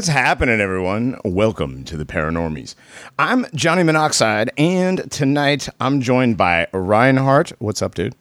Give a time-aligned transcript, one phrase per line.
[0.00, 1.20] What's happening, everyone?
[1.26, 2.74] Welcome to the Paranormies.
[3.18, 7.52] I'm Johnny Monoxide, and tonight I'm joined by Reinhardt.
[7.58, 8.14] What's up, dude?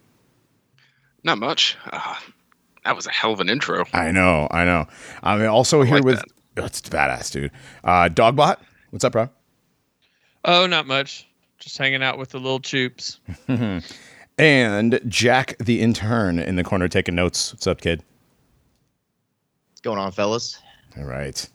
[1.24, 1.78] Not much.
[1.90, 2.16] Uh,
[2.84, 3.86] that was a hell of an intro.
[3.94, 4.88] I know, I know.
[5.24, 6.18] I'm also here like with.
[6.18, 6.26] that.
[6.56, 7.52] That's badass, dude.
[7.82, 8.58] Uh, Dogbot.
[8.90, 9.30] What's up, bro?
[10.44, 11.30] Oh, not much.
[11.60, 13.20] Just hanging out with the little choops.
[14.38, 17.54] And Jack, the intern, in the corner taking notes.
[17.54, 18.04] What's up, kid?
[19.70, 20.62] What's going on, fellas?
[20.98, 21.50] All right.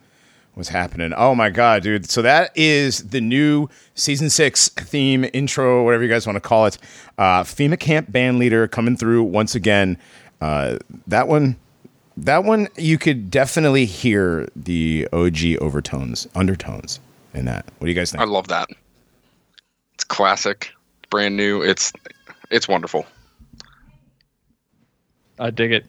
[0.55, 1.13] What's happening?
[1.17, 2.09] Oh my god, dude.
[2.09, 6.67] So that is the new season six theme intro, whatever you guys want to call
[6.67, 6.79] it.
[7.19, 9.98] Uh FEMA camp band leader coming through once again.
[10.41, 10.79] Uh
[11.09, 11.57] that one
[12.17, 17.01] that one you could definitely hear the OG overtones, undertones
[17.33, 17.64] in that.
[17.79, 18.23] What do you guys think?
[18.23, 18.69] I love that.
[19.95, 20.70] It's classic,
[21.11, 21.63] brand new.
[21.63, 21.93] It's
[22.51, 23.07] it's wonderful.
[25.41, 25.87] I dig it.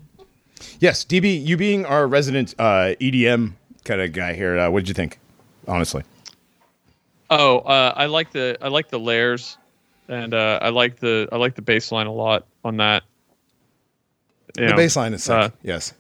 [0.80, 3.54] yes, DB, you being our resident uh EDM
[3.85, 5.19] kind of guy here, uh, what did you think?
[5.68, 6.03] Honestly.
[7.29, 9.57] Oh, uh, I like the I like the layers,
[10.07, 13.03] and uh, I like the I like the bassline a lot on that.
[14.57, 15.34] You The know, bass is sick.
[15.34, 15.94] uh, yes.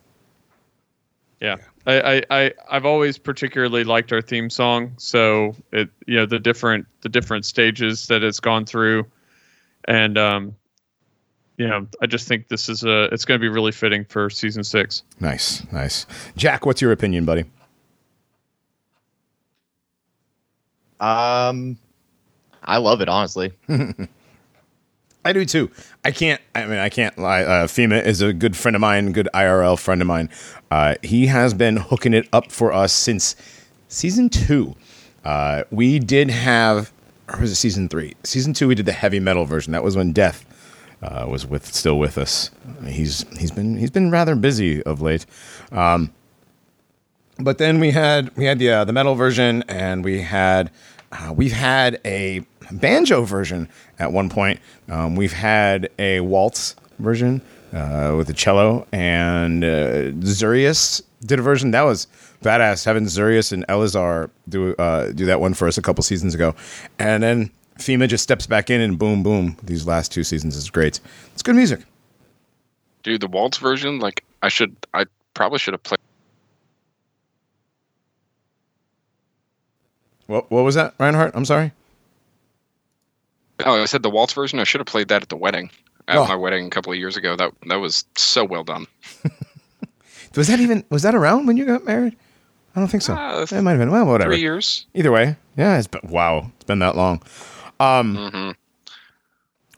[1.41, 4.93] Yeah, I, I, I I've always particularly liked our theme song.
[4.97, 9.05] So it you know the different the different stages that it's gone through,
[9.87, 10.55] and um,
[11.57, 14.29] you know I just think this is a it's going to be really fitting for
[14.29, 15.01] season six.
[15.19, 16.05] Nice, nice.
[16.37, 17.45] Jack, what's your opinion, buddy?
[20.99, 21.77] Um,
[22.63, 23.53] I love it honestly.
[25.25, 25.71] I do too.
[26.03, 26.39] I can't.
[26.53, 27.43] I mean, I can't lie.
[27.43, 30.29] Uh, FEMA is a good friend of mine, good IRL friend of mine.
[30.69, 33.35] Uh, he has been hooking it up for us since
[33.87, 34.75] season two.
[35.23, 36.93] Uh, we did have,
[37.27, 38.13] or was it season three?
[38.23, 39.73] Season two, we did the heavy metal version.
[39.73, 40.45] That was when Death
[41.01, 42.51] uh, was with still with us.
[42.85, 45.25] He's he's been he's been rather busy of late.
[45.71, 46.13] Um,
[47.39, 50.71] but then we had we had the uh, the metal version, and we had
[51.11, 53.69] uh, we've had a banjo version
[53.99, 54.59] at one point.
[54.89, 57.41] Um, we've had a waltz version
[57.73, 62.07] uh, with a cello, and uh, Zurius did a version that was
[62.41, 62.85] badass.
[62.85, 66.55] Having Zurius and Elazar do uh, do that one for us a couple seasons ago,
[66.99, 69.57] and then FEMA just steps back in and boom, boom.
[69.63, 70.99] These last two seasons is great.
[71.33, 71.81] It's good music.
[73.03, 75.99] Dude, the waltz version, like I should I probably should have played
[80.27, 81.35] What what was that, Reinhardt?
[81.35, 81.71] I'm sorry.
[83.65, 84.59] Oh, I said the waltz version.
[84.59, 85.69] I should have played that at the wedding.
[86.07, 86.27] At Oh.
[86.27, 87.35] my wedding a couple of years ago.
[87.35, 88.85] That that was so well done.
[90.35, 92.13] Was that even was that around when you got married?
[92.75, 93.13] I don't think so.
[93.13, 93.89] Uh, it might have been.
[93.89, 94.31] Well, whatever.
[94.31, 94.85] Three years.
[94.93, 95.77] Either way, yeah.
[95.77, 96.51] It's been wow.
[96.55, 97.21] It's been that long.
[97.79, 98.51] hmm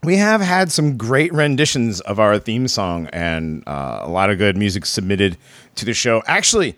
[0.04, 4.40] We have had some great renditions of our theme song and uh, a lot of
[4.40, 5.38] good music submitted
[5.76, 6.24] to the show.
[6.26, 6.76] Actually,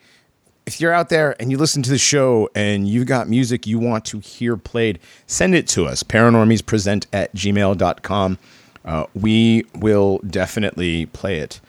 [0.70, 3.80] if you're out there and you listen to the show and you've got music you
[3.80, 6.04] want to hear played, send it to us.
[6.04, 8.38] Paranormiespresent at gmail.com.
[8.86, 11.60] Uh, we will definitely play it.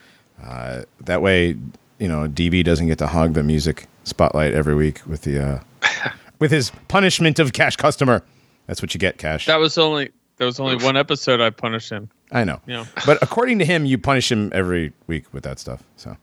[0.44, 1.56] Uh, that way,
[1.98, 6.10] you know, DB doesn't get to hog the music spotlight every week with the uh,
[6.38, 8.22] with his punishment of Cash Customer.
[8.66, 9.46] That's what you get, Cash.
[9.46, 12.10] That was only that was only one episode I punished him.
[12.30, 12.60] I know.
[12.66, 12.84] Yeah.
[13.06, 15.82] But according to him, you punish him every week with that stuff.
[15.96, 16.18] So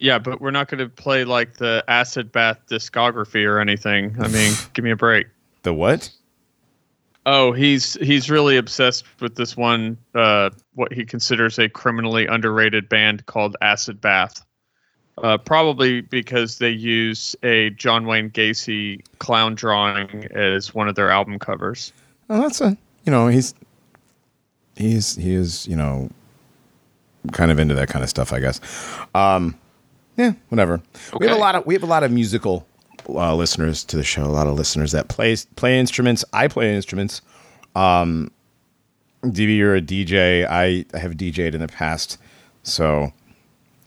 [0.00, 4.16] Yeah, but we're not going to play like the acid bath discography or anything.
[4.18, 5.28] I mean, give me a break.
[5.62, 6.10] the what?
[7.26, 12.88] Oh, he's he's really obsessed with this one uh what he considers a criminally underrated
[12.88, 14.44] band called Acid Bath.
[15.22, 21.10] Uh, probably because they use a John Wayne Gacy clown drawing as one of their
[21.10, 21.92] album covers.
[22.30, 22.74] Oh, that's a
[23.04, 23.54] you know he's
[24.76, 26.08] he's he is you know
[27.32, 28.62] kind of into that kind of stuff, I guess.
[29.14, 29.59] Um,
[30.20, 30.82] yeah, whatever.
[31.18, 32.66] We have a lot of we have a lot of musical
[33.08, 34.24] uh, listeners to the show.
[34.24, 36.24] A lot of listeners that play play instruments.
[36.32, 37.22] I play instruments.
[37.74, 38.30] Um,
[39.24, 40.46] DB, you're a DJ.
[40.46, 42.18] I, I have DJed in the past.
[42.62, 43.12] So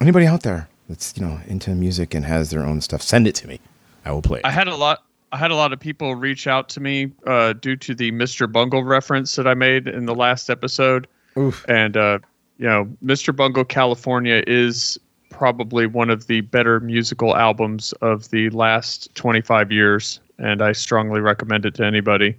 [0.02, 3.36] anybody out there that's you know into music and has their own stuff, send it
[3.36, 3.60] to me.
[4.04, 4.40] I will play.
[4.40, 4.46] it.
[4.46, 5.04] I had a lot.
[5.32, 8.52] I had a lot of people reach out to me uh, due to the Mr.
[8.52, 11.08] Bungle reference that I made in the last episode.
[11.38, 11.64] Oof.
[11.68, 12.20] And uh,
[12.58, 13.36] you know, Mr.
[13.36, 15.00] Bungle California is
[15.34, 21.20] probably one of the better musical albums of the last 25 years, and I strongly
[21.20, 22.36] recommend it to anybody.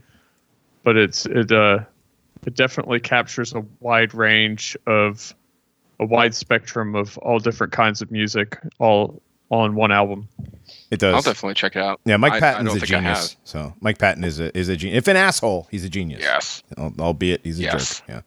[0.85, 1.81] But it's it uh,
[2.46, 5.35] it definitely captures a wide range of
[6.00, 9.20] a wide spectrum of all different kinds of music, all
[9.50, 10.29] on one album.
[10.90, 11.14] It does.
[11.14, 12.00] I'll definitely check it out.
[12.05, 13.37] Yeah, Mike I- I Patton's a genius.
[13.44, 14.99] So Mike Patton is a is a genius.
[14.99, 16.20] If an asshole, he's a genius.
[16.23, 16.62] Yes.
[16.79, 18.00] Al- albeit he's a Yes.
[18.00, 18.08] jerk.
[18.08, 18.20] Yeah.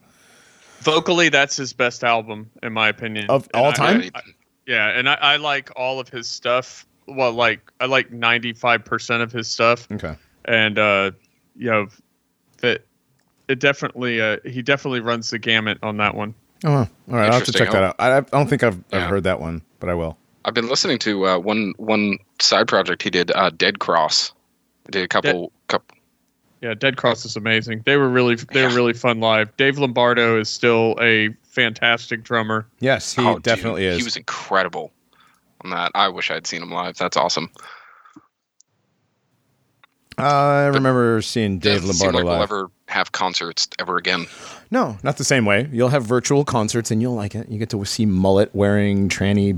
[0.81, 3.25] Vocally, that's his best album, in my opinion.
[3.29, 4.11] Of And all I- time?
[4.15, 4.21] I-
[4.67, 6.85] yeah, and I, I like all of his stuff.
[7.07, 10.15] well, like I like ninety five percent of his stuff, Okay.
[10.45, 11.11] and uh,
[11.55, 11.87] you know
[12.59, 12.81] that
[13.47, 16.35] it definitely uh, he definitely runs the gamut on that one.
[16.65, 17.27] Oh, all right.
[17.27, 17.95] I'll have to check that out.
[17.99, 20.17] I, I don't think I've, I've heard that one, but I will.
[20.43, 24.33] I've been listening to uh, one one side project he did, uh, Dead Cross.
[24.85, 25.96] He did a couple couple.
[26.62, 27.83] Yeah, Dead Cross is amazing.
[27.86, 29.56] They were really they were really fun live.
[29.57, 32.68] Dave Lombardo is still a fantastic drummer.
[32.80, 33.98] Yes, he oh, dude, definitely is.
[33.98, 34.92] He was incredible
[35.63, 35.92] on that.
[35.94, 36.98] I wish I'd seen him live.
[36.98, 37.51] That's awesome.
[40.18, 42.51] I remember seeing Dave Doesn't seem Lombardo like we'll live.
[42.51, 44.25] ever have concerts ever again.
[44.71, 45.69] No, not the same way.
[45.71, 47.50] You'll have virtual concerts and you'll like it.
[47.50, 49.54] You get to see mullet wearing tranny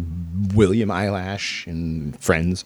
[0.54, 2.66] William Eyelash and friends.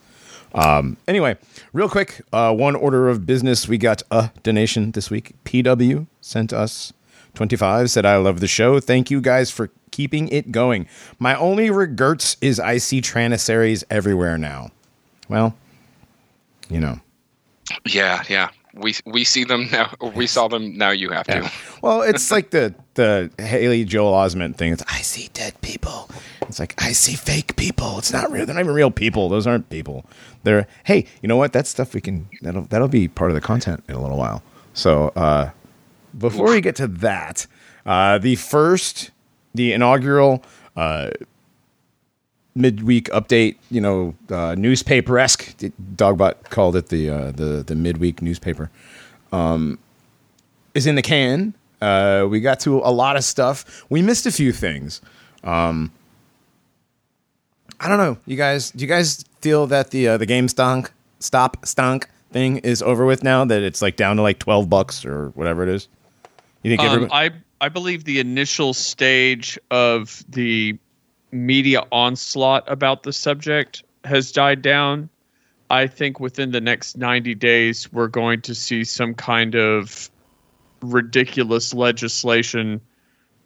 [0.56, 1.38] Um, anyway,
[1.74, 3.68] real quick, uh, one order of business.
[3.68, 5.34] We got a donation this week.
[5.44, 6.94] PW sent us
[7.34, 8.80] 25, said, I love the show.
[8.80, 10.88] Thank you guys for keeping it going.
[11.20, 14.70] My only regrets is I see Tranissaries everywhere now.
[15.28, 15.56] Well,
[16.70, 17.00] you know.
[17.86, 18.50] Yeah, yeah.
[18.76, 19.94] We we see them now.
[20.16, 20.90] We saw them now.
[20.90, 21.50] You have to.
[21.84, 24.74] Well, it's like the the Haley Joel Osment thing.
[24.74, 26.10] It's I see dead people.
[26.42, 28.00] It's like I see fake people.
[28.00, 28.46] It's not real.
[28.46, 29.30] They're not even real people.
[29.30, 30.06] Those aren't people.
[30.84, 31.54] Hey, you know what?
[31.54, 34.44] That stuff we can that'll that'll be part of the content in a little while.
[34.74, 35.52] So uh
[36.18, 37.48] before we get to that,
[37.86, 39.12] uh the first
[39.54, 40.44] the inaugural
[40.76, 41.10] uh
[42.56, 45.56] midweek update, you know, uh, newspaper esque.
[45.96, 48.70] Dogbot called it the uh, the the midweek newspaper.
[49.32, 49.80] Um,
[50.74, 51.54] is in the can.
[51.82, 53.84] Uh, we got to a lot of stuff.
[53.90, 55.02] We missed a few things.
[55.44, 55.92] Um,
[57.80, 58.18] I don't know.
[58.26, 62.58] You guys, do you guys feel that the uh, the game stunk stop stonk thing
[62.58, 63.46] is over with now?
[63.46, 65.88] That it's like down to like twelve bucks or whatever it is.
[66.64, 67.14] You think Um, everybody?
[67.14, 70.78] I I believe the initial stage of the
[71.32, 75.10] media onslaught about the subject has died down.
[75.70, 80.12] I think within the next 90 days we're going to see some kind of
[80.82, 82.82] ridiculous legislation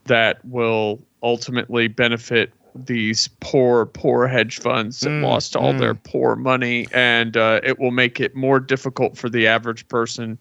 [0.05, 2.51] that will ultimately benefit
[2.86, 5.79] these poor poor hedge funds that Mm, lost all mm.
[5.79, 10.38] their poor money and uh, it will make it more difficult for the average person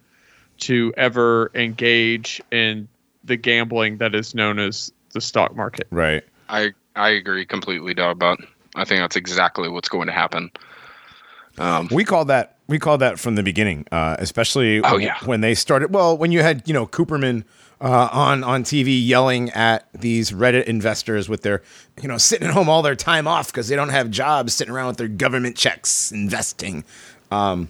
[0.58, 2.88] to ever engage in
[3.24, 5.86] the gambling that is known as the stock market.
[5.90, 6.22] right.
[6.48, 8.18] I I agree completely, dog.
[8.18, 8.38] But
[8.74, 10.50] I think that's exactly what's going to happen.
[11.58, 15.16] Um, We call that we called that from the beginning, uh, especially Oh, yeah.
[15.24, 15.92] when they started.
[15.94, 17.44] Well, when you had you know Cooperman
[17.80, 21.62] uh, on on TV yelling at these Reddit investors with their
[22.02, 24.72] you know sitting at home all their time off because they don't have jobs, sitting
[24.74, 26.84] around with their government checks investing.
[27.30, 27.68] Um,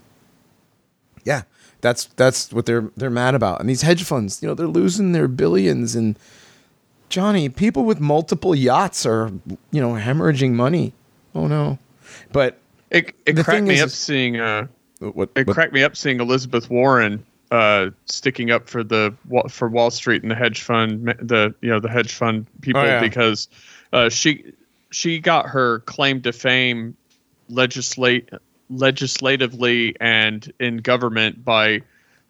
[1.24, 1.42] yeah,
[1.80, 3.60] that's that's what they're they're mad about.
[3.60, 5.94] And these hedge funds, you know, they're losing their billions.
[5.96, 6.18] And
[7.08, 9.30] Johnny, people with multiple yachts are
[9.70, 10.92] you know hemorrhaging money.
[11.34, 11.78] Oh no,
[12.32, 12.58] but
[12.90, 14.68] It it cracked me is- up seeing uh
[15.00, 15.30] what?
[15.36, 19.14] it what- cracked me up seeing Elizabeth Warren uh sticking up for the
[19.48, 22.84] for Wall Street and the hedge fund the you know the hedge fund people Oh,
[22.84, 23.00] yeah.
[23.00, 23.46] because
[23.92, 24.52] uh she
[24.90, 26.96] she got her claim to fame
[27.48, 28.30] legislate
[28.68, 31.80] legislatively and in government by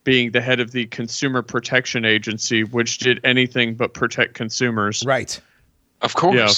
[0.04, 5.02] being the head of the Consumer Protection Agency, which did anything but protect consumers.
[5.04, 5.40] right.
[6.02, 6.37] of course.
[6.37, 6.49] Yeah.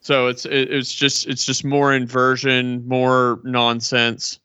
[0.00, 4.38] So it's it, it's just it's just more inversion, more nonsense.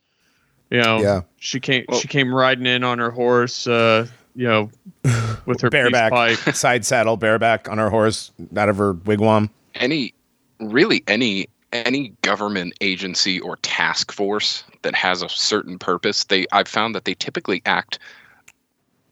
[0.72, 1.22] You know, Yeah.
[1.38, 4.72] she came Well- she came riding in on her horse, uh, you know,
[5.46, 6.38] with her bareback, pipe.
[6.56, 9.50] side saddle, bareback on her horse, out of her wigwam.
[9.76, 10.14] any
[10.60, 16.68] really any any government agency or task force that has a certain purpose they i've
[16.68, 17.98] found that they typically act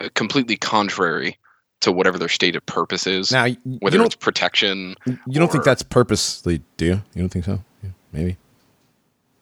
[0.02, 1.38] uh, completely contrary
[1.80, 3.48] to whatever their stated purpose is Now,
[3.80, 7.02] whether it's protection you don't think that's purposely, do you?
[7.16, 7.64] You don't think so?
[7.82, 8.38] Yeah, maybe.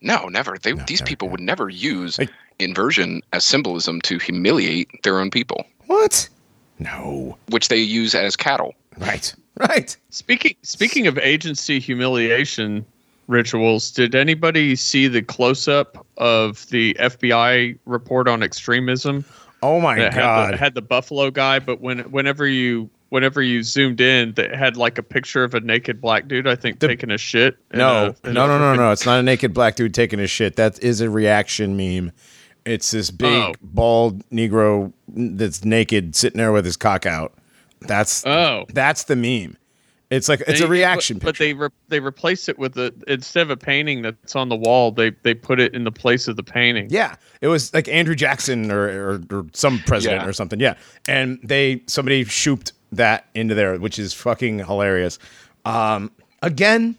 [0.01, 1.31] No never they, No, these never, people yeah.
[1.31, 6.27] would never use Like- inversion as symbolism to humiliate their own people What?
[6.79, 7.37] No.
[7.49, 9.33] which they use as cattle Right.
[9.59, 9.95] Right.
[10.09, 12.85] Speaking speaking of agency humiliation
[13.27, 19.25] rituals, did anybody see the close up of the FBI report on extremism?
[19.61, 20.53] Oh my that had god.
[20.53, 24.77] the, had the buffalo guy, but when whenever you whenever you zoomed in, that had
[24.77, 27.57] like a picture of a naked black dude, I think The- taking a shit.
[27.73, 28.91] no, a- no, no, no, no.
[28.91, 30.55] It's not a naked black dude taking a shit.
[30.55, 32.11] That is a reaction meme.
[32.65, 33.53] It's this big Oh.
[33.61, 37.33] bald Negro that's naked sitting there with his cock out.
[37.81, 38.65] That's Oh.
[38.73, 39.55] that's the meme.
[40.09, 42.93] It's like it's They- a reaction but, but they re- they replace it with a
[43.09, 46.27] instead of a painting that's on the wall, they they put it in the place
[46.29, 46.87] of the painting.
[46.89, 50.27] Yeah, it was like Andrew Jackson or, or, or some president Yeah.
[50.29, 50.59] or something.
[50.61, 50.75] Yeah,
[51.09, 55.19] and they somebody shooped that into there, which is fucking hilarious.
[55.65, 56.97] Um, again,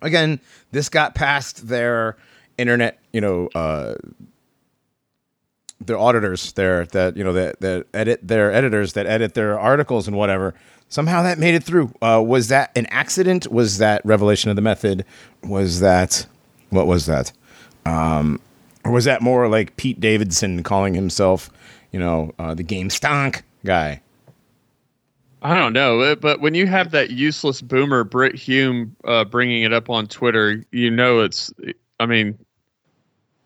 [0.00, 2.16] again, this got past their
[2.58, 3.94] internet, you know, uh,
[5.86, 10.06] their auditors there that you know that that edit their editors that edit their articles
[10.06, 10.54] and whatever.
[10.88, 11.92] Somehow that made it through.
[12.02, 13.50] Uh, was that an accident?
[13.50, 15.04] Was that revelation of the method?
[15.42, 16.26] Was that
[16.70, 17.32] what was that?
[17.84, 18.40] Um,
[18.84, 21.50] or was that more like Pete Davidson calling himself,
[21.92, 24.00] you know, uh, the game stonk guy?
[25.42, 29.62] I don't know, uh, but when you have that useless boomer Brit Hume uh, bringing
[29.62, 31.52] it up on Twitter, you know it's.
[31.98, 32.38] I mean,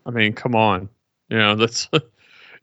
[0.04, 0.90] I mean, come on,
[1.30, 1.88] you know that's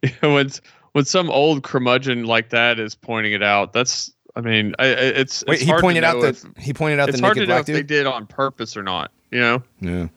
[0.02, 0.50] you know, when
[0.92, 3.72] when some old curmudgeon like that is pointing it out.
[3.72, 4.12] That's.
[4.36, 5.44] I mean, I, it's.
[5.46, 7.36] Wait, it's he hard pointed out know that if- he pointed out it's the hard
[7.36, 9.10] to know black if they did on purpose or not.
[9.30, 9.62] You know.
[9.80, 10.08] Yeah.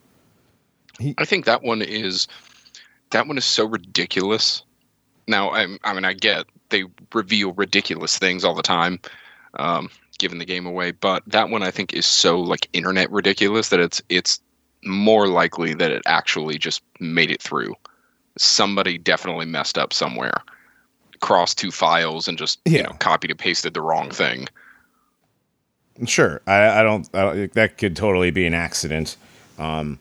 [1.17, 2.27] I think that one is
[3.11, 4.63] that one is so ridiculous.
[5.27, 6.83] Now, I, I mean, I get they
[7.13, 8.99] reveal ridiculous things all the time,
[9.59, 13.69] um, giving the game away, but that one I think is so like internet ridiculous
[13.69, 14.39] that it's it's
[14.83, 17.73] more likely that it actually just made it through.
[18.37, 20.43] Somebody definitely messed up somewhere,
[21.21, 24.47] crossed two files, and just you know copied and pasted the wrong thing.
[26.05, 27.09] Sure, I, I don't.
[27.15, 29.17] I don't that could totally be an accident.
[29.57, 29.97] Um,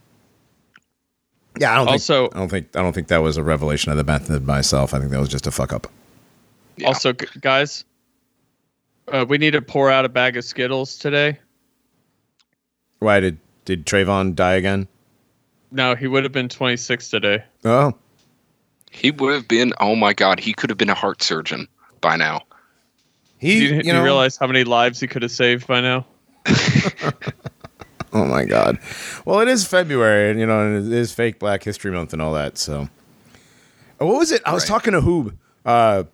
[1.58, 2.36] yeah, I don't Also- think.
[2.36, 2.76] I don't think.
[2.76, 4.92] I don't think that was a revelation of the method myself.
[4.92, 5.86] I think that was just a fuck up.
[6.76, 6.88] Yeah.
[6.88, 7.84] Also, guys,
[9.08, 11.38] uh, we need to pour out a bag of Skittles today.
[12.98, 14.88] Why did did Trayvon die again?
[15.70, 17.42] No, he would have been 26 today.
[17.64, 17.92] Oh,
[18.90, 19.72] He would have been.
[19.80, 21.66] Oh my God, he could have been a heart surgeon
[22.00, 22.38] by now.
[23.40, 23.58] Do he.
[23.68, 26.06] you, You, do you realize how many lives he could have saved by now?
[28.12, 28.78] oh my god.
[29.24, 32.22] Well, it is February, and you know, and it is fake Black History Month and
[32.22, 32.56] all that.
[32.58, 32.88] So,
[34.00, 34.42] Uh, what was it?
[34.46, 34.68] I was Right.
[34.68, 35.36] talking to Hoob.
[35.64, 36.04] Uh,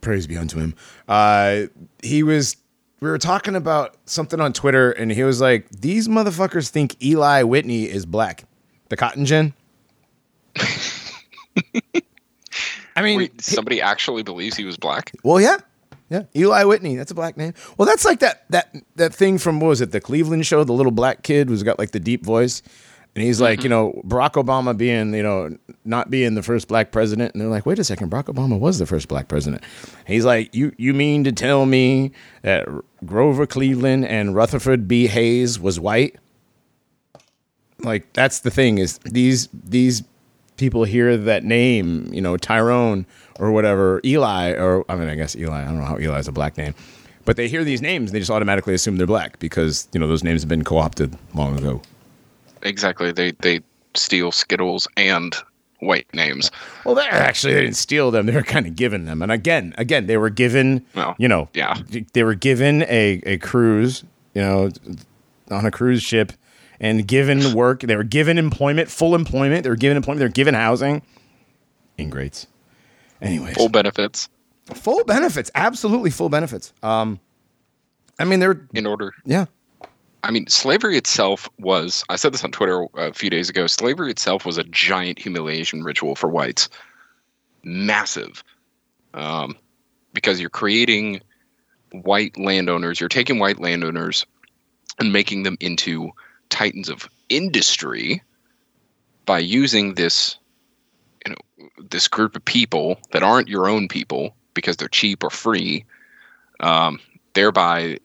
[0.00, 0.74] praise be unto him.
[1.08, 1.62] Uh,
[2.02, 2.56] he was.
[3.00, 7.42] We were talking about something on Twitter, and he was like, "These motherfuckers think Eli
[7.42, 8.44] Whitney is black,
[8.88, 9.52] the cotton gin."
[12.96, 15.12] I mean, Wait, somebody actually believes he was black?
[15.22, 15.58] well, yeah,
[16.08, 16.22] yeah.
[16.34, 17.52] Eli Whitney, that's a black name.
[17.76, 20.64] Well, that's like that that that thing from what was it, the Cleveland show?
[20.64, 22.62] The little black kid who's got like the deep voice,
[23.16, 23.98] and he's like, you mm-hmm.
[23.98, 25.56] know, Barack Obama being, you know,
[25.86, 28.78] not being the first black president, and they're like, wait a second, Barack Obama was
[28.78, 29.64] the first black president.
[30.06, 32.68] He's like, you you mean to tell me that
[33.06, 35.06] Grover Cleveland and Rutherford B.
[35.06, 36.16] Hayes was white?
[37.78, 40.02] Like that's the thing is these these
[40.58, 43.06] people hear that name, you know, Tyrone
[43.40, 45.62] or whatever, Eli, or I mean, I guess Eli.
[45.62, 46.74] I don't know how Eli is a black name,
[47.24, 50.22] but they hear these names, they just automatically assume they're black because you know those
[50.22, 51.80] names have been co-opted long ago.
[52.66, 53.12] Exactly.
[53.12, 53.60] They they
[53.94, 55.34] steal Skittles and
[55.80, 56.50] white names.
[56.84, 59.22] Well, they actually they didn't steal them; they were kind of given them.
[59.22, 61.78] And again, again, they were given, Well, you know, yeah.
[62.12, 64.04] they were given a a cruise,
[64.34, 64.70] you know,
[65.50, 66.32] on a cruise ship.
[66.78, 69.62] And given work, they were given employment, full employment.
[69.64, 70.18] They were given employment.
[70.18, 71.02] They were given housing.
[71.98, 72.46] Ingrates.
[73.22, 74.28] Anyways, Full benefits
[74.74, 77.20] full benefits absolutely full benefits um
[78.18, 79.12] i mean they're in order.
[79.24, 79.44] yeah
[80.26, 82.04] I mean, slavery itself was.
[82.08, 83.68] I said this on Twitter a few days ago.
[83.68, 86.68] Slavery itself was a giant humiliation ritual for whites.
[87.62, 88.42] Massive.
[89.14, 89.56] Um,
[90.12, 91.20] because you're creating
[91.92, 94.26] white landowners, you're taking white landowners
[94.98, 96.10] and making them into
[96.48, 98.20] titans of industry
[99.26, 100.38] by using this
[101.24, 105.30] you know this group of people that aren't your own people because they're cheap or
[105.30, 105.84] free
[106.60, 107.00] um,
[107.34, 107.98] thereby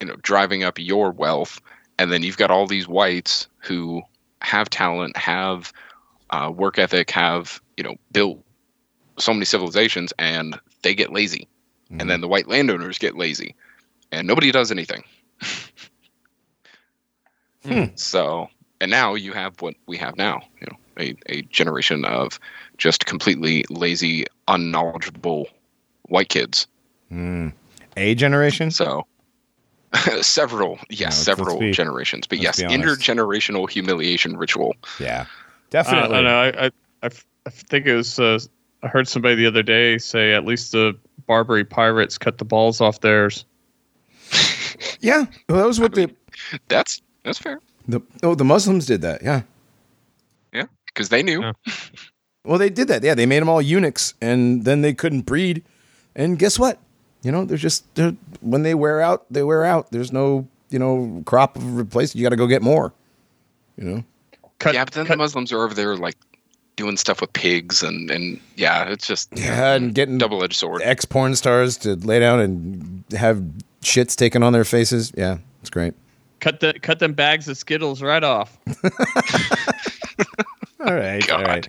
[0.00, 1.60] you know driving up your wealth.
[1.98, 4.02] And then you've got all these whites who
[4.40, 5.72] have talent have
[6.30, 8.42] uh, work ethic have you know built
[9.18, 11.48] so many civilizations and they get lazy.
[11.90, 13.54] And then the white landowners get lazy.
[14.12, 15.04] And nobody does anything.
[17.64, 17.84] Hmm.
[17.96, 18.48] so
[18.80, 22.38] and now you have what we have now you know a, a generation of
[22.76, 25.48] just completely lazy unknowledgeable
[26.08, 26.66] white kids.
[27.96, 28.70] A generation?
[28.70, 29.06] So
[30.22, 34.74] several, yes, let's- several be- generations, but yes, intergenerational humiliation ritual.
[35.00, 36.36] yeah I, definitely I know.
[36.40, 36.70] I, I,
[37.02, 38.18] I f- I think it was.
[38.18, 38.38] Uh,
[38.82, 42.80] I heard somebody the other day say at least the Barbary pirates cut the balls
[42.80, 43.44] off theirs.
[45.00, 46.10] yeah well, that was what the,
[46.68, 49.42] That's that's fair, the oh the muslims did that yeah
[50.52, 51.40] yeah, because they knew.
[51.42, 51.52] Yeah.
[52.44, 55.64] well they did that yeah they made them all eunuchs and then they couldn't breed
[56.14, 56.78] and guess what
[57.22, 60.78] you know they're just they're, when they wear out they wear out there's no you
[60.78, 62.92] know crop of replacement you got to go get more
[63.76, 64.04] you know
[64.58, 66.16] Cut, yeah, but then cut- the Muslims are over there like
[66.76, 70.80] doing stuff with pigs and and yeah, it's just yeah and getting double edged sword.
[70.82, 73.42] ex porn stars to lay down and have
[73.82, 75.94] shits taken on their faces yeah it's great
[76.40, 78.56] cut the cut them bags of Skittles right off.
[80.80, 81.46] all right, all God.
[81.46, 81.68] right.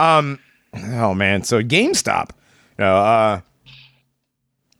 [0.00, 0.38] Um,
[0.74, 2.30] oh man, so GameStop.
[2.78, 3.40] You know, uh,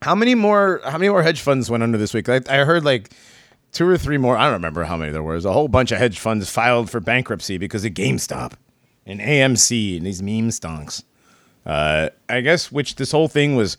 [0.02, 0.80] how many more?
[0.85, 2.28] How many more hedge funds went under this week?
[2.28, 3.11] I, I heard like
[3.73, 4.37] two or three more.
[4.37, 5.45] I don't remember how many there was.
[5.45, 8.54] A whole bunch of hedge funds filed for bankruptcy because of GameStop
[9.07, 11.04] and AMC and these meme stonks.
[11.66, 13.76] Uh, I guess which this whole thing was,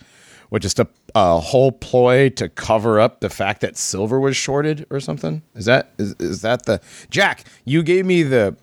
[0.52, 4.86] was just a, a whole ploy to cover up the fact that silver was shorted
[4.92, 5.42] or something.
[5.56, 7.46] Is that is, is that the Jack?
[7.66, 8.56] You gave me the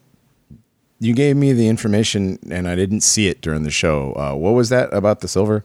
[1.01, 4.12] you gave me the information and I didn't see it during the show.
[4.14, 5.64] Uh, what was that about the silver?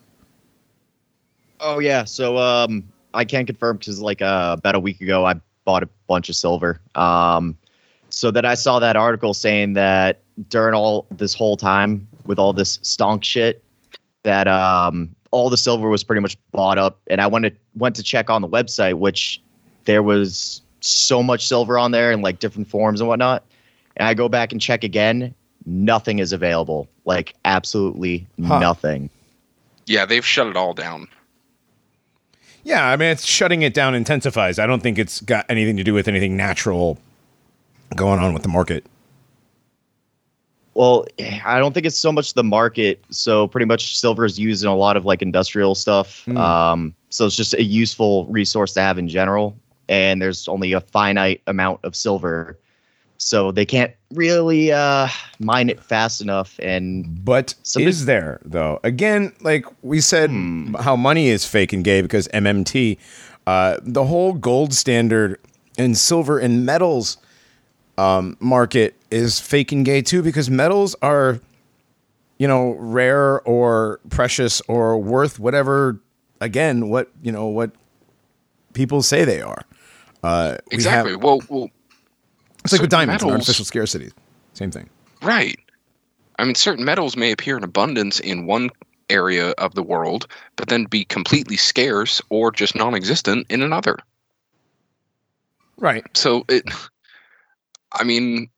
[1.65, 5.35] Oh yeah, so um, I can confirm because like uh, about a week ago, I
[5.63, 6.81] bought a bunch of silver.
[6.95, 7.57] Um,
[8.09, 12.51] so that I saw that article saying that during all this whole time with all
[12.51, 13.63] this stonk shit,
[14.23, 17.95] that um, all the silver was pretty much bought up, and I went to went
[17.95, 19.41] to check on the website, which
[19.85, 23.43] there was so much silver on there in like different forms and whatnot.
[23.95, 25.33] And I go back and check again,
[25.65, 26.89] nothing is available.
[27.05, 28.59] Like absolutely Huh.
[28.59, 29.09] nothing.
[29.85, 31.07] Yeah, they've shut it all down.
[32.63, 34.57] Yeah, I mean, it's shutting it down intensifies.
[34.57, 36.97] I don't think it's got anything to do with anything natural
[37.95, 38.85] going on with the market.
[40.75, 41.05] Well,
[41.45, 43.03] I don't think it's so much the market.
[43.09, 46.23] So pretty much silver is used in a lot of like industrial stuff.
[46.25, 46.37] Mm.
[46.37, 49.55] Um, so it's just a useful resource to have in general.
[49.87, 52.57] And there's only a finite amount of silver.
[53.23, 55.07] So they can't really uh,
[55.39, 56.59] mine it fast enough.
[56.59, 58.79] And But Somebody- is there though?
[58.83, 60.73] Again, like we said, Hmm.
[60.75, 62.97] how money is fake and gay because MMT,
[63.47, 65.39] uh, the whole gold standard
[65.77, 67.17] and silver and metals
[67.97, 71.39] um, market is fake and gay too because metals are,
[72.39, 75.99] you know, rare or precious or worth whatever.
[76.41, 77.71] Again, what you know what
[78.73, 79.61] people say they are.
[80.23, 81.15] Uh, we have- Exactly.
[81.15, 81.69] well, well,
[82.63, 84.11] it's like with diamonds metals- artificial scarcity.
[84.53, 84.89] Same thing.
[85.21, 85.57] right.
[86.39, 88.71] I mean, certain metals may appear in abundance in one
[89.09, 93.97] area of the world, but then be completely scarce or just non-existent in another.
[95.77, 96.05] Right.
[96.17, 96.63] So it,
[97.93, 98.49] I mean,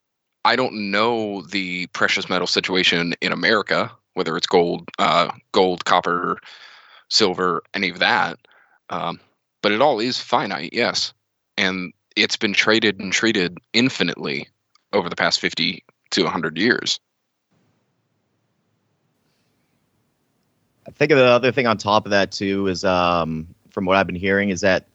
[0.46, 6.38] I don't know the precious metal situation in America, whether it's gold, uh, gold, copper,
[7.10, 8.38] silver, any of that.
[8.89, 9.20] Um,
[9.62, 11.13] but it all is finite, yes,
[11.58, 14.47] and it's been traded and treated infinitely
[14.93, 16.99] over the past fifty to hundred years.
[20.88, 24.06] I think the other thing on top of that too is, um, from what I've
[24.06, 24.86] been hearing, is that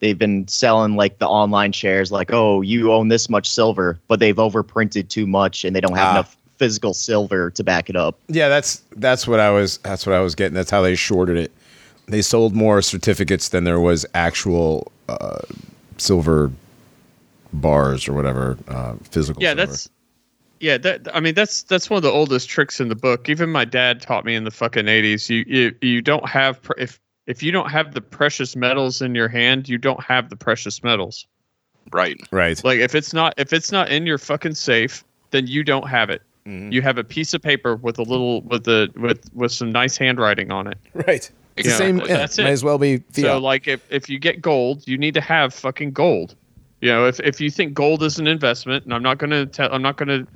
[0.00, 4.20] they've been selling like the online shares, like, oh, you own this much silver, but
[4.20, 6.12] they've overprinted too much and they don't have Ah.
[6.12, 8.18] enough physical silver to back it up.
[8.28, 10.54] Yeah, that's that's what I was that's what I was getting.
[10.54, 11.52] That's how they shorted it.
[12.06, 15.38] They sold more certificates than there was actual uh,
[15.98, 16.50] silver
[17.52, 19.42] bars or whatever uh, physical.
[19.42, 19.66] yeah silver.
[19.66, 19.90] that's
[20.60, 23.50] yeah that i mean that's that's one of the oldest tricks in the book even
[23.50, 27.00] my dad taught me in the fucking 80s you you, you don't have pr- if
[27.26, 30.82] if you don't have the precious metals in your hand you don't have the precious
[30.82, 31.26] metals
[31.90, 32.20] Right.
[32.30, 32.62] right.
[32.64, 36.10] like if it's not if it's not in your fucking safe then you don't have
[36.10, 36.72] it Mhm.
[36.72, 39.96] you have a piece of paper with a little with the with with some nice
[39.96, 41.30] handwriting on it Right.
[41.56, 41.98] It's the same.
[41.98, 42.44] Yeah, that's it.
[42.44, 43.24] Might as well be fiat.
[43.26, 46.36] So like if, if you get gold, you need to have fucking gold.
[46.80, 49.72] You know, if, if you think gold is an investment, and I'm not gonna tell
[49.72, 50.26] I'm not gonna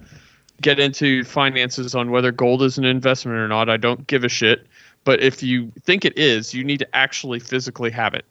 [0.61, 3.69] get into finances on whether gold is an investment or not.
[3.69, 4.67] I don't give a shit.
[5.05, 8.25] But if you think it is, you need to actually physically have it.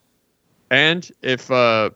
[0.69, 1.91] And if uh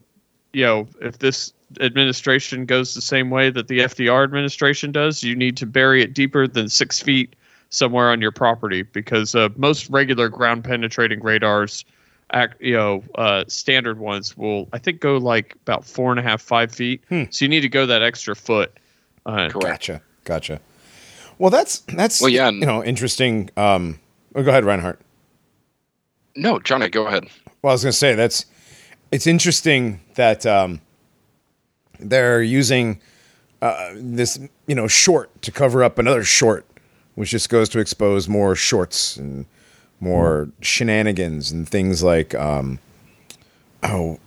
[0.53, 5.35] you know, if this administration goes the same way that the FDR administration does, you
[5.35, 7.35] need to bury it deeper than six feet
[7.69, 11.83] somewhere on your property because uh, most regular ground penetrating radars
[12.59, 16.41] you know uh, standard ones will i think go like about four and a half
[16.41, 17.23] five feet Hmm.
[17.29, 18.71] so you need to go that extra foot
[19.25, 19.61] uh, Correct.
[19.61, 20.01] gotcha.
[20.23, 20.59] Gotcha.
[21.39, 23.49] Well, that's that's Well, yeah, you know interesting.
[23.57, 23.99] Um,
[24.35, 24.99] oh, go ahead, Reinhardt.
[26.35, 27.25] No, Johnny, go ahead.
[27.61, 28.45] Well, I was going to say that's
[29.11, 30.79] it's interesting that um,
[31.99, 32.99] they're using
[33.61, 36.65] uh, this you know short to cover up another short,
[37.15, 39.45] which just goes to expose more shorts and
[39.99, 42.79] more shenanigans and things like um,
[43.83, 44.19] oh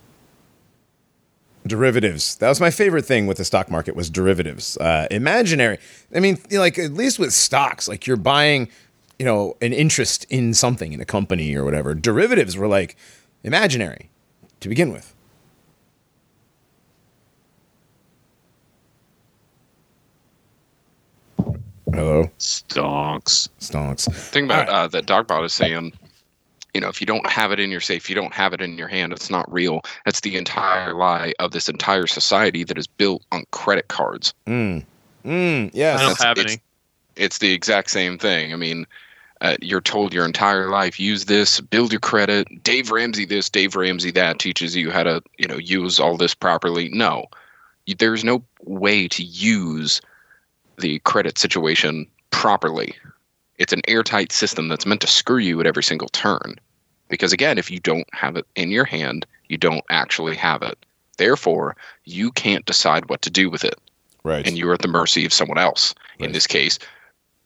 [1.67, 2.35] derivatives.
[2.35, 4.77] That was my favorite thing with the stock market was derivatives.
[4.77, 5.77] Uh, imaginary.
[6.13, 8.69] I mean, like at least with stocks, like you're buying,
[9.17, 11.93] you know, an interest in something in a company or whatever.
[11.93, 12.97] Derivatives were like
[13.43, 14.09] imaginary
[14.59, 15.13] to begin with.
[21.93, 24.11] Hello, stonks stonks.
[24.11, 24.81] thing about All right.
[24.83, 25.93] uh, that Dogbot is saying,
[26.73, 28.77] you know, if you don't have it in your safe, you don't have it in
[28.77, 29.11] your hand.
[29.11, 29.81] It's not real.
[30.05, 34.33] That's the entire lie of this entire society that is built on credit cards.
[34.45, 34.85] Mm.
[35.25, 35.99] Mm, yes.
[35.99, 36.61] i don't That's- have it's- any
[37.15, 38.53] It's the exact same thing.
[38.53, 38.85] I mean,
[39.41, 42.63] uh, you're told your entire life use this, build your credit.
[42.63, 46.35] Dave Ramsey this, Dave Ramsey that teaches you how to you know use all this
[46.35, 46.89] properly.
[46.89, 47.25] No,
[47.85, 50.01] you, there's no way to use
[50.79, 52.95] the credit situation properly.
[53.57, 56.55] It's an airtight system that's meant to screw you at every single turn.
[57.09, 60.77] Because again, if you don't have it in your hand, you don't actually have it.
[61.17, 63.75] Therefore, you can't decide what to do with it.
[64.23, 64.47] Right.
[64.47, 65.93] And you're at the mercy of someone else.
[66.19, 66.27] Right.
[66.27, 66.79] In this case,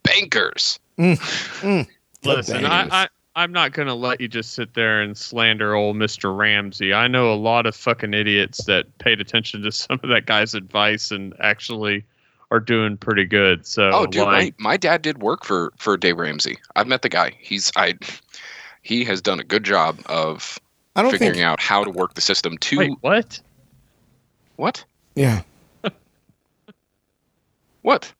[0.04, 0.80] bankers.
[0.98, 1.18] Mm.
[1.62, 1.88] Mm.
[2.24, 2.92] Listen, bankers.
[2.92, 6.36] I, I, I'm not going to let you just sit there and slander old Mr.
[6.38, 6.94] Ramsey.
[6.94, 10.54] I know a lot of fucking idiots that paid attention to some of that guy's
[10.54, 12.06] advice and actually
[12.54, 13.66] are doing pretty good.
[13.66, 16.58] So, Oh, dude, like, my, my dad did work for for Dave Ramsey.
[16.76, 17.34] I've met the guy.
[17.40, 17.96] He's I
[18.84, 20.60] he has done a good job of
[20.96, 21.46] I don't figuring think.
[21.46, 23.42] out how to work the system to wait, what?
[24.56, 24.86] what?
[25.16, 25.42] Yeah.
[27.82, 28.14] What?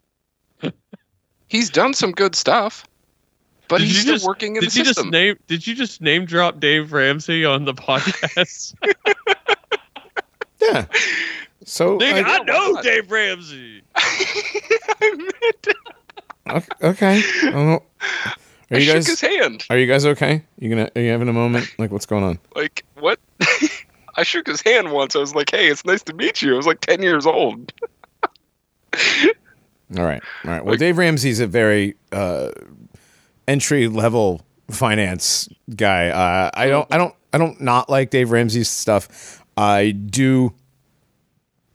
[1.48, 2.84] he's done some good stuff,
[3.68, 5.04] but Did he's still just- working in Did the you system.
[5.06, 5.38] just name?
[5.46, 8.74] Did you just name drop Dave Ramsey on the podcast?
[10.60, 10.84] Yeah.
[11.64, 12.84] So Nigga, I- I know what?
[12.84, 13.82] Dave Ramsey.
[16.50, 16.66] okay.
[16.82, 17.22] okay.
[17.42, 17.82] I don't know.
[18.70, 19.64] Are I you shook guys his hand.
[19.70, 20.42] are you guys okay?
[20.58, 21.68] You gonna are you having a moment?
[21.78, 22.38] Like what's going on?
[22.54, 23.18] Like what?
[24.16, 25.16] I shook his hand once.
[25.16, 27.72] I was like, "Hey, it's nice to meet you." I was like ten years old.
[29.96, 30.22] All right.
[30.44, 30.64] All right.
[30.64, 32.50] Well, Like- Dave Ramsey's a very uh,
[33.48, 36.08] entry level finance guy.
[36.08, 36.86] Uh, I don't.
[36.92, 37.14] I don't.
[37.32, 39.42] I don't not like Dave Ramsey's stuff.
[39.56, 40.52] I do.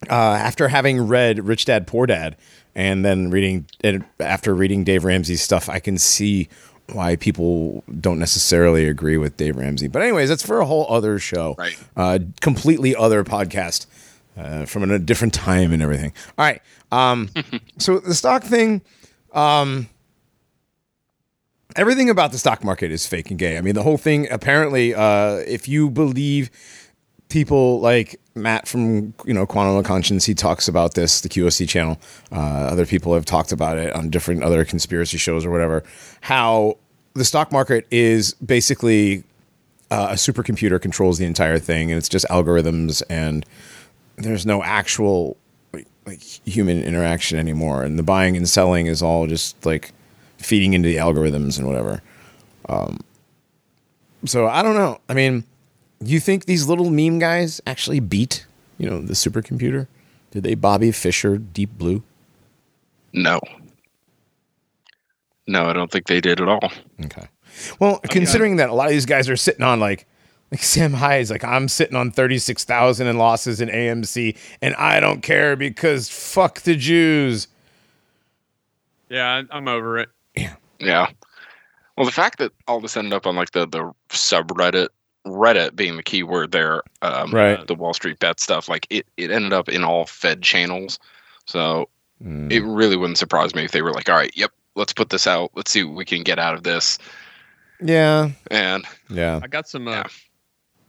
[0.10, 2.36] Uh, after having read Rich Dad Poor Dad,
[2.76, 6.50] and then reading and after reading Dave Ramsey's stuff, I can see
[6.94, 9.88] why people don't necessarily agree with Dave Ramsey.
[9.88, 11.56] But anyways, that's for a whole other show.
[11.58, 11.78] Right.
[11.96, 13.86] Uh, completely other podcast
[14.38, 16.14] uh, from a different time and everything.
[16.38, 16.62] All right.
[16.92, 17.30] Um,
[17.78, 18.82] so the stock thing,
[19.34, 19.90] um,
[21.76, 23.58] everything about the stock market is fake and gay.
[23.58, 24.30] I mean, the whole thing.
[24.32, 26.50] Apparently, uh, if you believe
[27.30, 31.22] people like Matt from you know Quantum of Conscience, he talks about this.
[31.22, 31.98] The QOC channel.
[32.32, 35.84] Uh, other people have talked about it on different other conspiracy shows or whatever.
[36.22, 36.78] How
[37.14, 39.24] the stock market is basically
[39.92, 43.46] uh, a supercomputer controls the entire thing, and it's just algorithms, and
[44.18, 45.38] there's no actual
[46.06, 49.92] like, human interaction anymore, and the buying and selling is all just like
[50.38, 52.02] feeding into the algorithms and whatever.
[52.68, 53.00] Um,
[54.26, 55.00] so I don't know.
[55.08, 55.44] I mean,
[56.06, 58.46] you think these little meme guys actually beat
[58.78, 59.88] you know the supercomputer?
[60.32, 62.04] Did they Bobby Fischer Deep Blue?
[63.14, 63.40] No.
[65.48, 66.72] No, I don't think they did at all.
[67.06, 67.28] Okay.
[67.80, 70.06] Well, considering that a lot of these guys are sitting on like
[70.52, 75.22] like Sam Hyde's like I'm sitting on 36,000 in losses in AMC and I don't
[75.22, 77.48] care because fuck the Jews.
[79.10, 80.10] Yeah, I- I'm over it.
[80.36, 80.56] Yeah.
[80.80, 81.10] Yeah.
[81.98, 84.88] Well, the fact that all this ended up on like the the subreddit,
[85.28, 87.66] Reddit being the key word there, um, Right.
[87.68, 90.98] The Wall Street bet stuff, like it, it ended up in all Fed channels.
[91.46, 91.90] So
[92.24, 92.52] Mm.
[92.52, 95.26] it really wouldn't surprise me if they were like, "All right, yep, let's put this
[95.26, 95.52] out.
[95.56, 96.98] Let's see what we can get out of this."
[97.82, 98.32] Yeah.
[98.52, 99.40] And Yeah.
[99.42, 99.88] I got some.
[99.88, 100.04] Uh, Yeah.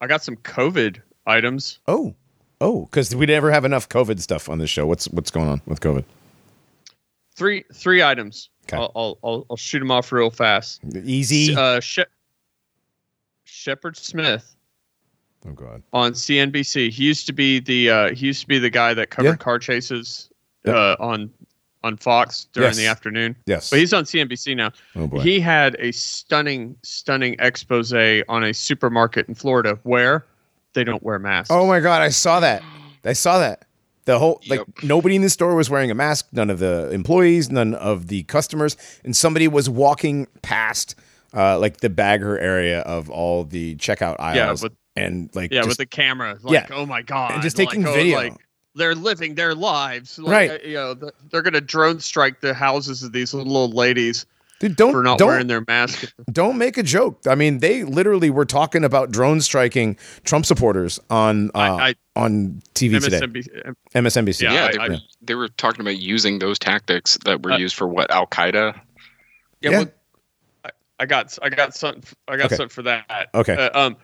[0.00, 1.78] I got some COVID items.
[1.86, 2.14] Oh.
[2.60, 4.86] Oh, cuz we never have enough COVID stuff on this show.
[4.86, 6.04] What's what's going on with COVID?
[7.36, 8.50] Three three items.
[8.64, 8.76] Okay.
[8.76, 10.80] I'll, I'll I'll I'll shoot them off real fast.
[11.04, 11.54] Easy.
[11.54, 12.04] Uh, she-
[13.54, 14.54] Shepard Smith
[15.46, 15.82] oh god.
[15.92, 16.90] on CNBC.
[16.90, 19.36] He used to be the uh, he used to be the guy that covered Yeah.
[19.36, 20.30] car chases
[20.66, 21.30] uh, on
[21.82, 22.76] on Fox during Yes.
[22.76, 23.34] the afternoon.
[23.46, 23.70] Yes.
[23.70, 24.70] But he's on CNBC now.
[24.96, 25.20] oh boy.
[25.20, 27.92] He had a stunning, stunning expose
[28.28, 30.26] on a supermarket in Florida where
[30.74, 31.50] they don't wear masks.
[31.50, 32.62] Oh my god, I saw that.
[33.04, 33.64] I saw that.
[34.04, 34.68] The whole like Yep.
[34.84, 38.22] nobody in the store was wearing a mask, none of the employees, none of the
[38.24, 40.94] customers, and somebody was walking past
[41.34, 45.68] uh like the bagger area of all the checkout aisles with- and like yeah, just-
[45.68, 46.36] with the camera.
[46.42, 46.76] Like, Yeah.
[46.76, 48.16] oh my god, And just like, taking oh, video.
[48.16, 48.34] Like,
[48.74, 50.18] they're living their lives.
[50.18, 50.50] Like, Right.
[50.50, 54.26] uh, You know, th- they're gonna drone strike the houses of these little old ladies
[54.60, 56.12] Dude, don't for not don't, wearing their mask.
[56.32, 57.20] don't make a joke.
[57.26, 61.94] I mean, they literally were talking about drone striking Trump supporters on uh, I- I-
[62.16, 63.20] on TV today.
[63.20, 64.42] MSNBC, MSNBC.
[64.42, 67.52] Yeah, yeah, I- they, were, I- they were talking about using those tactics that were
[67.52, 68.74] Uh, used for what Al Qaeda.
[69.62, 69.78] Yeah, Yeah.
[69.78, 69.86] Well,
[71.00, 72.56] I, I got I got something I got Okay.
[72.56, 73.28] something for that.
[73.34, 73.54] Okay.
[73.54, 73.96] Uh, um,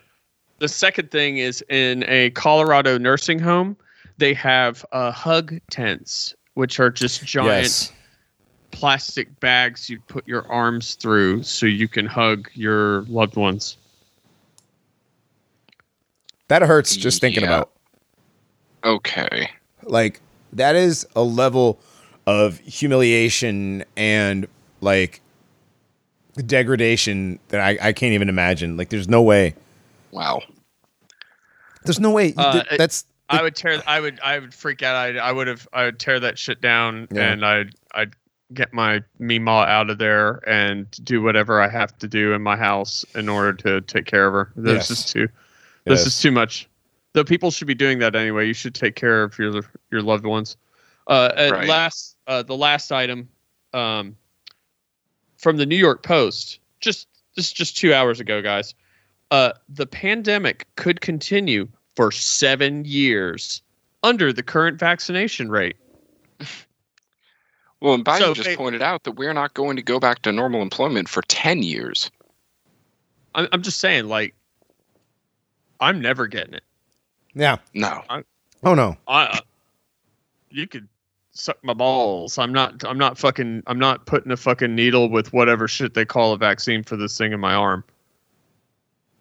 [0.58, 3.76] the second thing is in a Colorado nursing home,
[4.18, 7.92] they have uh, hug tents, which are just giant Yes.
[8.70, 13.76] plastic bags you put your arms through so you can hug your loved ones.
[16.48, 17.48] That hurts just thinking Yeah.
[17.48, 17.72] about.
[18.84, 19.50] Okay.
[19.82, 20.20] Like
[20.52, 21.78] that is a level
[22.26, 24.46] of humiliation and
[24.80, 25.20] like
[26.42, 28.76] degradation that I, I can't even imagine.
[28.76, 29.54] Like, there's no way.
[30.12, 30.42] Wow.
[31.84, 32.34] There's no way.
[32.36, 33.82] Uh, Th- that's I would tear.
[33.86, 34.20] I would.
[34.22, 34.94] I would freak out.
[34.96, 35.16] I.
[35.18, 35.66] I would have.
[35.72, 37.32] I would tear that shit down, Yeah.
[37.32, 37.74] and I'd.
[37.94, 38.14] I'd
[38.54, 42.56] get my Mima out of there and do whatever I have to do in my
[42.56, 44.52] house in order to take care of her.
[44.54, 44.90] This Yes.
[44.90, 45.28] is too.
[45.84, 46.06] This Yes.
[46.06, 46.68] is too much.
[47.12, 48.46] Though people should be doing that anyway.
[48.46, 50.56] You should take care of your your loved ones.
[51.08, 51.68] Uh, and Right.
[51.68, 53.28] last, uh, the last item,
[53.72, 54.16] um,
[55.36, 58.74] from the New York Post, just this is just two hours ago, guys.
[59.30, 63.60] Uh, the pandemic could continue for seven years
[64.02, 65.76] under the current vaccination rate.
[67.78, 70.22] Well, and Biden So, just hey- pointed out that we're not going to go back
[70.22, 72.10] to normal employment for 10 years.
[73.34, 74.34] I'm, I'm just saying, like,
[75.78, 76.64] I'm never getting it.
[77.34, 77.58] yeah.
[77.74, 78.02] No.
[78.64, 78.96] Oh no.
[79.06, 79.38] I, uh,
[80.48, 80.88] you could
[81.36, 82.38] suck my balls.
[82.38, 82.84] I'm not.
[82.84, 83.62] I'm not fucking.
[83.66, 87.16] I'm not putting a fucking needle with whatever shit they call a vaccine for this
[87.16, 87.84] thing in my arm.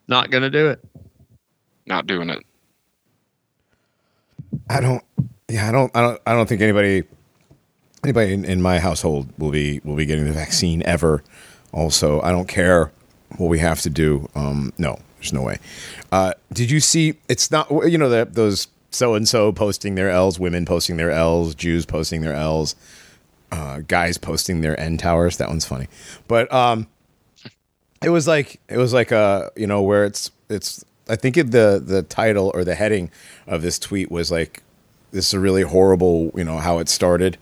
[0.08, 0.84] Not gonna do it.
[1.86, 2.44] Not doing it.
[4.68, 5.02] I don't.
[5.48, 5.94] Yeah, I don't.
[5.96, 6.20] I don't.
[6.26, 7.04] I don't think anybody,
[8.02, 11.22] anybody in, in my household will be will be getting the vaccine ever.
[11.72, 12.90] Also, I don't care
[13.36, 14.28] what we have to do.
[14.34, 15.58] Um, no, there's no way.
[16.10, 17.14] Uh, did you see?
[17.28, 17.70] It's not.
[17.70, 21.86] You know that those so and so posting their L's, women posting their L's, Jews
[21.86, 22.74] posting their L's,
[23.52, 25.36] uh, guys posting their N towers.
[25.36, 25.88] That one's funny,
[26.26, 26.86] but um,
[28.02, 31.50] it was like it was like uh you know where it's it's I think it,
[31.50, 33.10] the the title or the heading
[33.46, 34.62] of this tweet was like
[35.12, 37.38] this is a really horrible you know how it started.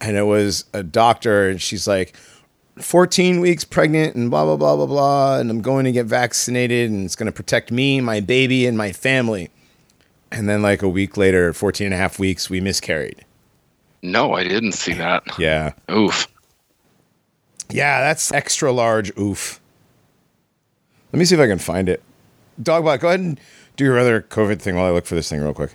[0.00, 2.16] And it was a doctor and she's like
[2.78, 6.90] 14 weeks pregnant and blah blah blah blah blah and I'm going to get vaccinated
[6.90, 9.50] and it's going to protect me my baby and my family
[10.32, 13.24] and then like a week later 14 and a half weeks we miscarried
[14.02, 15.22] No, I didn't see that.
[15.38, 16.26] yeah Oof.
[17.70, 19.58] Yeah, that's extra large oof.
[21.12, 22.02] Let me see if I can find it.
[22.62, 23.40] Dogbot, go ahead and
[23.76, 25.74] do your other COVID thing while I look for this thing real quick.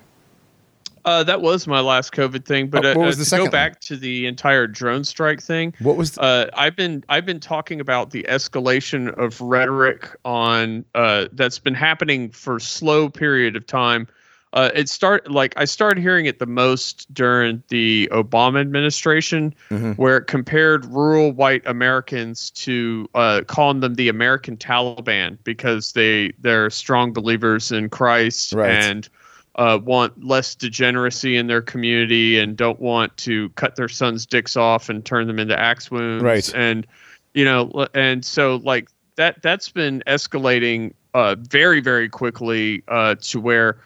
[1.05, 2.67] Uh, that was my last COVID thing.
[2.67, 5.41] But Oh, uh, was uh, the to second go back to the entire drone strike
[5.41, 10.09] thing, What was the, uh, I've been I've been talking about the escalation of rhetoric
[10.25, 14.07] on uh, that's been happening for slow period of time.
[14.53, 19.97] Uh, it start like I started hearing it the most during the Obama administration, Mhm.
[19.97, 26.31] where it compared rural white Americans to uh, calling them the American Taliban because they
[26.39, 28.71] they're strong believers in Christ Right.
[28.71, 29.09] and
[29.55, 34.55] uh, want less degeneracy in their community and don't want to cut their sons' dicks
[34.55, 36.23] off and turn them into axe wounds.
[36.23, 36.49] Right.
[36.55, 36.87] And
[37.33, 43.41] you know, and so like that that's been escalating uh, very very quickly uh, to
[43.41, 43.77] where.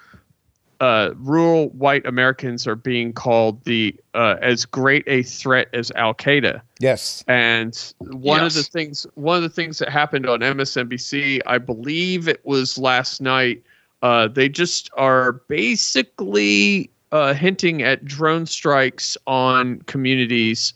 [0.81, 6.15] Uh, rural white Americans are being called the uh, as great a threat as Al
[6.15, 6.59] Qaeda.
[6.79, 7.23] yes.
[7.27, 12.27] And one of the things, one of the things that happened on MSNBC, I believe
[12.27, 13.61] it was last night.
[14.01, 20.73] Uh, they just are basically uh, hinting at drone strikes on communities.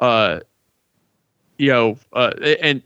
[0.00, 0.38] Uh,
[1.58, 2.30] you know, uh,
[2.62, 2.82] and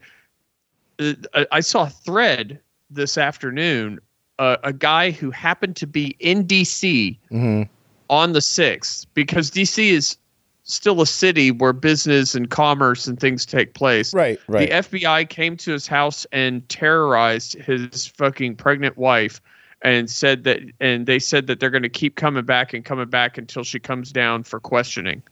[0.98, 4.00] uh, I- I saw a thread this afternoon.
[4.38, 7.62] Uh, a guy who happened to be in DC hmm
[8.10, 10.18] on the 6th because DC is
[10.64, 14.12] still a city where business and commerce and things take place.
[14.12, 14.68] Right, right.
[14.68, 19.40] The FBI came to his house and terrorized his fucking pregnant wife
[19.82, 23.08] and said that and they said that they're going to keep coming back and coming
[23.08, 25.22] back until she comes down for questioning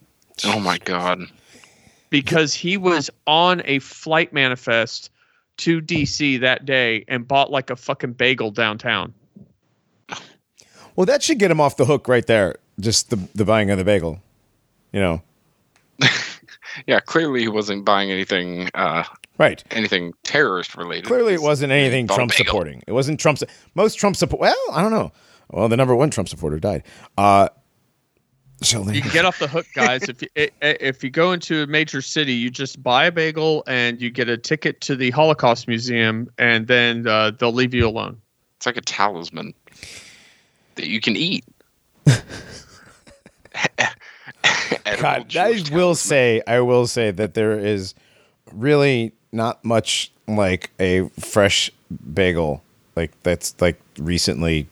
[0.45, 1.21] Oh my God.
[2.11, 5.11] because he was on a flight manifest
[5.59, 9.15] to DC that day and bought like a fucking bagel downtown.
[10.97, 12.57] well, that should get him off the hook right there.
[12.81, 14.23] Just the, the buying of the bagel.
[14.93, 15.23] You know,
[16.87, 19.05] Yeah, clearly he wasn't buying anything uh,
[19.38, 19.62] right.
[19.71, 21.07] anything terrorist related.
[21.07, 22.83] Clearly, it wasn't anything Trump supporting.
[22.87, 23.45] It wasn't Trump's.
[23.75, 24.41] Most Trump support.
[24.41, 25.12] Well, I don't know.
[25.51, 26.85] Well, the number one Trump supporter died.
[27.19, 27.49] Uh,
[28.62, 28.94] Sheldon.
[28.94, 30.03] You can get off the hook, guys.
[30.09, 33.12] if you i- i- if you go into a major city, you just buy a
[33.12, 37.75] bagel and you get a ticket to the Holocaust Museum, and then uh, they'll leave
[37.75, 38.20] you alone.
[38.57, 39.55] It's like a talisman
[40.77, 41.44] that you can eat.
[44.85, 45.94] Edible God, I will talisman.
[45.96, 47.94] say, I will say that there is
[48.53, 51.70] really not much like a fresh
[52.14, 52.62] bagel,
[52.96, 54.66] like that's like recently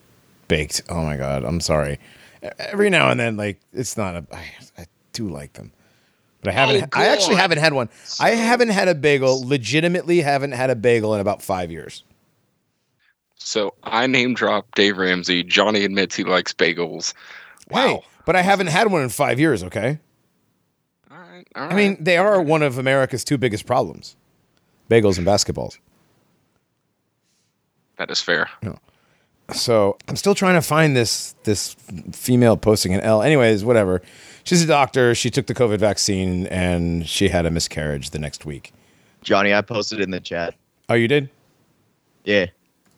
[0.48, 0.82] baked.
[0.88, 1.98] Oh my god, I'm sorry.
[2.58, 4.24] Every now and then, like it's not a.
[4.32, 4.44] I,
[4.78, 5.72] I do like them,
[6.40, 6.84] but I haven't.
[6.84, 7.88] Oh, I actually haven't had one.
[8.18, 9.46] I haven't had a bagel.
[9.46, 12.02] Legitimately, haven't had a bagel in about five years.
[13.36, 15.42] So I name drop Dave Ramsey.
[15.42, 17.14] Johnny admits he likes bagels.
[17.70, 18.02] Hey, Wow.
[18.26, 19.62] but I haven't had one in five years.
[19.64, 19.98] Okay.
[21.10, 21.46] All right.
[21.56, 21.72] All right.
[21.72, 24.16] I mean, they are one of America's two biggest problems:
[24.88, 25.78] bagels and basketballs.
[27.96, 28.48] that is fair.
[29.52, 31.74] So I'm still trying to find this this
[32.12, 33.22] female posting an L.
[33.22, 34.02] Anyways, whatever.
[34.44, 35.14] She's a doctor.
[35.14, 38.72] She took the COVID vaccine and she had a miscarriage the next week.
[39.22, 40.54] Johnny, I posted in the chat.
[40.88, 41.28] Oh, you did?
[42.24, 42.46] Yeah.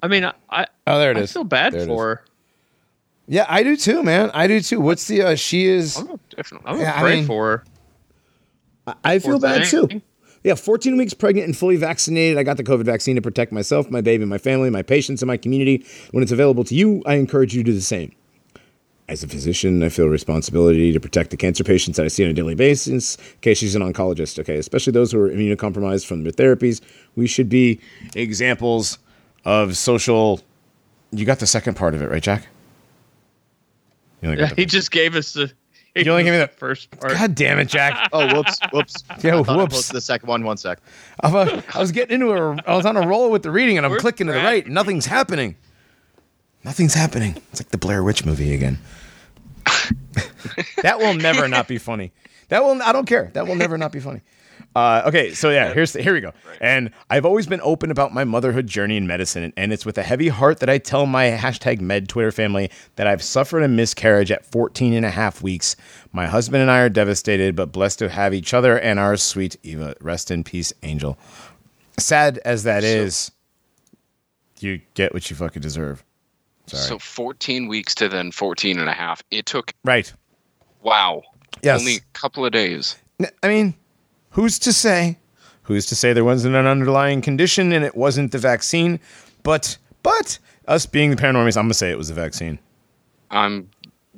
[0.02, 1.32] I mean, I, I, Oh, there it I is.
[1.32, 1.88] feel bad There it is.
[1.88, 2.24] for her.
[3.28, 4.30] Yeah, I do too, man.
[4.34, 4.80] I do too.
[4.80, 5.22] What's the?
[5.22, 5.96] Uh, she is.
[5.96, 6.66] I'm definitely.
[6.70, 7.64] I'm Yeah, gonna I mean- for
[8.86, 8.94] her.
[9.04, 9.88] I feel bad thing.
[9.88, 10.02] too.
[10.44, 12.36] Yeah, 14 weeks pregnant and fully vaccinated.
[12.36, 15.28] I got the COVID vaccine to protect myself, my baby, my family, my patients, and
[15.28, 15.84] my community.
[16.10, 18.12] When it's available to you, I encourage you to do the same.
[19.08, 22.24] As a physician, I feel a responsibility to protect the cancer patients that I see
[22.24, 23.18] on a daily basis.
[23.36, 26.80] Okay, she's an oncologist, okay, especially those who are immunocompromised from their therapies.
[27.14, 27.80] We should be
[28.14, 28.98] examples
[29.44, 30.40] of social.
[31.10, 32.48] You got the second part of it, right, Jack?
[34.22, 35.52] You Yeah, he just gave us the.
[35.94, 37.12] He You only gave gave me us the- first part.
[37.12, 38.08] God damn it, Jack!
[38.12, 39.04] Oh, whoops, whoops.
[39.22, 39.88] Yo, I thought I whoops.
[39.88, 40.44] the second one.
[40.44, 40.78] One sec.
[41.20, 42.56] I'm a, I was getting into a.
[42.66, 44.44] I was on a roll with the reading, and I'm Where's clicking to the Brad?
[44.52, 44.66] right.
[44.66, 45.56] Nothing's happening.
[46.64, 47.36] Nothing's happening.
[47.50, 48.78] It's like the Blair Witch movie again.
[50.82, 52.12] that will never not be funny.
[52.48, 52.80] That will.
[52.82, 53.30] I don't care.
[53.34, 54.20] That will never not be funny.
[54.74, 56.32] Uh, okay, so yeah, here's here we go.
[56.60, 60.02] And I've always been open about my motherhood journey in medicine, and it's with a
[60.02, 64.30] heavy heart that I tell my hashtag Med Twitter family that I've suffered a miscarriage
[64.30, 65.76] at 14 and a half weeks.
[66.12, 69.56] My husband and I are devastated, but blessed to have each other and our sweet
[69.62, 69.94] Eva.
[70.00, 71.18] Rest in peace, Angel.
[71.98, 73.30] Sad as that is,
[74.60, 76.02] you get what you fucking deserve.
[76.66, 76.82] Sorry.
[76.82, 79.22] So 14 weeks to then 14 and a half.
[79.30, 80.10] It took right.
[80.82, 81.22] wow.
[81.62, 81.80] Yes.
[81.80, 82.96] Only a couple of days.
[83.42, 83.74] I mean,
[84.32, 85.18] who's to say?
[85.64, 88.98] Who's to say there wasn't an underlying condition and it wasn't the vaccine?
[89.42, 92.58] But but us being the paranormies, I'm gonna say it was the vaccine.
[93.30, 93.70] I'm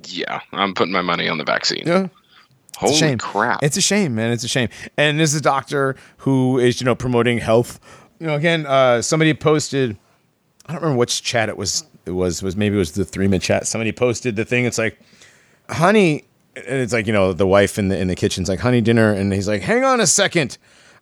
[0.06, 0.40] yeah.
[0.52, 1.82] I'm putting my money on the vaccine.
[1.86, 2.08] Yeah.
[2.76, 3.18] Holy It's a shame.
[3.18, 3.62] crap.
[3.62, 4.32] It's a shame, man.
[4.32, 4.68] It's a shame.
[4.96, 7.78] And this is a doctor who is, you know, promoting health.
[8.18, 9.96] You know, again, uh, somebody posted.
[10.66, 11.84] I don't remember which chat it was.
[12.06, 13.66] It was was maybe it was the three minute chat.
[13.66, 14.64] Somebody posted the thing.
[14.64, 14.98] It's like,
[15.70, 16.24] honey,
[16.56, 19.12] and it's like you know the wife in the in the kitchen's like, honey, dinner,
[19.12, 20.58] and he's like, hang on a second,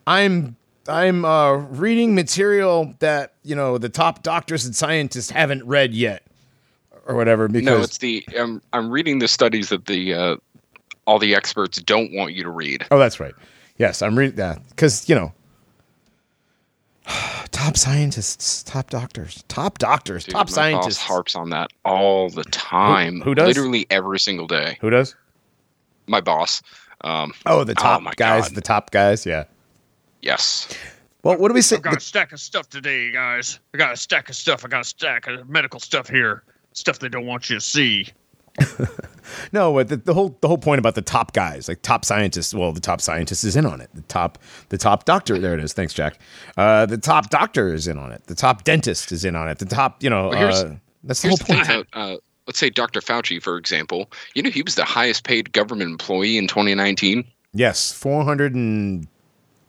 [0.07, 0.57] I'm
[0.88, 6.25] I'm uh, reading material that you know the top doctors and scientists haven't read yet,
[7.07, 7.49] or whatever.
[7.49, 10.37] Because no, it's the um, I'm reading the studies that the uh,
[11.07, 12.87] all the experts don't want you to read.
[12.91, 13.35] Oh, that's right.
[13.79, 15.33] Yes, I'm reading that because you know,
[17.53, 20.98] top scientists, top doctors, top doctors, Dude, top my scientists.
[20.98, 23.21] harps on that all the time.
[23.21, 23.48] who does?
[23.48, 24.79] Literally every single day.
[24.81, 25.15] Who does?
[26.13, 26.63] My boss.
[27.00, 28.54] Um, Oh, the top my guys, God.
[28.54, 29.25] the top guys.
[29.27, 29.44] Yeah.
[30.21, 30.69] yes.
[31.25, 31.77] Well, what do we say?
[31.77, 33.58] I've got a stack of stuff today, guys.
[33.75, 34.63] I got a stack of stuff.
[34.65, 36.42] I got a stack of medical stuff here.
[36.75, 38.08] Stuff they don't want you to see.
[39.52, 42.52] No, but the, the whole the whole point about the top guys, like top scientists.
[42.52, 43.88] Well, the top scientist is in on it.
[43.94, 44.37] The top
[44.69, 45.38] the top doctor.
[45.38, 45.73] There it is.
[45.73, 46.19] Thanks, Jack.
[46.56, 48.27] Uh, the top doctor is in on it.
[48.27, 49.58] The top dentist is in on it.
[49.58, 51.88] The top, you know, Well, here's- uh, that's the whole Here's the thing point.
[51.92, 52.17] about, uh,
[52.53, 53.00] let's say Dr.
[53.00, 54.11] Fauci, for example.
[54.35, 57.25] You know, he was the highest paid government employee in 2019.
[57.55, 59.09] Yes, four hundred and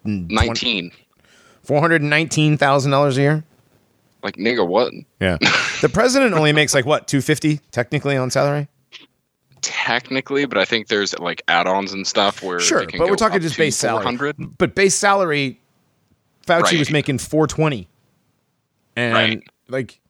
[0.04, 0.92] 19.
[1.64, 3.44] four hundred and nineteen thousand dollars a year.
[4.22, 4.92] Like, nigga, what?
[5.22, 5.38] Yeah,
[5.82, 8.68] the president only makes like what two fifty technically on salary.
[9.62, 13.58] Technically, but I think there's like add-ons and stuff where Sure, but we're talking just
[13.58, 14.04] base salary.
[14.04, 14.58] 400.
[14.58, 15.62] But base salary,
[16.46, 17.88] Fauci was making four twenty,
[18.98, 19.44] and Right.
[19.70, 20.02] like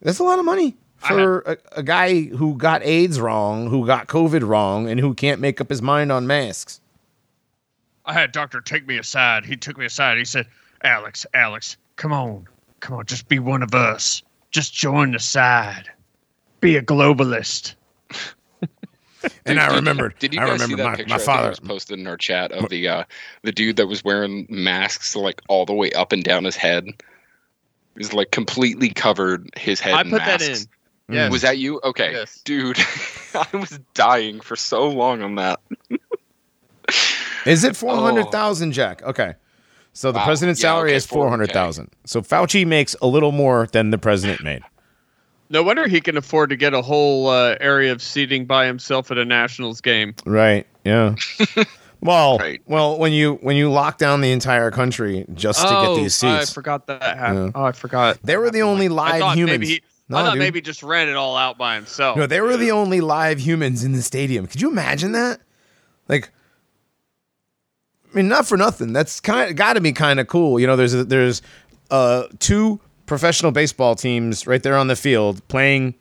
[0.00, 4.06] that's a lot of money for a, a guy who got AIDS wrong, who got
[4.06, 6.80] COVID wrong, and who can't make up his mind on masks.
[8.04, 9.44] I had doctor take me aside.
[9.44, 10.18] He took me aside.
[10.18, 10.46] He said,
[10.82, 12.46] "Alex, Alex, come on,
[12.80, 14.22] come on, just be one of us.
[14.50, 15.90] Just join the side.
[16.60, 17.74] Be a globalist."
[19.44, 20.16] And Dude, I remembered.
[20.20, 21.48] Did you I guys see remember that my, picture my I think it father.
[21.48, 23.04] was posted in our chat of the uh,
[23.42, 26.88] the dude that was wearing masks like all the way up and down his head?
[27.96, 29.94] He's like completely covered his head.
[29.94, 30.58] I in put that in.
[31.08, 31.16] Masks.
[31.16, 31.30] Yes.
[31.32, 31.80] Was that you?
[31.84, 32.40] Okay, Yes.
[32.44, 32.78] dude.
[33.34, 35.60] I was dying for so long on that.
[37.44, 39.02] Is it four hundred thousand, Jack?
[39.02, 39.34] Okay.
[39.92, 40.24] So the Wow.
[40.26, 41.90] president's Yeah, salary okay, is four- four hundred thousand.
[42.04, 44.62] So Fauci makes a little more than the president made.
[45.48, 49.10] No wonder he can afford to get a whole uh, area of seating by himself
[49.12, 50.14] at a Nationals game.
[50.24, 50.66] Right.
[50.84, 51.14] Yeah.
[52.02, 52.60] Well, Right.
[52.66, 56.24] well, when you when you lock down the entire country just to get these seats.
[56.24, 57.52] Oh, I forgot that happened.
[57.54, 57.60] Yeah.
[57.60, 58.18] Oh, I forgot.
[58.22, 59.58] they were the only live thought humans.
[59.60, 60.38] maybe he, No, I thought dude.
[60.40, 62.16] maybe just ran it all out by himself.
[62.16, 64.46] No, they were the only live humans in the stadium.
[64.46, 65.40] Could you imagine that?
[66.08, 66.30] Like,
[68.12, 68.92] I mean, not for nothing.
[68.92, 70.60] That's kind of got to be kind of cool.
[70.60, 71.42] You know, there's a, there's
[71.90, 75.94] uh two professional baseball teams right there on the field playing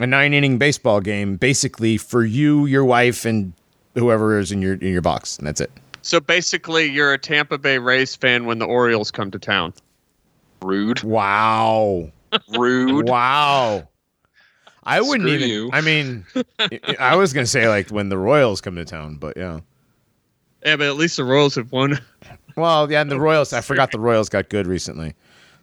[0.00, 3.52] a nine inning baseball game, basically for you, your wife, and
[3.94, 5.70] whoever is in your in your box, and that's it.
[6.02, 9.72] So basically, you're a Tampa Bay Rays fan when the Orioles come to town.
[10.60, 11.02] Rude.
[11.02, 12.10] Wow.
[12.56, 13.08] Rude.
[13.08, 13.88] Wow.
[14.82, 15.48] I wouldn't Screw even.
[15.48, 15.70] you.
[15.72, 16.26] I mean,
[16.58, 19.60] I- I was gonna say like when the Royals come to town, but yeah.
[20.64, 21.98] Yeah, but at least the Royals have won.
[22.56, 23.52] Well, yeah, and the Royals.
[23.52, 25.14] I forgot the Royals got good recently.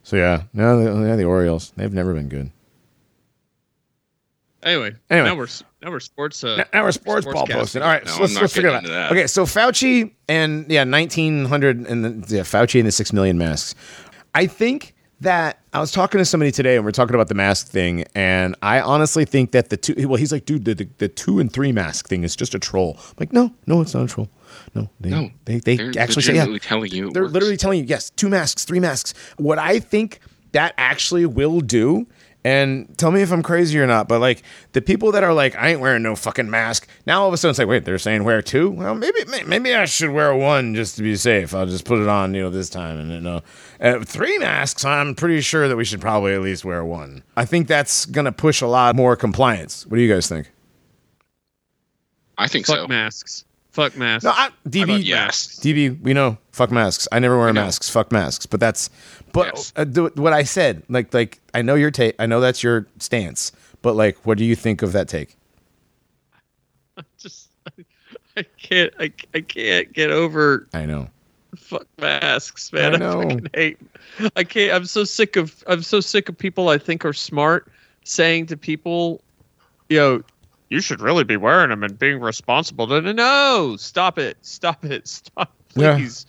[0.03, 1.71] So yeah, no, the, yeah, the Orioles.
[1.77, 2.51] They've never been good.
[4.63, 5.27] Anyway, Anyway.
[5.29, 5.47] now we're
[5.81, 6.43] now we're sports.
[6.43, 7.53] Uh, Now- Now we're sports, ball Sportscast.
[7.53, 7.81] posting.
[7.81, 9.11] All right, No, so let's, not let's forget getting about that.
[9.11, 13.37] Okay, so Fauci and yeah, nineteen hundred and the, yeah, Fauci and the six million
[13.39, 13.73] masks.
[14.35, 17.35] I think that I was talking to somebody today, and we are talking about the
[17.35, 19.95] mask thing, and I honestly think that the two.
[20.07, 22.59] Well, he's like, dude, the, the, the two and three mask thing is just a
[22.59, 22.97] troll.
[22.99, 24.29] I'm like, no, no, it's not a troll.
[24.75, 26.57] No, they, No, they they actually say yeah.
[26.61, 27.11] telling you.
[27.11, 27.33] They're works.
[27.33, 29.13] literally telling you, yes, two masks, three masks.
[29.37, 30.19] What I think
[30.51, 32.07] that actually will do,
[32.43, 35.55] and tell me if I'm crazy or not, but like the people that are like,
[35.55, 36.87] I ain't wearing no fucking mask.
[37.05, 38.71] Now all of a sudden it's like, wait, they're saying wear two?
[38.71, 41.53] Well, maybe maybe I should wear one just to be safe.
[41.53, 42.99] I'll just put it on, you know, this time.
[42.99, 43.41] And you know,
[43.79, 44.83] uh, three masks.
[44.83, 47.23] I'm pretty sure that we should probably at least wear one.
[47.37, 49.85] I think that's gonna push a lot more compliance.
[49.85, 50.51] What do you guys think?
[52.37, 52.87] I think fuck so.
[52.87, 53.45] masks.
[53.71, 54.25] Fuck masks.
[54.25, 55.59] No, I, DB, about yes?
[55.61, 56.37] DB, we know.
[56.51, 57.07] Fuck masks.
[57.11, 57.61] I never wear know.
[57.63, 57.89] masks.
[57.89, 58.45] Fuck masks.
[58.45, 58.89] But that's,
[59.31, 59.73] but Yes.
[59.77, 62.15] uh, th- what I said, like, like I know your take.
[62.19, 63.53] I know that's your stance.
[63.81, 65.37] But like, what do you think of that take?
[66.97, 67.49] I Just
[68.37, 68.93] I can't.
[68.99, 71.07] I, I can't get over I know.
[71.55, 72.93] fuck masks, man.
[73.01, 73.77] I I, fucking hate.
[74.35, 74.73] I can't.
[74.73, 75.63] I'm so sick of.
[75.67, 77.71] I'm so sick of people I think are smart
[78.03, 79.21] saying to people,
[79.89, 80.23] you know,
[80.71, 82.87] you should really be wearing them and being responsible.
[82.87, 83.75] No, no, no.
[83.77, 84.37] Stop it.
[84.41, 85.07] Stop it.
[85.07, 85.51] Stop.
[85.75, 85.95] Yeah.
[85.97, 86.25] Please,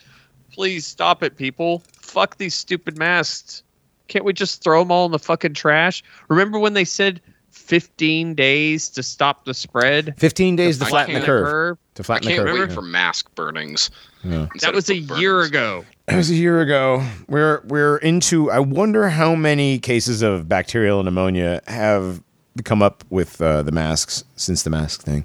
[0.53, 1.83] please stop it, people.
[2.03, 3.63] Fuck these stupid masks.
[4.09, 6.03] Can't we just throw them all in the fucking trash?
[6.29, 7.21] Remember when they said
[7.51, 10.15] 15 days to stop the spread?
[10.19, 11.79] Fifteen days to I flatten the can't curve.
[11.95, 12.59] To flatten the can't curve.
[12.59, 12.75] wait Yeah.
[12.75, 13.91] for mask burnings.
[14.25, 14.49] Yeah.
[14.61, 15.85] That was a foot year ago.
[16.09, 17.05] It was a year ago.
[17.29, 18.51] We're we're into.
[18.51, 22.23] I wonder how many cases of bacterial pneumonia have
[22.65, 25.25] come up with uh, the masks since the mask thing.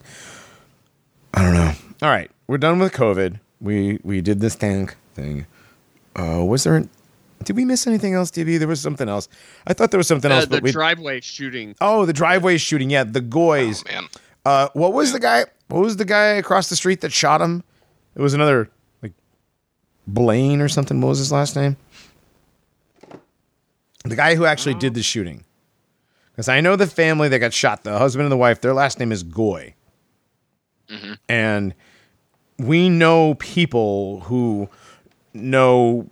[1.34, 1.72] I don't know.
[2.02, 3.40] All right, we're done with COVID.
[3.60, 5.46] We we did this tank thing.
[6.16, 6.84] Uh, was there?
[7.44, 8.58] Did we miss anything else, DB?
[8.58, 9.28] There was something else.
[9.68, 11.76] I thought there was something Uh, else, the but driveway shooting.
[11.82, 12.90] oh, the driveway shooting.
[12.90, 13.84] Yeah, the goys.
[13.88, 14.08] Oh, man.
[14.46, 15.46] Uh, what was the guy?
[15.68, 17.64] What was the guy across the street that shot him?
[18.16, 18.70] It was another
[19.04, 19.14] like
[20.08, 21.00] Blaine or something.
[21.02, 21.78] What was his last name?
[24.06, 25.44] The guy who actually did the shooting.
[26.38, 28.62] Because I know the family that got shot, the husband and the wife.
[28.62, 29.74] Their last name is Goy,
[30.88, 31.14] mm-hmm.
[31.28, 31.74] and
[32.60, 34.70] we know people who
[35.34, 36.08] know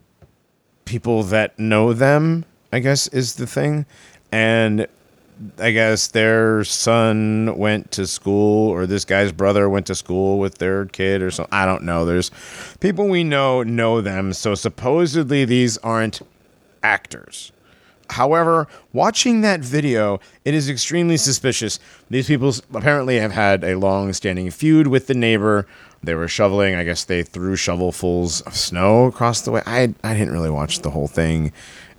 [0.85, 2.43] people that know them.
[2.73, 3.85] I guess is the thing,
[4.31, 4.87] and
[5.59, 10.57] I guess their son went to school, or this guy's brother went to school with
[10.57, 11.53] their kid, or something.
[11.53, 12.03] I don't know.
[12.03, 12.31] There's
[12.79, 16.23] people we know know them, so supposedly these aren't
[16.81, 17.51] actors.
[18.09, 21.79] However, watching that video, it is extremely suspicious.
[22.09, 25.67] These people apparently have had a long-standing feud with the neighbor.
[26.03, 26.75] They were shoveling.
[26.75, 29.61] I guess they threw shovelfuls of snow across the way.
[29.65, 31.51] I I didn't really watch the whole thing.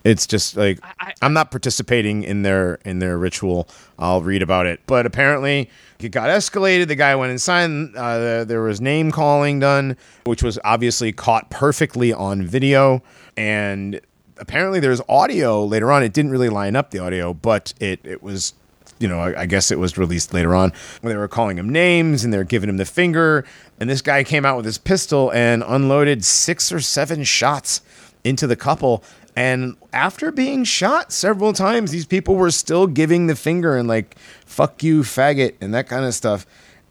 [0.04, 3.68] It's just like I- I'm not participating in their in their ritual.
[3.98, 6.86] I'll read about it, but apparently it got escalated.
[6.86, 7.68] The guy went inside.
[7.96, 13.02] Uh, there was name calling done, which was obviously caught perfectly on video,
[13.36, 14.00] and
[14.39, 16.03] apparently there's audio later on.
[16.03, 18.55] It didn't really line up the audio, but it it was.
[18.99, 20.72] You know, I, I guess it was released later on
[21.03, 23.45] when they were calling him names and they're giving him the finger.
[23.78, 27.82] And this guy came out with his pistol and unloaded six or seven shots
[28.24, 29.05] into the couple.
[29.37, 34.16] And after being shot several times, these people were still giving the finger and like,
[34.47, 36.47] fuck you, faggot, and that kind of stuff.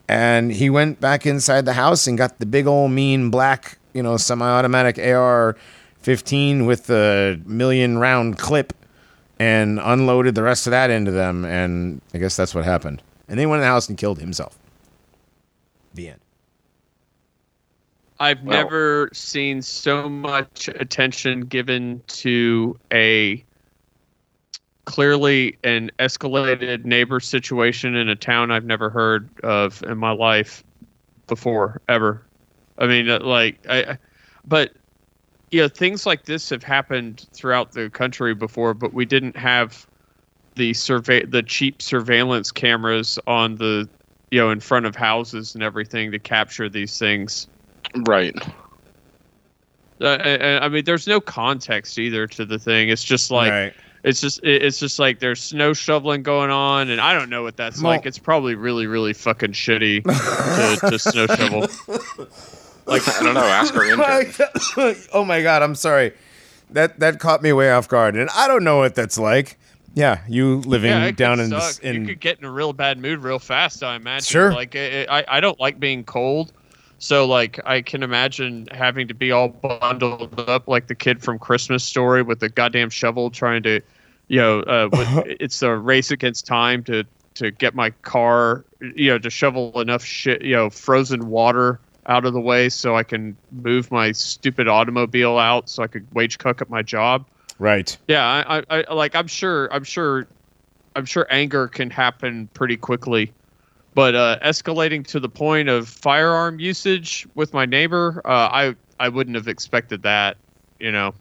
[0.08, 4.04] And he went back inside the house and got the big old mean black, you
[4.04, 5.58] know, semi automatic AR
[6.06, 8.74] 15 with the million round clip
[9.40, 11.44] and unloaded the rest of that into them.
[11.46, 13.02] And I guess that's what happened.
[13.28, 14.56] And then he went in the house and killed himself.
[15.96, 16.20] The end.
[18.20, 23.44] I've Well- never seen so much attention given to a
[24.86, 30.64] clearly an escalated neighbor situation in a town I've never heard of in my life
[31.26, 32.22] before ever.
[32.78, 33.98] I mean, uh, like I, I-
[34.48, 34.74] but
[35.56, 39.88] you know, things like this have happened throughout the country before, but we didn't have
[40.56, 43.88] the survey, the cheap surveillance cameras on the,
[44.32, 47.48] you know, in front of houses and everything to capture these things.
[48.06, 48.36] Right.
[50.02, 52.90] Uh, I, I mean, there's no context either to the thing.
[52.90, 53.74] It's just like Right.
[54.04, 57.56] it's just it's just like there's snow shoveling going on, and I don't know what
[57.56, 58.06] that's Well- like.
[58.06, 60.04] It's probably really really fucking shitty
[60.82, 61.68] to, to snow shovel.
[62.86, 63.42] Like I don't know.
[63.42, 63.86] Ask our
[64.78, 64.96] intern.
[65.14, 66.14] oh my god, I'm sorry.
[66.72, 69.58] That that caught me way off guard, and I don't know what that's like.
[69.94, 71.82] Yeah, you living Yeah, down in the, suck.
[71.84, 73.82] in you could get in a real bad mood real fast.
[73.82, 74.26] I imagine.
[74.26, 74.54] Sure.
[74.54, 76.52] Like it, I, I don't like being cold,
[77.00, 81.40] so like I can imagine having to be all bundled up like the kid from
[81.40, 83.80] Christmas Story with the goddamn shovel trying to,
[84.28, 87.06] you know, uh, with, it's a race against time to
[87.36, 88.66] to get my car,
[88.96, 92.96] you know, to shovel enough shit, you know, frozen water out of the way so
[92.96, 97.26] I can move my stupid automobile out so I could wage cook at my job.
[97.60, 97.96] right.
[98.08, 99.16] Yeah, I, I, I like.
[99.16, 99.72] I'm sure.
[99.74, 100.28] I'm sure.
[100.96, 103.34] I'm sure anger can happen pretty quickly,
[103.94, 109.10] but uh, escalating to the point of firearm usage with my neighbor, uh, I I
[109.10, 110.38] wouldn't have expected that.
[110.80, 111.14] You know,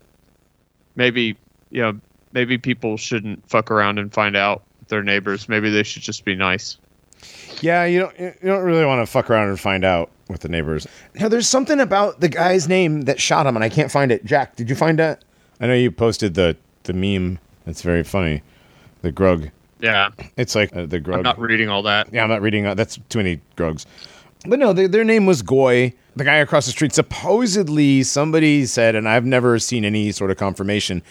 [0.95, 1.37] maybe
[1.70, 2.01] you know
[2.32, 5.49] maybe people shouldn't fuck around and find out their neighbors.
[5.49, 6.76] Maybe they should just be nice.
[7.61, 10.49] Yeah, you don't you don't really want to fuck around and find out with the
[10.49, 10.87] neighbors.
[11.14, 14.25] Now, there's something about the guy's name that shot him, and I can't find it.
[14.25, 15.25] Jack, did you find that?
[15.61, 17.39] I know you posted the the meme.
[17.64, 18.43] That's very funny.
[19.03, 19.51] The grug.
[19.81, 21.16] Yeah, It's like uh, the grug.
[21.16, 22.09] I'm not reading all that.
[22.12, 22.66] Yeah, I'm not reading.
[22.66, 23.85] Uh, that's too many grugs.
[24.47, 25.93] But no, their, their name was Goy.
[26.16, 26.92] The guy across the street.
[26.94, 31.02] Supposedly, somebody said, and I've never seen any sort of confirmation,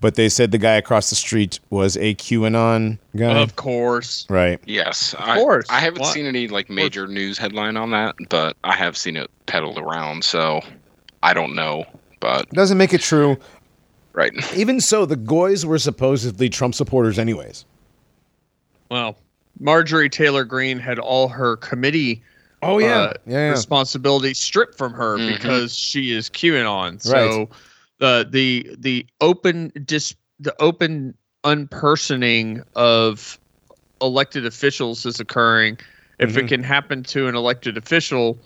[0.00, 3.38] but they said the guy across the street was a QAnon guy.
[3.40, 4.24] Of course.
[4.30, 4.60] right.
[4.64, 5.66] Yes, Of course.
[5.68, 6.12] I, I haven't What?
[6.14, 10.22] seen any like major news headline on that, but I have seen it peddled around.
[10.22, 10.60] So
[11.24, 11.84] I don't know,
[12.20, 13.36] but Doesn't make it true.
[14.12, 14.32] right.
[14.56, 17.64] Even so, the Goys were supposedly Trump supporters, anyways.
[18.90, 19.16] Well,
[19.58, 22.22] Marjorie Taylor Greene had all her committee
[22.62, 23.52] Oh uh, yeah, yeah.
[23.52, 25.26] responsibility stripped from her Mhm.
[25.26, 27.00] because she is QAnon.
[27.00, 27.50] So
[28.00, 33.38] uh, the the open dis the open unpersoning of
[34.00, 35.78] elected officials is occurring.
[36.18, 36.48] If it Mhm.
[36.48, 38.44] can happen to an elected official,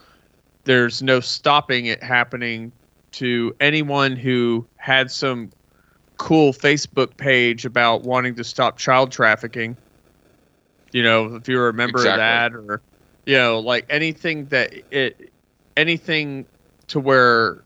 [0.64, 2.72] there's no stopping it happening
[3.12, 5.50] to anyone who had some
[6.18, 9.76] cool Facebook page about wanting to stop child trafficking.
[10.92, 12.10] You know, if you're a member Exactly.
[12.10, 12.82] of that or
[13.26, 15.32] you know, like anything that it
[15.76, 16.46] anything
[16.88, 17.64] to where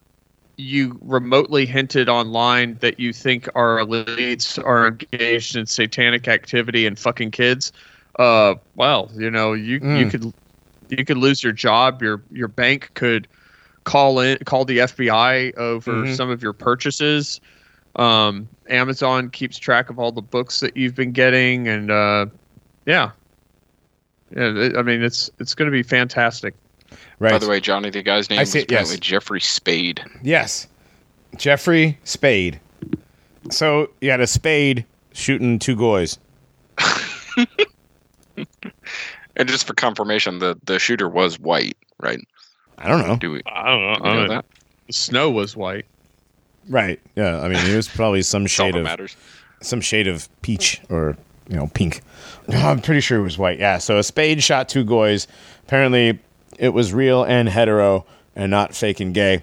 [0.56, 6.98] you remotely hinted online that you think our elites are engaged in satanic activity and
[6.98, 7.72] fucking kids,
[8.18, 10.10] uh, well, you know, you you Mm.
[10.10, 10.24] could
[10.88, 12.02] you could lose your job.
[12.02, 13.28] Your your bank could
[13.84, 16.16] call in call the FBI over Mhm.
[16.16, 17.40] some of your purchases.
[17.96, 22.26] Um, Amazon keeps track of all the books that you've been getting, and uh,
[22.86, 23.12] yeah,
[24.34, 24.70] yeah.
[24.78, 26.54] I mean, it's it's going to be fantastic.
[27.18, 27.30] right.
[27.32, 29.00] By the way, Johnny, the guy's name I is see- apparently yes.
[29.00, 30.02] Jeffrey Spade.
[30.22, 30.66] Yes.
[31.36, 32.60] Jeffrey Spade.
[33.50, 36.18] So you had a spade shooting two goys.
[39.36, 42.18] And just for confirmation, the the shooter was white, right?
[42.78, 43.16] I don't know.
[43.16, 43.94] Do we, I don't know.
[43.96, 44.44] do we know that?
[44.90, 45.86] Snow was white.
[46.68, 47.00] Right.
[47.16, 47.40] Yeah.
[47.40, 49.16] I mean, it was probably some shade of matters.
[49.62, 51.16] some shade of peach or
[51.50, 52.00] you know pink.
[52.48, 53.58] No, I'm pretty sure it was white.
[53.58, 53.76] Yeah.
[53.76, 55.26] So a spade shot two goys.
[55.66, 56.18] Apparently,
[56.58, 59.42] it was real and hetero and not fake and gay.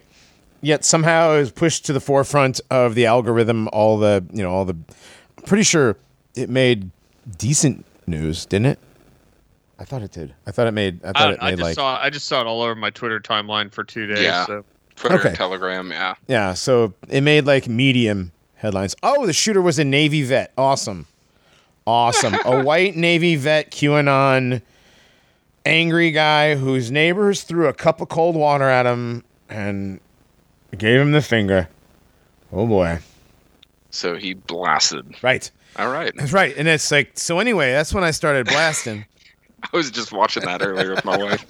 [0.61, 3.67] Yet somehow it was pushed to the forefront of the algorithm.
[3.71, 4.73] All the you know all the.
[5.37, 5.95] I'm pretty sure
[6.35, 6.89] it made
[7.37, 8.79] decent news, didn't it?
[9.79, 10.33] I thought it did.
[10.47, 11.03] I thought it made.
[11.05, 11.75] I thought I, it I made just like.
[11.75, 14.21] saw I just saw it all over my Twitter timeline for two days.
[14.23, 14.45] Yeah.
[14.47, 15.35] So Twitter, Okay.
[15.35, 16.15] Telegram, yeah.
[16.27, 18.95] Yeah, so it made like medium headlines.
[19.03, 20.51] Oh, the shooter was a Navy vet.
[20.57, 21.05] Awesome.
[21.88, 22.35] Awesome.
[22.45, 24.61] a white Navy vet, QAnon,
[25.65, 29.99] angry guy whose neighbors threw a cup of cold water at him and
[30.77, 31.67] gave him the finger.
[32.51, 32.99] Oh boy.
[33.89, 35.15] So he blasted.
[35.23, 35.49] Right.
[35.77, 36.11] All right.
[36.15, 36.53] That's right.
[36.57, 39.05] And it's like, so anyway, that's when I started blasting.
[39.63, 41.45] I was just watching that earlier with my wife.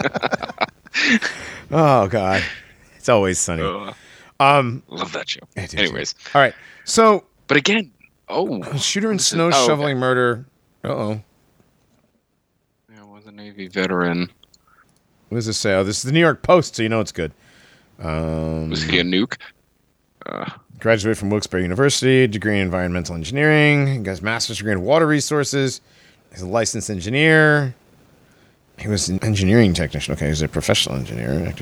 [1.71, 2.43] oh, God.
[2.97, 3.63] It's always sunny.
[3.63, 3.93] Uh,
[4.39, 5.39] Um, love that show.
[5.57, 5.77] I do too.
[5.83, 6.53] Anyways, all right.
[6.85, 7.91] So, but again,
[8.30, 9.65] oh, shooter is- snow oh, okay.
[9.65, 10.45] shoveling murder.
[10.84, 11.21] Uh oh.
[12.93, 14.30] yeah, was a Navy veteran.
[15.30, 15.73] What does this say?
[15.73, 17.34] Oh, this is the New York Post, so you know it's good.
[17.99, 19.38] Um, Was he a nuke?
[20.25, 20.49] Uh,
[20.80, 23.88] graduated from Wilkes-Barre University, degree in environmental engineering.
[23.88, 25.82] He got his master's degree in water resources.
[26.32, 27.75] He's a licensed engineer.
[28.78, 30.13] He was an engineering technician.
[30.13, 31.53] Okay, he's a professional engineer.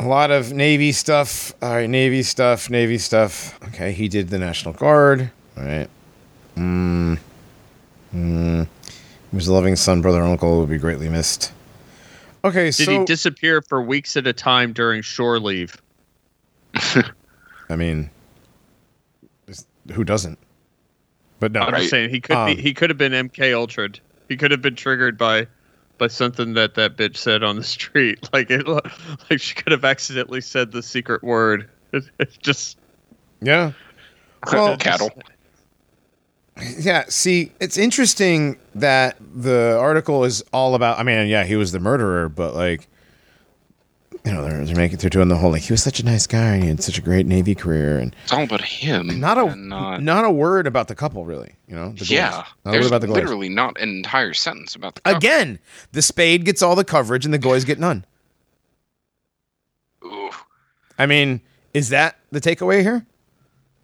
[0.00, 1.52] A lot of Navy stuff.
[1.62, 3.58] All right, Navy stuff, Navy stuff.
[3.68, 5.30] Okay, he did the National Guard.
[5.56, 5.88] All right.
[6.56, 7.18] Mm.
[8.14, 8.66] Mm.
[9.30, 10.60] He was a loving son, brother, uncle.
[10.60, 11.52] Would be greatly missed.
[12.44, 15.76] Okay, did so he disappear for weeks at a time during shore leave?
[16.74, 18.10] I mean,
[19.92, 20.38] who doesn't?
[21.40, 21.78] But no, I'm Right.
[21.80, 23.88] just saying he could Um, be, he could have been MK Ultra.
[24.28, 25.46] He could have been triggered by
[25.98, 28.28] by something that that bitch said on the street.
[28.32, 31.68] Like it, like she could have accidentally said the secret word.
[31.92, 32.76] It, it just
[33.40, 33.70] Yeah.
[34.52, 35.12] Well, cattle.
[36.78, 40.98] Yeah, see, it's interesting that the article is all about.
[40.98, 42.88] I mean, yeah, he was the murderer, but like,
[44.24, 46.26] you know, they're, they're making they're doing the whole like he was such a nice
[46.26, 49.20] guy and he had such a great Navy career, and It's all about him.
[49.20, 51.54] not a not, not a word about the couple, really.
[51.68, 52.44] You know, the yeah.
[52.64, 53.10] There's the Goys.
[53.10, 55.18] literally not an entire sentence about the couple.
[55.18, 55.58] Again,
[55.92, 58.06] the Spade gets all the coverage and the Goys get none.
[60.04, 60.30] Ooh.
[60.98, 61.42] I mean,
[61.74, 63.04] is that the takeaway here?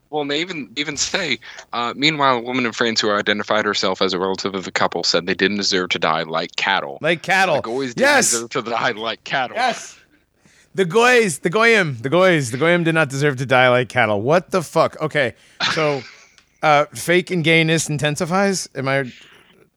[0.08, 1.38] Well, and they even even say,
[1.72, 5.04] uh, meanwhile, a woman in France who identified herself as a relative of the couple
[5.04, 6.98] said they didn't deserve to die like cattle.
[7.00, 7.56] Like cattle.
[7.56, 8.30] Like always didn't yes.
[8.30, 9.56] deserve to die like cattle.
[9.56, 9.99] Yes.
[10.74, 14.20] The Goys, the Goyim, the Goys, the Goyim did not deserve to die like cattle.
[14.22, 15.00] What the fuck?
[15.00, 15.34] Okay,
[15.72, 16.02] so
[16.62, 18.68] uh, fake and gayness intensifies.
[18.74, 19.10] Am I,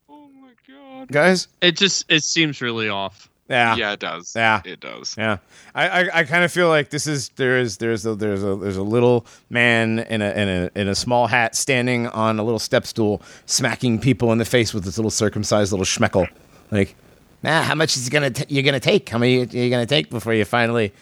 [0.07, 1.07] Oh my god.
[1.07, 1.47] guys?
[1.61, 3.27] it just it seems really off.
[3.49, 4.33] Yeah, Yeah, it does.
[4.35, 4.61] Yeah.
[4.63, 5.15] It does.
[5.17, 5.37] yeah.
[5.75, 8.55] I, I, I kind of feel like this is there is there's a there's a
[8.55, 12.43] there's a little man in a in a in a small hat standing on a
[12.43, 16.27] little step stool, smacking people in the face with this little circumcised little schmeckle.
[16.71, 16.95] Like,
[17.43, 19.07] nah, how much is it gonna t- you're gonna take?
[19.09, 20.93] How many are you gonna take before you finally?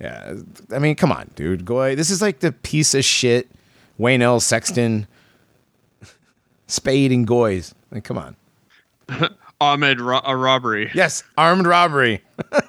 [0.00, 0.34] Yeah,
[0.72, 1.64] I mean, come on, dude.
[1.64, 3.48] Goy, this is like the piece of shit
[3.98, 4.38] Wayne L.
[4.40, 5.06] Sexton,
[6.68, 7.74] Spade and Goys.
[7.90, 8.36] Like, come on.
[9.60, 10.90] Ahmed ro- a robbery.
[10.94, 12.22] Yes, armed robbery.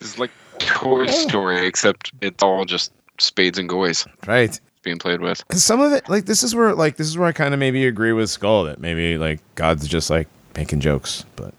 [0.00, 4.58] It's like Toy Story, except it's all just spades and goys Right.
[4.82, 5.46] Being played with.
[5.48, 7.60] 'Cause some of it, like this is where, like this is where I kind of
[7.60, 11.54] maybe agree with Skull that maybe like God's just like making jokes, but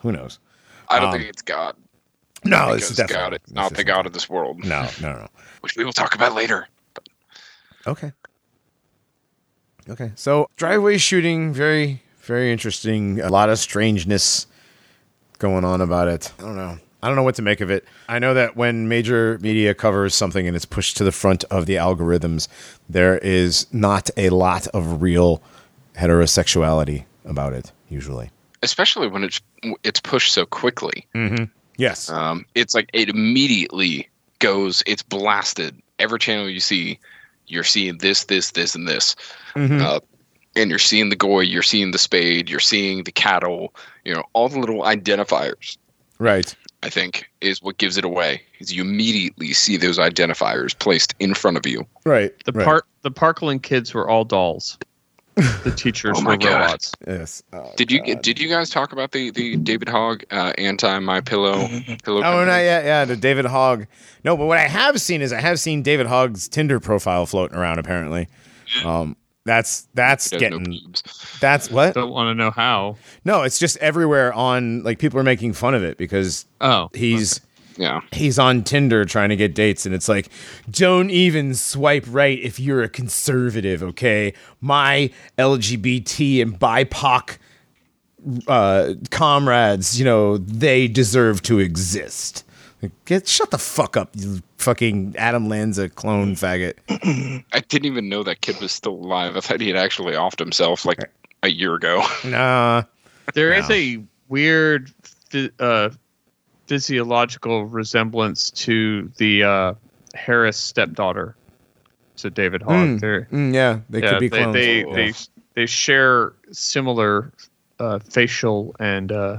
[0.00, 0.38] who knows?
[0.88, 1.76] I don't Um, think it's God.
[2.44, 5.28] No, this is definitely God, it's not the God of this world, No, no, no.
[5.60, 6.68] which we will talk about later.
[7.86, 8.12] Okay.
[9.88, 10.12] Okay.
[10.14, 13.20] So driveway shooting, very, very interesting.
[13.20, 14.46] A lot of strangeness
[15.38, 16.32] going on about it.
[16.38, 16.78] I don't know.
[17.02, 17.84] I don't know what to make of it.
[18.08, 21.66] I know that when major media covers something and it's pushed to the front of
[21.66, 22.48] the algorithms,
[22.88, 25.40] there is not a lot of real
[25.96, 28.30] heterosexuality about it, usually.
[28.62, 29.40] Especially when it's
[29.84, 31.06] it's pushed so quickly.
[31.76, 32.08] Yes.
[32.10, 34.08] Um, it's like it immediately
[34.40, 34.82] goes.
[34.86, 35.80] It's blasted.
[36.00, 36.98] Every channel you see,
[37.46, 39.14] you're seeing this, this, this, and this.
[39.54, 39.80] Mhm.
[39.80, 40.00] Uh,
[40.56, 43.72] and you're seeing the goy, you're seeing the spade, you're seeing the cattle.
[44.04, 45.76] You know, all the little identifiers.
[46.18, 46.52] right.
[46.82, 48.42] I think is what gives it away.
[48.60, 51.86] Is you immediately see those identifiers placed in front of you.
[52.04, 52.32] Right.
[52.44, 52.64] The right.
[52.64, 54.78] park the Parkland kids were all dolls.
[55.62, 56.60] The teachers Oh my were God.
[56.62, 56.92] robots.
[57.06, 57.44] Yes.
[57.52, 58.22] Oh, Did you God.
[58.22, 61.58] did you guys talk about the the David Hogg uh, anti My Pillow
[62.04, 62.18] pillow?
[62.18, 62.46] Oh, company?
[62.46, 62.84] not yet.
[62.84, 63.86] Yeah, the David Hogg.
[64.24, 67.56] No, but what I have seen is I have seen David Hogg's Tinder profile floating
[67.56, 67.78] around.
[67.78, 68.26] Apparently,
[68.84, 69.14] um,
[69.48, 70.94] that's that's He no getting
[71.40, 71.94] that's what.
[71.94, 72.96] Don't want to know how.
[73.24, 77.40] No, it's just everywhere on like people are making fun of it because Oh, he's
[77.76, 78.00] Yeah.
[78.12, 80.28] he's on Tinder trying to get dates, and it's like,
[80.70, 84.34] don't even swipe right if you're a conservative, okay?
[84.60, 87.38] My LGBT and BIPOC
[88.48, 92.44] uh, comrades, you know, they deserve to exist.
[92.82, 96.74] Like, get shut the fuck up, you fucking Adam Lanza clone faggot.
[97.52, 99.36] I didn't even know that kid was still alive.
[99.36, 100.98] I thought he had actually offed himself like
[101.42, 102.04] a year ago.
[102.24, 102.84] Nah,
[103.34, 103.74] There is Wow.
[103.74, 104.92] a weird
[105.58, 105.90] uh,
[106.66, 109.74] physiological resemblance to the uh,
[110.14, 111.34] Harris stepdaughter
[112.18, 112.74] to David Hogg.
[112.74, 113.00] Mm.
[113.00, 114.54] They're- Mm, yeah, they yeah, could be they, clones.
[114.54, 114.94] they, Yeah.
[114.94, 115.12] they
[115.54, 117.32] they share similar
[117.80, 119.38] uh, facial and uh,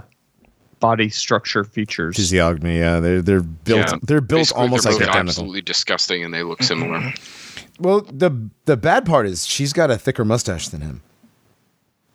[0.80, 2.16] body structure features.
[2.16, 2.78] physiognomy.
[2.80, 3.88] Yeah, they're they're built.
[3.88, 3.98] Yeah.
[4.04, 5.30] They're built Basically, almost they're like both identical.
[5.30, 7.14] absolutely disgusting, and they look similar.
[7.80, 11.02] Well, the the bad part is she's got a thicker mustache than him.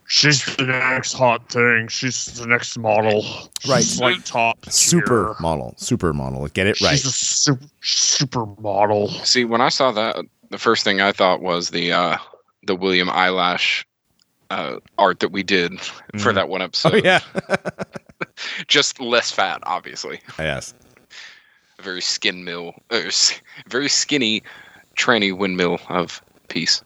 [0.06, 1.88] She's the next hot thing.
[1.88, 3.24] She's the next model.
[3.66, 3.82] Right.
[3.82, 5.34] She's like top Super tier.
[5.40, 6.46] model, super model.
[6.48, 6.90] Get it right.
[6.92, 9.08] She's a super, super model.
[9.24, 10.16] See, when I saw that,
[10.50, 12.18] the first thing I thought was the uh,
[12.66, 13.86] the William Eyelash
[14.54, 16.34] uh, art that we did for Mhm.
[16.36, 16.94] that one episode.
[16.94, 17.20] Oh yeah.
[18.68, 20.20] Just less fat, obviously.
[20.38, 20.74] yes.
[21.78, 24.42] A very skin mill, uh, s- very skinny
[24.96, 26.82] tranny windmill of peace,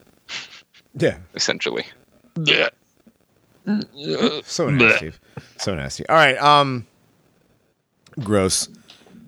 [0.95, 1.19] Yeah.
[1.35, 1.85] essentially.
[2.43, 2.69] Yeah.
[4.45, 5.13] So nasty.
[5.59, 6.09] So nasty.
[6.09, 6.39] All right.
[6.39, 6.87] Um.
[8.21, 8.69] Gross.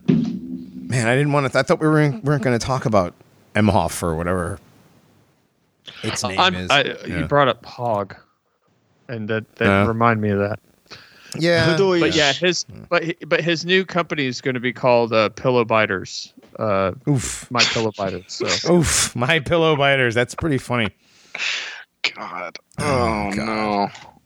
[0.09, 1.59] Man, I didn't want to.
[1.59, 3.13] I thought we were we weren't going to talk about
[3.55, 4.59] Emhoff or whatever
[6.03, 6.71] its name I'm, is.
[6.71, 7.07] I, yeah.
[7.21, 8.17] You brought up Hogg,
[9.11, 9.87] and that that Yeah.
[9.87, 10.59] remind me of that.
[11.39, 11.77] yeah.
[11.77, 15.65] But yeah, his but but his new company is going to be called uh, Pillow
[15.65, 16.33] Biters.
[16.59, 17.51] Uh, Oof.
[17.51, 18.25] my Pillow Biters.
[18.29, 19.15] So Oof.
[19.17, 20.15] My pillow biters.
[20.15, 20.89] That's pretty funny.
[22.17, 22.59] God.
[22.79, 23.47] Oh, Oh, God.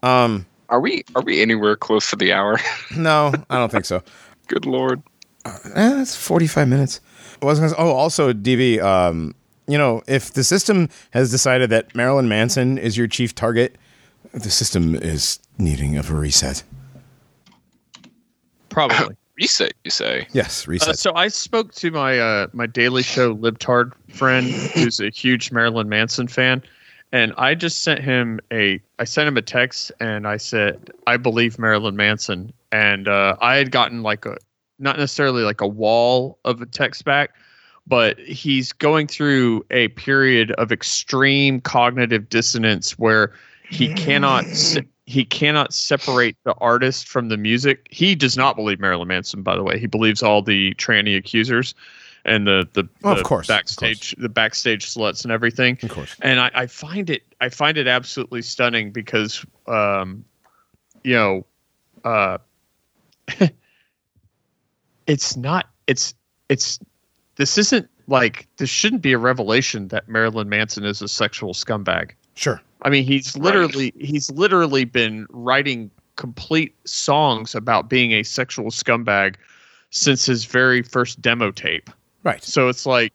[0.02, 0.08] no.
[0.08, 0.46] Um.
[0.70, 2.58] Are we are we anywhere close to the hour?
[2.96, 4.02] No, I don't think so.
[4.48, 5.02] Good lord.
[5.46, 7.00] Eh, it's 45 minutes.
[7.42, 9.34] I was gonna say- oh, also, DB, um,
[9.66, 13.76] you know, if the system has decided that Marilyn Manson is your chief target,
[14.34, 16.62] the system is needing of a reset.
[18.68, 19.16] Probably.
[19.36, 20.28] Reset, you say?
[20.32, 20.90] Yes, reset.
[20.90, 25.50] Uh, so I spoke to my uh, my Daily Show libtard friend, who's a huge
[25.50, 26.62] Marilyn Manson fan,
[27.10, 31.16] and I just sent him a I sent him a text and I said I
[31.16, 34.36] believe Marilyn Manson, and uh, I had gotten like a
[34.78, 37.34] not necessarily like a wall of a text back,
[37.88, 43.32] but he's going through a period of extreme cognitive dissonance where
[43.74, 44.44] he cannot
[45.06, 47.86] he cannot separate the artist from the music.
[47.90, 49.78] He does not believe Marilyn Manson, by the way.
[49.78, 51.74] He believes all the tranny accusers
[52.24, 55.78] and the the, of the course, of backstage the backstage sluts and everything.
[55.82, 56.16] of course.
[56.22, 60.24] And I, I find it I find it absolutely stunning because um
[61.02, 61.46] you know
[62.04, 62.38] uh
[65.06, 66.14] it's not it's
[66.48, 66.78] it's
[67.36, 72.12] this isn't like this shouldn't be a revelation that Marilyn Manson is a sexual scumbag.
[72.34, 72.60] Sure.
[72.84, 79.36] I mean, he's literally he's literally been writing complete songs about being a sexual scumbag
[79.90, 81.90] since his very first demo tape.
[82.22, 82.42] Right.
[82.44, 83.12] So it's like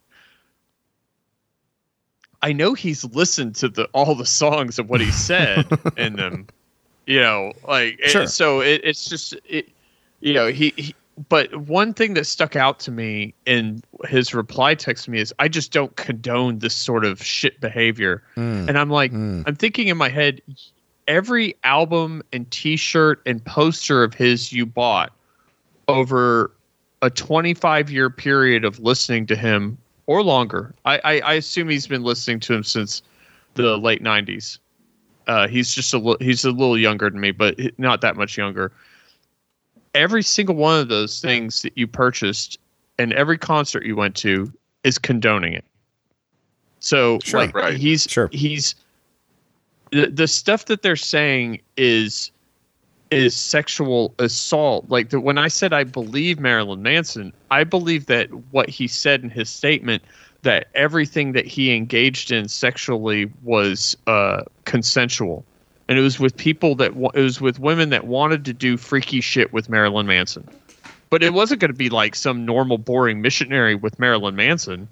[2.41, 5.67] I know he's listened to the all the songs of what he said
[5.97, 6.47] in them.
[7.05, 8.27] You know, like Sure.
[8.27, 9.69] so it, it's just it
[10.19, 10.93] you know, he, he
[11.27, 15.33] but one thing that stuck out to me in his reply text to me is
[15.39, 18.23] I just don't condone this sort of shit behavior.
[18.37, 18.69] Mm.
[18.69, 19.43] And I'm like, Mm.
[19.45, 20.41] I'm thinking in my head,
[21.07, 25.11] every album and T-shirt and poster of his you bought
[25.89, 26.51] over
[27.01, 30.73] a 25 year period of listening to him or longer.
[30.85, 33.01] I, I, I assume he's been listening to him since
[33.55, 34.59] the late 90s.
[35.27, 38.37] Uh, he's just a li- he's a little younger than me, but not that much
[38.37, 38.71] younger.
[39.95, 42.59] Every single one of those things that you purchased
[42.97, 44.51] and every concert you went to
[44.83, 45.65] is condoning it.
[46.79, 47.39] So Sure.
[47.41, 47.77] like Right.
[47.77, 48.29] he's Sure.
[48.31, 48.75] he's
[49.91, 52.31] the, the stuff that they're saying is
[53.11, 54.85] is sexual assault.
[54.87, 59.23] Like the, when I said I believe Marilyn Manson, I believe that what he said
[59.23, 60.03] in his statement
[60.43, 65.43] that everything that he engaged in sexually was uh, consensual,
[65.89, 69.19] and it was with people that it was with women that wanted to do freaky
[69.19, 70.47] shit with Marilyn Manson.
[71.09, 74.87] But it wasn't going to be like some normal, boring missionary with Marilyn Manson.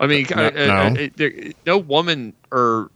[0.00, 1.04] I mean, No- uh, uh, no.
[1.04, 1.32] uh, there,
[1.66, 2.90] no woman or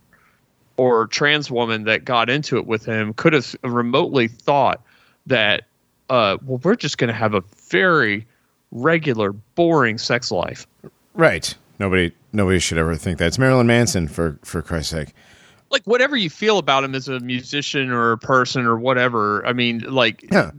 [0.79, 4.83] or trans woman that got into it with him could have remotely thought
[5.27, 5.63] that
[6.11, 8.27] uh, well we're just going to have a very
[8.73, 10.67] regular boring sex life
[11.15, 11.55] Right.
[11.79, 13.27] Nobody nobody should ever think that.
[13.29, 15.15] It's Marilyn Manson for for Christ's sake.
[15.71, 19.53] Like whatever you feel about him as a musician or a person or whatever i
[19.53, 20.51] mean like Yeah.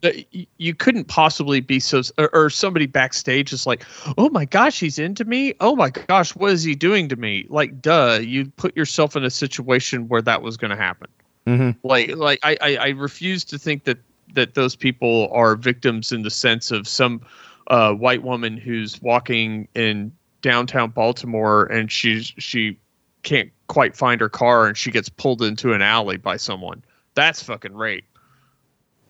[0.00, 0.26] the-
[0.58, 3.84] you couldn't possibly be so or, or somebody backstage is like
[4.18, 7.46] oh my gosh he's into me oh my gosh what is he doing to me
[7.48, 11.08] like duh you put yourself in a situation where that was going to happen
[11.46, 11.76] Mhm.
[11.82, 13.98] like like I, I i refuse to think that
[14.34, 17.20] that those people are victims in the sense of some
[17.68, 20.10] uh white woman who's walking in
[20.42, 22.78] downtown baltimore and she's she
[23.24, 26.82] can't quite find her car and she gets pulled into an alley by someone
[27.14, 28.04] that's fucking rape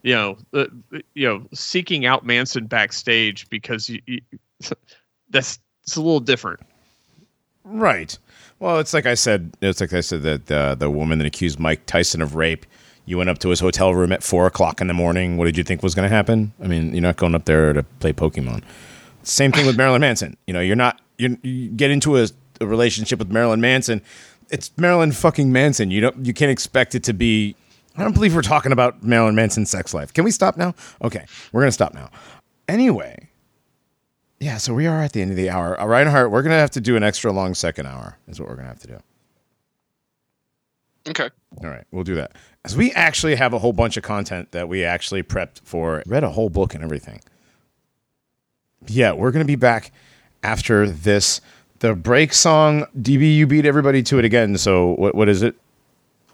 [0.05, 0.65] you know, uh,
[1.15, 4.21] you know, seeking out Manson backstage because you, you,
[5.31, 6.59] that's it's a little different.
[7.63, 8.15] Right.
[8.59, 9.57] Well, it's like I said.
[9.61, 12.67] It's like I said that uh, the woman that accused Mike Tyson of rape.
[13.07, 15.37] You went up to his hotel room at four o'clock in the morning.
[15.37, 16.53] What did you think was going to happen?
[16.63, 18.63] I mean, you're not going up there to play Pokemon.
[19.23, 20.37] Same thing with Marilyn Manson.
[20.45, 21.01] You know, you're not.
[21.17, 22.27] You, you get into a,
[22.61, 24.03] a relationship with Marilyn Manson.
[24.49, 25.91] It's Marilyn fucking Manson.
[25.91, 26.25] You don't.
[26.25, 27.55] You can't expect it to be.
[27.97, 30.13] I don't believe we're talking about Marilyn Manson's sex life.
[30.13, 30.75] Can we stop now?
[31.01, 32.09] Okay, we're gonna stop now.
[32.67, 33.29] Anyway,
[34.39, 35.79] yeah, so we are at the end of the hour.
[35.79, 38.49] Uh, Reinhardt, we're going to have to do an extra long second hour, is what
[38.49, 38.99] we're going to have to do.
[41.07, 41.29] Okay.
[41.63, 42.33] All right, we'll do that.
[42.65, 46.23] As we actually have a whole bunch of content that we actually prepped for, read
[46.23, 47.21] a whole book and everything.
[48.87, 49.91] Yeah, we're going to be back
[50.43, 51.41] after this.
[51.79, 54.57] The break song, DB, you beat everybody to it again.
[54.57, 55.55] So what, what is it?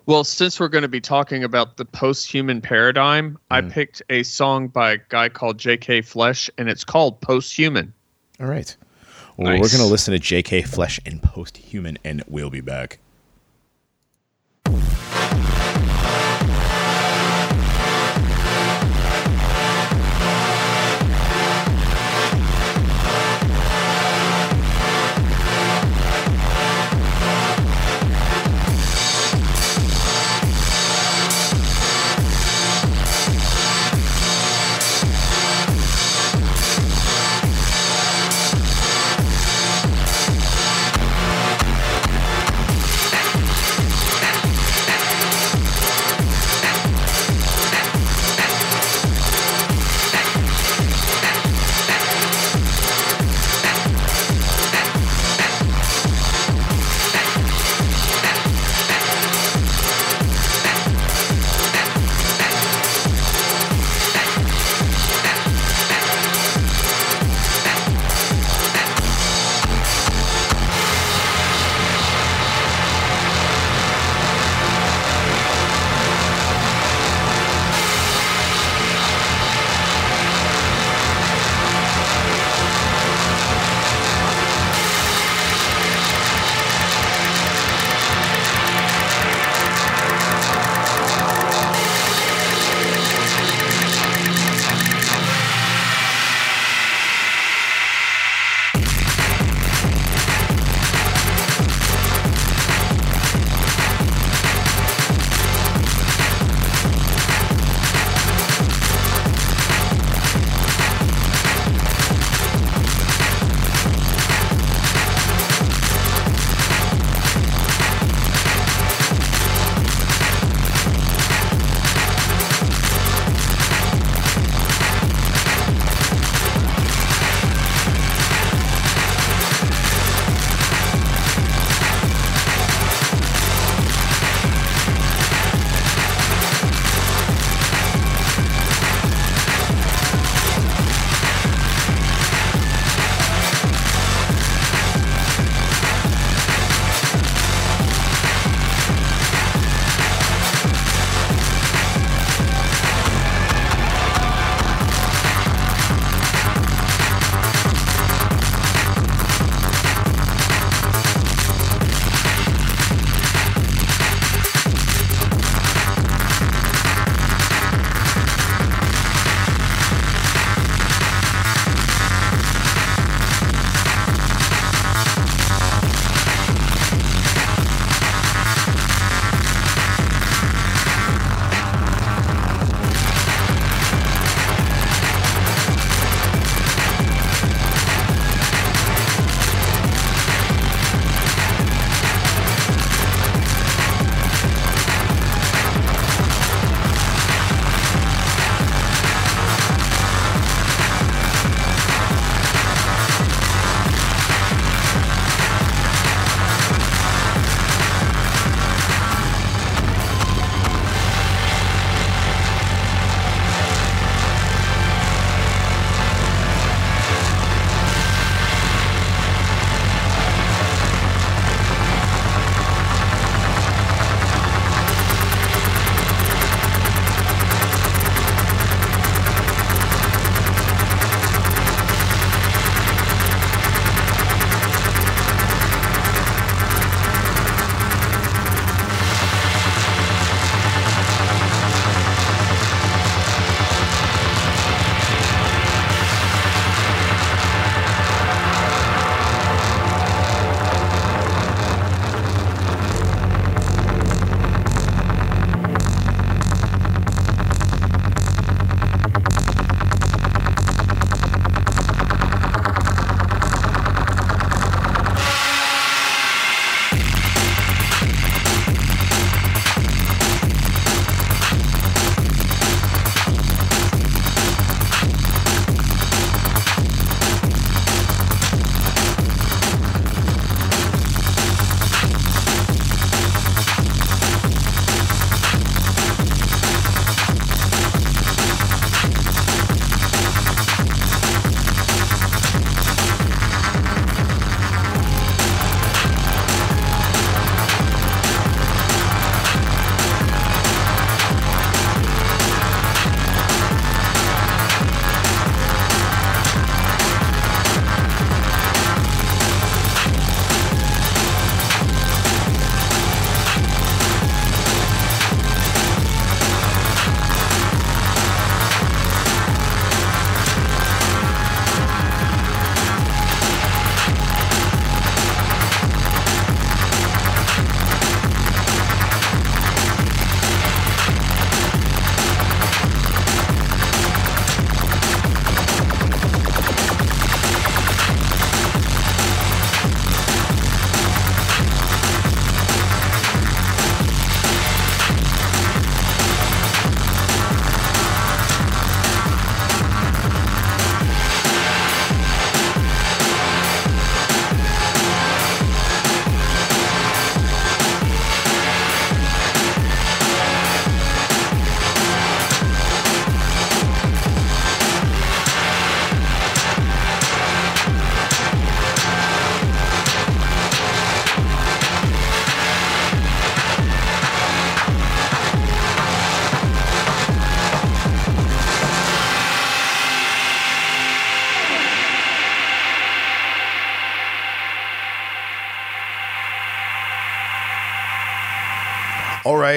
[0.06, 3.72] Well, since we're going to be talking about the post-human paradigm, I mm.
[3.72, 6.02] picked a song by a guy called J.K.
[6.02, 7.94] Flesh, and it's called Post-Human.
[8.40, 8.76] All right.
[9.38, 13.00] Well, we're going to listen to JK Flesh and Post Human, and we'll be back.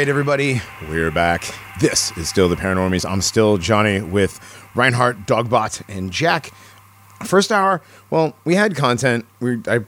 [0.05, 1.46] Right, everybody, we're back.
[1.80, 3.09] This is still the Paranormies.
[3.11, 4.38] I'm still Johnny with
[4.74, 6.50] Reinhardt, Dogbot, and Jack.
[7.24, 7.80] First hour,
[8.11, 9.24] well, we had content.
[9.40, 9.80] We I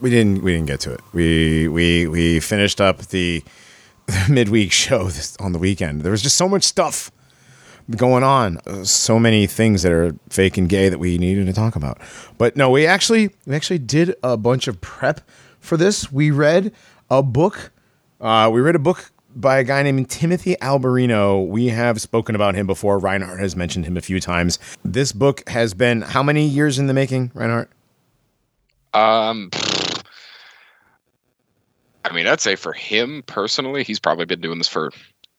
[0.00, 1.02] we didn't we didn't get to it.
[1.12, 3.44] We we we finished up the,
[4.30, 6.00] midweek show this, on the weekend.
[6.00, 7.12] There was just so much stuff
[7.94, 11.52] going on, uh, so many things that are fake and gay that we needed to
[11.52, 12.00] talk about.
[12.38, 15.20] But no, we actually we actually did a bunch of prep
[15.60, 16.10] for this.
[16.10, 16.72] We read
[17.10, 17.70] a book.
[18.20, 21.46] Uh, we read a book by a guy named Timothy Alberino.
[21.46, 22.98] We have spoken about him before.
[22.98, 24.58] Reinhardt has mentioned him a few times.
[24.84, 27.70] This book has been how many years in the making, Reinhardt?
[28.92, 29.50] Um,
[32.04, 34.90] I mean, I'd say for him personally, he's probably been doing this for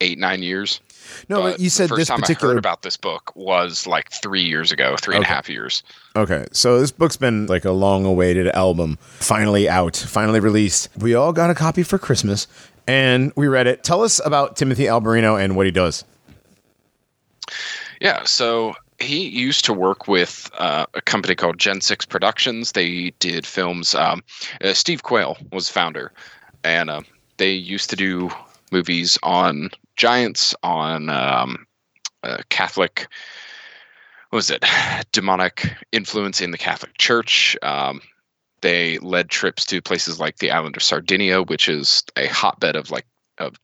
[0.01, 0.81] eight, nine years.
[1.29, 3.87] No, but, you said the first this time particular I heard about this book was
[3.87, 5.83] like three years ago, three and a half years.
[6.15, 10.89] Okay, so this book's been like a long awaited album, finally out, finally released.
[10.97, 12.47] We all got a copy for Christmas
[12.87, 13.83] and we read it.
[13.83, 16.03] Tell us about Timothy Alberino and what he does.
[17.99, 22.71] Yeah, so he used to work with uh, a company called Gen Six Productions.
[22.71, 23.95] They did films.
[23.95, 24.23] Um,
[24.63, 26.11] uh, Steve Quayle was founder,
[26.63, 27.01] and uh,
[27.37, 28.29] they used to do
[28.71, 31.65] movies on giants, on um,
[32.23, 33.07] uh, Catholic.
[34.29, 34.63] What was it?
[35.11, 37.57] Demonic influence in the Catholic Church.
[37.61, 38.01] Um,
[38.61, 42.91] they led trips to places like the island of Sardinia, which is a hotbed of
[42.91, 43.05] like
[43.37, 43.55] of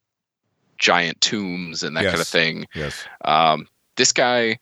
[0.78, 2.68] giant tombs and that kind of thing.
[2.74, 3.04] Yes.
[3.24, 4.60] Um, this guy,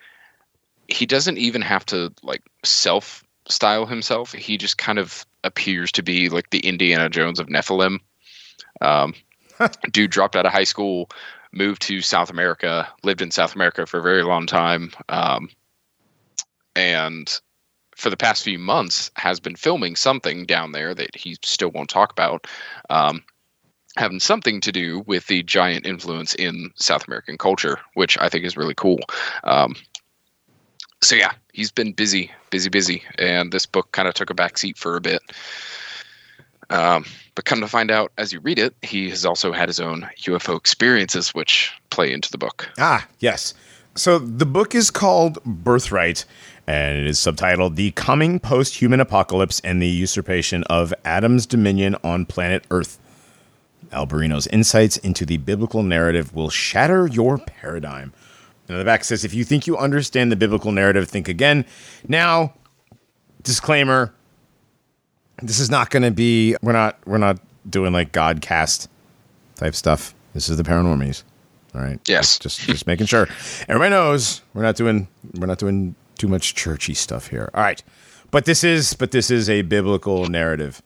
[0.88, 4.32] he doesn't even have to like self style himself.
[4.32, 8.00] He just kind of appears to be like the Indiana Jones of Nephilim.
[8.82, 9.14] Um,
[9.92, 11.10] dude dropped out of high school,
[11.52, 15.50] moved to South America, lived in South America for a very long time, um,
[16.76, 17.40] and
[17.96, 21.90] for the past few months has been filming something down there that he still won't
[21.90, 22.48] talk about.
[22.90, 23.24] Um,
[23.98, 28.44] having something to do with the giant influence in South American culture, which I think
[28.44, 29.00] is really cool.
[29.46, 29.76] Um,
[31.02, 34.58] so yeah, he's been busy, busy, busy, and this book kind of took a back
[34.58, 35.22] seat for a bit.
[36.70, 39.80] Um, but come to find out, as you read it, he has also had his
[39.80, 42.70] own UFO experiences, which play into the book.
[42.80, 43.54] Ah, yes.
[43.94, 46.26] So the book is called Birthright,
[46.68, 51.96] and it is subtitled The Coming Post Human Apocalypse and the Usurpation of Adam's Dominion
[52.04, 53.00] on Planet Earth.
[53.92, 58.14] Alberino's insights into the biblical narrative will shatter your paradigm.
[58.68, 61.66] And the back says, if you think you understand the biblical narrative, think again.
[62.08, 62.54] Now,
[63.44, 64.12] disclaimer
[65.42, 67.38] this is not going to be we're not we're not
[67.70, 68.88] doing like godcast
[69.56, 71.24] type stuff this is the paranormies
[71.76, 72.40] all right Yes.
[72.40, 73.28] just just making sure
[73.68, 75.08] everybody knows we're not doing
[75.38, 77.84] we're not doing too much churchy stuff here all right
[78.32, 80.82] but this is but this is a biblical narrative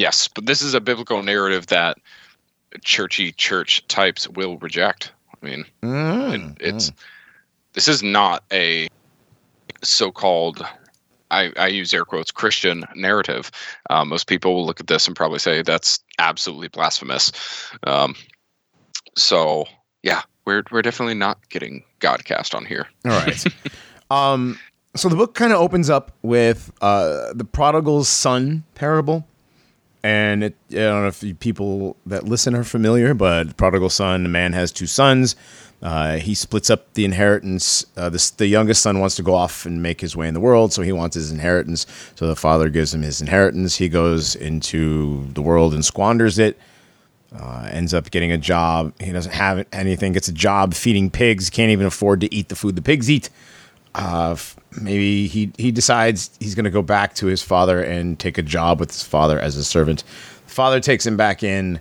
[0.00, 1.98] Yes, but this is a biblical narrative that
[2.82, 5.12] churchy church types will reject.
[5.30, 5.66] I mean,
[6.58, 6.92] it, it's
[7.74, 8.88] this is not a
[9.82, 10.64] so-called
[11.30, 13.50] I, I use air quotes Christian narrative.
[13.90, 17.30] Uh, most people will look at this and probably say that's absolutely blasphemous.
[17.84, 18.14] Um,
[19.18, 19.66] so
[20.02, 22.88] yeah, we're we're definitely not getting Godcast on here.
[23.04, 23.44] All right.
[24.10, 24.58] um,
[24.96, 29.26] so the book kind of opens up with uh, the prodigal son parable.
[30.02, 34.30] And it, I don't know if people that listen are familiar, but prodigal son, a
[34.30, 35.36] man has two sons.
[35.82, 37.84] Uh, he splits up the inheritance.
[37.96, 40.40] Uh, the, the youngest son wants to go off and make his way in the
[40.40, 41.86] world, so he wants his inheritance.
[42.16, 43.76] So the father gives him his inheritance.
[43.76, 46.58] He goes into the world and squanders it
[47.38, 48.92] uh, ends up getting a job.
[49.00, 50.12] He doesn't have anything.
[50.12, 51.50] Gets a job feeding pigs.
[51.50, 53.30] Can't even afford to eat the food the pigs eat.
[53.94, 54.36] Uh,
[54.80, 58.42] maybe he he decides he's going to go back to his father and take a
[58.42, 60.02] job with his father as a servant.
[60.46, 61.80] Father takes him back in.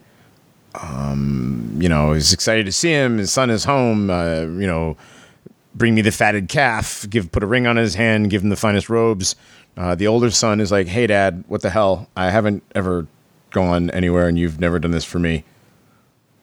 [0.75, 3.17] Um, you know, he's excited to see him.
[3.17, 4.09] His son is home.
[4.09, 4.97] Uh, you know,
[5.73, 7.07] bring me the fatted calf.
[7.09, 8.29] Give put a ring on his hand.
[8.29, 9.35] Give him the finest robes.
[9.77, 12.07] Uh, the older son is like, "Hey, Dad, what the hell?
[12.15, 13.07] I haven't ever
[13.51, 15.43] gone anywhere, and you've never done this for me.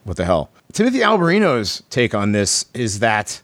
[0.03, 3.41] What the hell?" Timothy Alberino's take on this is that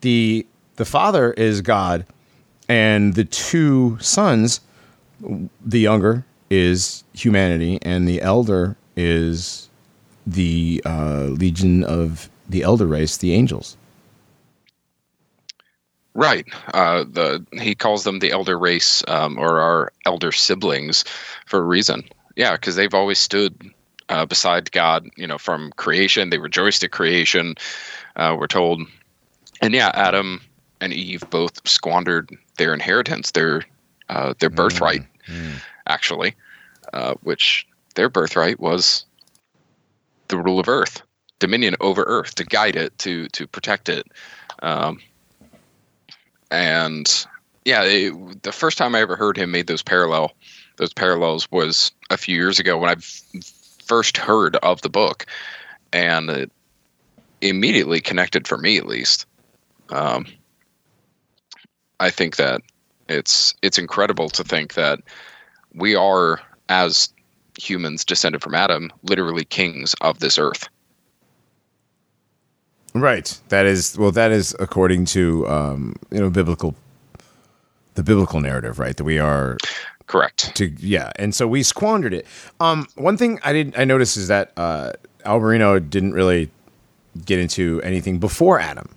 [0.00, 0.46] the
[0.76, 2.04] the father is God,
[2.68, 4.60] and the two sons,
[5.64, 9.68] the younger is humanity, and the elder is
[10.26, 13.76] the uh, legion of the elder race, the angels.
[16.14, 16.46] Right.
[16.72, 21.04] Uh, the he calls them the elder race um, or our elder siblings
[21.44, 22.04] for a reason.
[22.36, 23.70] Yeah, because they've always stood
[24.10, 25.08] uh, beside God.
[25.16, 27.56] You know, from creation, they rejoiced at creation.
[28.14, 28.82] Uh, we're told,
[29.60, 30.42] and yeah, Adam
[30.80, 33.64] and Eve both squandered their inheritance, their
[34.08, 35.02] uh, their birthright,
[35.86, 36.34] actually,
[36.92, 39.04] uh, which their birthright was
[40.28, 41.02] the rule of Earth,
[41.38, 44.06] dominion over Earth, to guide it, to to protect it.
[44.62, 45.00] Um,
[46.50, 47.26] and
[47.64, 50.32] yeah, it, the first time I ever heard him made those parallel
[50.76, 52.96] those parallels was a few years ago when I
[53.84, 55.26] first heard of the book,
[55.92, 56.52] and it
[57.40, 59.26] immediately connected for me at least.
[59.90, 60.26] Um,
[62.00, 62.60] I think that
[63.08, 65.00] it's it's incredible to think that
[65.74, 67.08] we are as
[67.58, 70.68] humans descended from Adam, literally kings of this earth.
[72.94, 73.38] Right.
[73.50, 74.10] That is well.
[74.10, 76.74] That is according to um, you know biblical,
[77.94, 78.96] the biblical narrative, right?
[78.96, 79.58] That we are
[80.06, 80.54] correct.
[80.56, 82.26] To yeah, and so we squandered it.
[82.60, 84.92] Um, one thing I didn't I noticed is that uh,
[85.24, 86.50] Alberino didn't really
[87.24, 88.88] get into anything before Adam,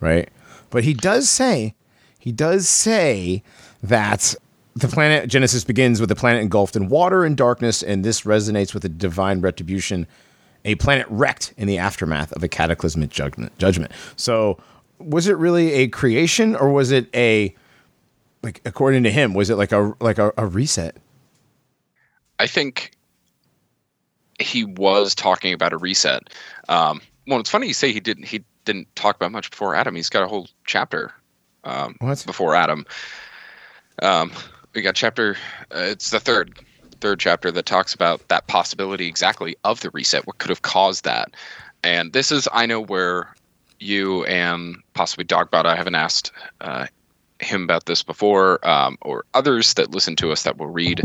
[0.00, 0.28] right?
[0.70, 1.74] But he does say
[2.18, 3.42] he does say
[3.82, 4.34] that
[4.76, 8.74] the planet Genesis begins with the planet engulfed in water and darkness, and this resonates
[8.74, 10.06] with the divine retribution
[10.64, 13.56] a planet wrecked in the aftermath of a cataclysmic judgment.
[13.58, 13.92] Judgment.
[14.16, 14.58] So,
[14.98, 17.54] was it really a creation, or was it a
[18.44, 19.34] like according to him?
[19.34, 20.96] Was it like a like a, a reset?
[22.38, 22.92] I think
[24.40, 26.30] he was talking about a reset.
[26.68, 28.24] Um, well, it's funny you say he didn't.
[28.24, 29.94] He didn't talk about much before Adam.
[29.94, 31.12] He's got a whole chapter
[31.64, 32.86] um, before Adam.
[34.02, 34.32] Um,
[34.74, 35.36] we got chapter.
[35.74, 36.58] Uh, it's the third
[37.00, 41.04] third chapter that talks about that possibility exactly of the reset, what could have caused
[41.04, 41.34] that.
[41.82, 43.34] And this is, I know, where
[43.78, 46.86] you and possibly Dogbot, I haven't asked uh,
[47.44, 51.02] him about this before, um, or others that listen to us that will read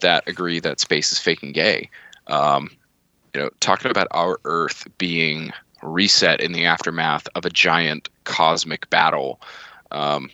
[0.00, 1.90] that agree that space is fake and gay.
[2.26, 2.70] Um,
[3.34, 5.52] you know, talking about our Earth being
[5.82, 9.40] reset in the aftermath of a giant cosmic battle.
[9.90, 10.30] Um,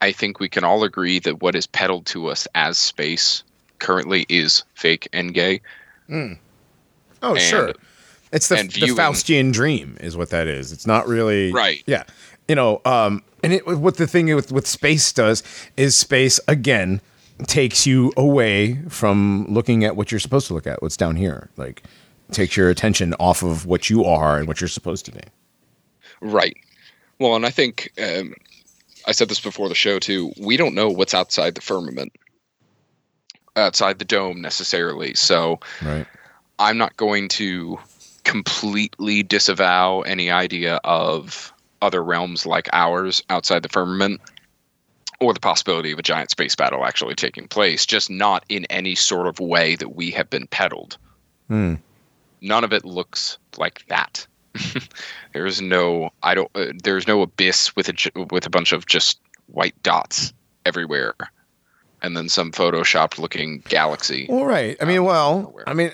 [0.00, 3.42] I think we can all agree that what is peddled to us as space
[3.78, 5.60] currently is fake and gay.
[6.08, 6.38] Mm.
[7.22, 7.72] Oh, And- sure.
[8.32, 10.72] It's the, and the Faustian dream, is what that is.
[10.72, 11.82] It's not really Right.
[11.86, 12.02] Yeah,
[12.48, 15.42] you know, um, and it, what the thing with with space does
[15.76, 17.00] is space again
[17.46, 21.50] takes you away from looking at what you're supposed to look at, what's down here.
[21.56, 21.82] Like
[22.32, 25.20] takes your attention off of what you are and what you're supposed to be.
[26.20, 26.56] Right.
[27.18, 28.34] Well, and I think um,
[29.06, 30.32] I said this before the show too.
[30.40, 32.12] We don't know what's outside the firmament,
[33.54, 35.14] outside the dome necessarily.
[35.14, 36.06] So Right.
[36.58, 37.78] I'm not going to
[38.24, 41.52] completely disavow any idea of
[41.82, 44.20] other realms like ours outside the firmament
[45.20, 48.94] or the possibility of a giant space battle actually taking place, just not in any
[48.94, 50.98] sort of way that we have been peddled.
[51.48, 51.74] Hmm.
[52.40, 54.26] None of it looks like that.
[55.32, 59.20] there's no I don't uh, there's no abyss with a with a bunch of just
[59.46, 60.32] white dots
[60.64, 61.14] everywhere
[62.02, 64.26] and then some photoshopped looking galaxy.
[64.28, 64.76] Well, right.
[64.80, 65.68] I mean, well, nowhere.
[65.68, 65.92] I mean,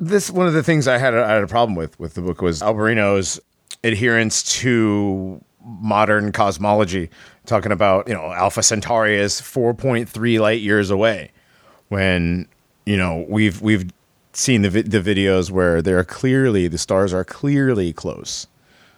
[0.00, 2.22] this one of the things I had a, I had a problem with with the
[2.22, 3.40] book was Alberino's
[3.84, 7.10] adherence to modern cosmology,
[7.46, 11.30] talking about you know Alpha Centauri is four point three light years away,
[11.88, 12.48] when
[12.86, 13.90] you know we've we've
[14.32, 18.48] seen the vi- the videos where they're clearly the stars are clearly close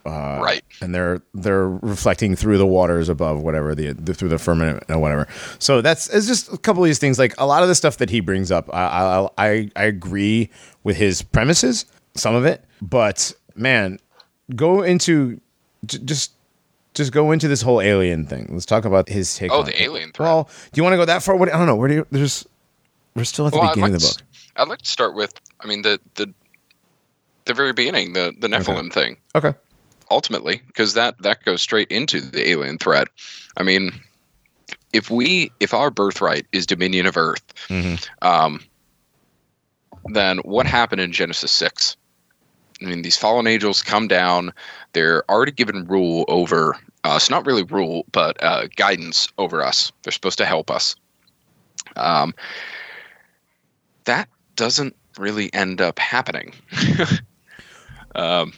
[0.07, 0.63] uh, right.
[0.81, 4.99] and they're they're reflecting through the waters above whatever the, the through the firmament or
[4.99, 5.27] whatever.
[5.59, 7.19] So that's it's just a couple of these things.
[7.19, 10.49] Like a lot of the stuff that he brings up, I I I, I agree
[10.83, 11.85] with his premises,
[12.15, 13.99] some of it, but man,
[14.55, 15.39] go into
[15.85, 16.33] j- just.
[16.93, 18.47] Just go into this whole alien thing.
[18.49, 19.51] Let's talk about his take.
[19.51, 19.85] Oh, on the it.
[19.85, 20.25] alien threat.
[20.29, 21.35] Well, do you want to go that far?
[21.35, 21.75] What I don't know.
[21.75, 22.07] Where do you?
[22.09, 22.43] There's.
[23.13, 24.27] We're still at the Well, beginning like of the to- book.
[24.55, 26.33] I'd like to start with, I mean, the the
[27.45, 29.53] the very beginning, the the Nephilim thing, Okay.
[30.09, 33.09] ultimately, because that that goes straight into the alien threat.
[33.57, 33.91] I mean,
[34.91, 37.43] if we if our birthright is dominion of Earth,
[38.23, 38.63] um,
[40.05, 41.95] then what happened in Genesis six?
[42.81, 44.53] I mean, these fallen angels come down.
[44.93, 47.29] They're already given rule over us.
[47.29, 49.91] Not really rule, but uh, guidance over us.
[50.03, 50.95] They're supposed to help us.
[51.95, 52.35] Um,
[54.05, 56.53] that doesn't really end up happening.
[58.15, 58.53] um,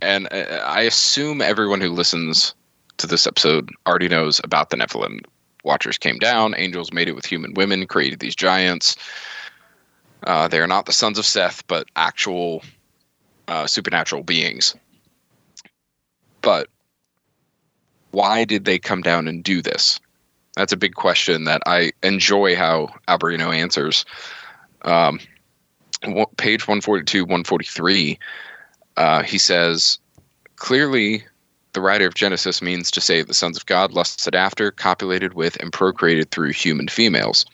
[0.00, 2.54] and uh, I assume everyone who listens
[2.98, 5.20] to this episode already knows about the Nephilim.
[5.64, 8.96] Watchers came down, angels made it with human women, created these giants.
[10.24, 12.62] Uh, they are not the sons of Seth, but actual
[13.52, 14.74] uh, supernatural beings.
[16.40, 16.68] But
[18.10, 20.00] why did they come down and do this?
[20.56, 24.06] That's a big question that I enjoy how Alberino answers.
[24.82, 25.20] Um,
[26.38, 28.18] page 142, 143,
[28.96, 29.98] uh, he says,
[30.56, 31.24] clearly
[31.74, 35.56] the writer of Genesis means to say the sons of God lusted after, copulated with,
[35.56, 37.44] and procreated through human females.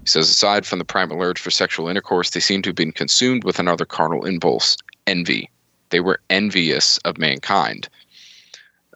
[0.00, 2.92] He says, aside from the primal urge for sexual intercourse, they seem to have been
[2.92, 4.76] consumed with another carnal impulse
[5.06, 5.50] envy.
[5.90, 7.88] They were envious of mankind.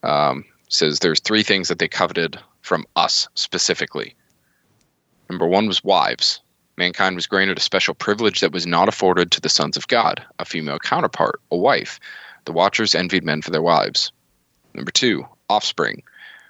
[0.02, 4.14] Um, says there's three things that they coveted from us specifically.
[5.28, 6.40] Number one was wives.
[6.76, 10.22] Mankind was granted a special privilege that was not afforded to the sons of God,
[10.38, 11.98] a female counterpart, a wife.
[12.44, 14.12] The Watchers envied men for their wives.
[14.74, 16.02] Number two, offspring.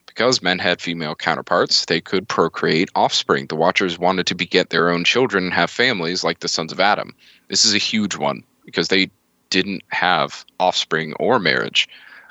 [0.06, 3.46] Because men had female counterparts, they could procreate offspring.
[3.46, 6.80] The Watchers wanted to beget their own children and have families like the sons of
[6.80, 7.14] Adam.
[7.48, 9.10] This is a huge one because they
[9.51, 11.89] didn't have offspring or marriage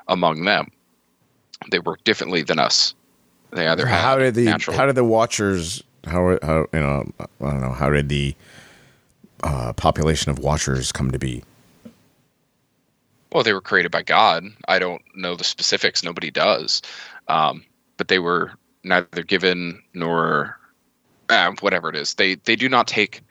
[0.08, 0.72] among them.
[1.72, 2.94] They work differently than us.
[3.52, 7.06] They either had how did the natural how did the watchers how how you know
[7.20, 8.36] I don't know how did the
[9.44, 11.44] uh, population of watchers come to be?
[13.32, 14.46] Well, they were created by God.
[14.68, 16.04] I don't know the specifics.
[16.04, 16.82] Nobody does.
[17.28, 17.66] Um,
[17.98, 18.52] but they were
[18.84, 20.58] neither given nor
[21.30, 22.14] uh, whatever it is.
[22.14, 23.22] They they do not take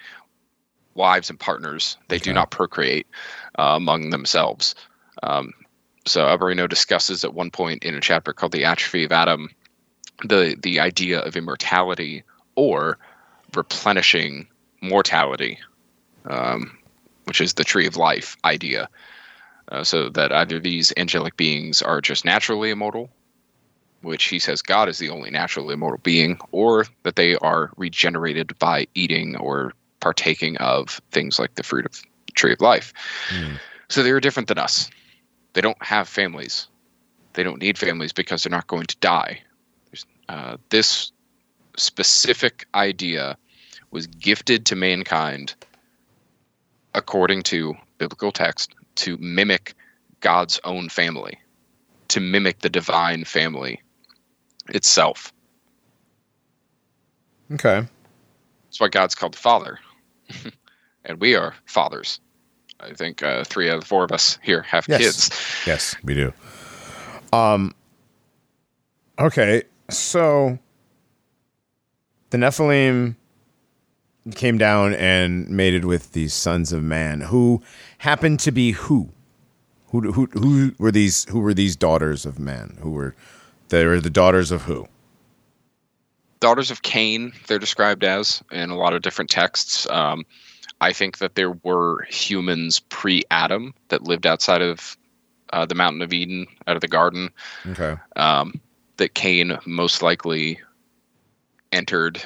[0.95, 1.97] wives and partners.
[2.09, 3.07] They do not procreate
[3.59, 4.75] uh, among themselves.
[5.23, 5.53] Um,
[6.07, 9.51] so Alberino discusses at one point in a chapter called "The Atrophy of Adam"
[10.23, 12.23] the the idea of immortality
[12.55, 12.99] or
[13.55, 14.47] replenishing
[14.81, 15.59] mortality,
[16.27, 16.79] um,
[17.25, 18.89] which is the tree of life idea.
[19.69, 23.09] Uh, so that either these angelic beings are just naturally immortal,
[24.03, 28.59] which he says God is the only naturally immortal being, or that they are regenerated
[28.59, 32.03] by eating or partaking of things like the fruit of
[32.35, 32.93] tree of life.
[33.29, 33.55] Hmm.
[33.89, 34.91] So they are different than us.
[35.53, 36.69] They don't have families.
[37.35, 39.41] They don't need families because they're not going to die.
[40.29, 41.13] Uh, this
[41.77, 43.37] specific idea
[43.91, 45.55] was gifted to mankind
[46.95, 49.75] according to biblical text to mimic
[50.21, 51.39] God's own family,
[52.09, 53.83] to mimic the divine family
[54.69, 55.33] itself.
[57.53, 57.87] Okay.
[58.65, 59.79] That's why God's called the Father.
[61.05, 62.21] and we are fathers.
[62.81, 65.01] I think uh, three out of the four of us here have Yes.
[65.01, 65.31] kids.
[65.67, 66.33] Yes, we do.
[67.33, 67.75] Um.
[69.19, 70.59] Okay, so
[72.31, 73.15] the Nephilim
[74.35, 77.63] came down and mated with the sons of man, who
[77.99, 79.11] happened to be who?
[79.89, 81.25] Who who who were these?
[81.27, 82.77] Who were these daughters of man?
[82.81, 83.15] Who were
[83.69, 83.85] they?
[83.87, 84.89] Were the daughters of who?
[86.41, 89.89] daughters of Cain, they're described as in a lot of different texts.
[89.89, 90.27] Um,
[90.85, 94.97] I think that there were humans pre Adam that lived outside of
[95.53, 97.31] uh, the Mountain of Eden, out of the garden,
[97.71, 97.97] Okay.
[98.17, 98.61] um,
[98.99, 100.59] that Cain most likely
[101.73, 102.21] entered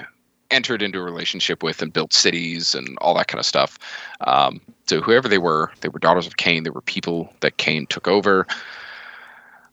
[0.51, 3.79] entered into a relationship with and built cities and all that kind of stuff.
[4.23, 6.63] Um, so whoever they were, they were daughters of Cain.
[6.65, 8.47] They were people that Cain took over.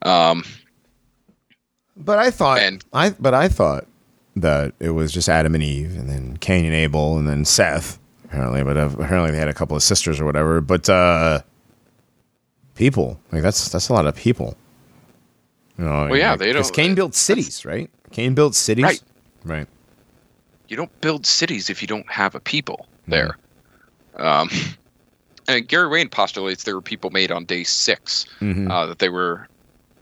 [0.01, 0.43] Um,
[1.97, 3.87] But I thought, And- I but I thought
[4.35, 7.97] that it was just Adam and Eve, and then Cain and Abel, and then Seth.
[8.25, 10.61] Apparently, but uh, apparently they had a couple of sisters or whatever.
[10.61, 11.41] But uh,
[12.75, 14.55] people like that's that's a lot of people.
[15.77, 17.89] You know, Well, yeah, like, they don't- Cain built cities, right?
[18.11, 19.01] Cain built cities, Right.
[19.43, 19.67] Right.
[20.69, 23.37] you don't build cities if you don't have a people there.
[24.15, 24.49] Um,
[25.49, 28.71] and Gary Wayne postulates there were people made on day 6 Mhm.
[28.71, 29.47] uh, that they were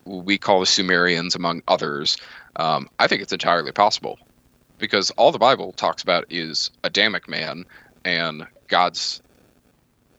[0.05, 2.17] we call the Sumerians among others.
[2.57, 4.19] Um, I think it's entirely possible
[4.77, 7.65] because all the Bible talks about is Adamic man
[8.05, 9.21] and God's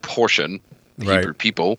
[0.02, 0.60] portion,
[0.98, 1.18] the Right.
[1.18, 1.78] Hebrew people,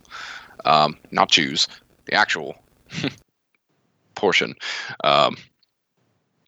[0.65, 1.67] um, not Jews,
[2.05, 2.55] the actual
[4.15, 4.55] portion.
[5.03, 5.37] Um,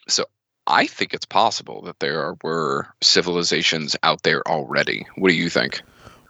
[0.08, 0.26] so
[0.68, 5.06] I think it's possible that there were civilizations out there already.
[5.16, 5.82] What do you think?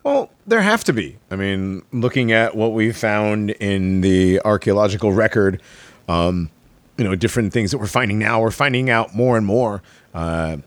[0.04, 1.18] Well, there have to be.
[1.32, 5.62] I mean, looking at what we found in the archaeological record,
[6.08, 6.50] um,
[6.98, 9.82] you know, different things that we're finding now, we're finding out more and more.
[10.14, 10.58] Uh,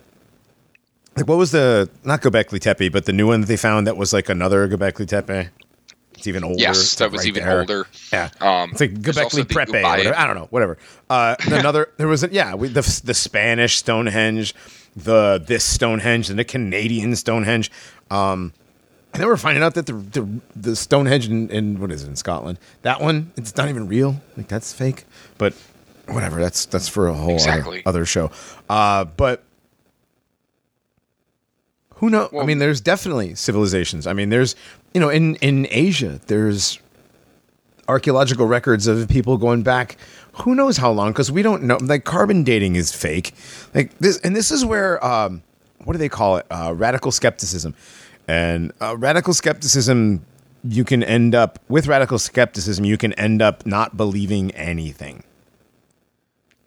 [1.16, 3.96] like, what was the not Göbekli Tepe, but the new one that they found that
[3.96, 5.48] was like another Göbekli Tepe?
[6.14, 6.56] It's even older.
[6.58, 7.60] Yes, that like, was right even there.
[7.60, 7.86] older.
[8.12, 9.68] Yeah, Um, it's like Göbekli the Prepe.
[9.68, 9.96] Or Ubaid.
[9.98, 10.18] whatever.
[10.18, 10.78] I don't know, whatever.
[11.08, 14.54] Uh, another there was a, yeah, we, the the Spanish Stonehenge,
[14.96, 17.70] the this Stonehenge, and the Canadian Stonehenge.
[18.10, 18.52] Um,
[19.14, 22.08] and then we're finding out that the the, the Stonehenge in, in what is it
[22.08, 22.58] in Scotland?
[22.82, 24.20] That one, it's not even real.
[24.36, 25.04] Like that's fake.
[25.38, 25.54] But
[26.06, 26.38] whatever.
[26.38, 27.78] That's that's for a whole Exactly.
[27.80, 28.30] other, other show.
[28.68, 29.42] Uh, but
[32.00, 32.30] who knows?
[32.38, 34.06] I mean, there's definitely civilizations.
[34.06, 34.56] I mean, there's
[34.94, 36.78] you know in in Asia, there's
[37.88, 39.96] archaeological records of people going back
[40.44, 43.34] who knows how long because we don't know like carbon dating is fake
[43.74, 45.42] like this and this is where um
[45.84, 47.74] what do they call it uh radical skepticism
[48.28, 50.24] and uh, radical skepticism
[50.62, 55.24] you can end up with radical skepticism you can end up not believing anything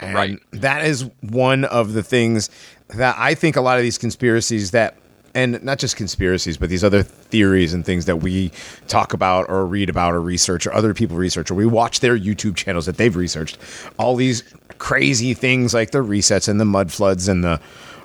[0.00, 0.38] And Right.
[0.50, 2.50] that is one of the things
[2.88, 4.94] that I think a lot of these conspiracies that
[5.34, 8.52] and not just conspiracies, but these other theories and things that we
[8.86, 12.16] talk about or read about or research or other people research or we watch their
[12.16, 13.58] YouTube channels that they've researched.
[13.98, 14.42] All these
[14.78, 17.60] crazy things like the resets and the mud floods and the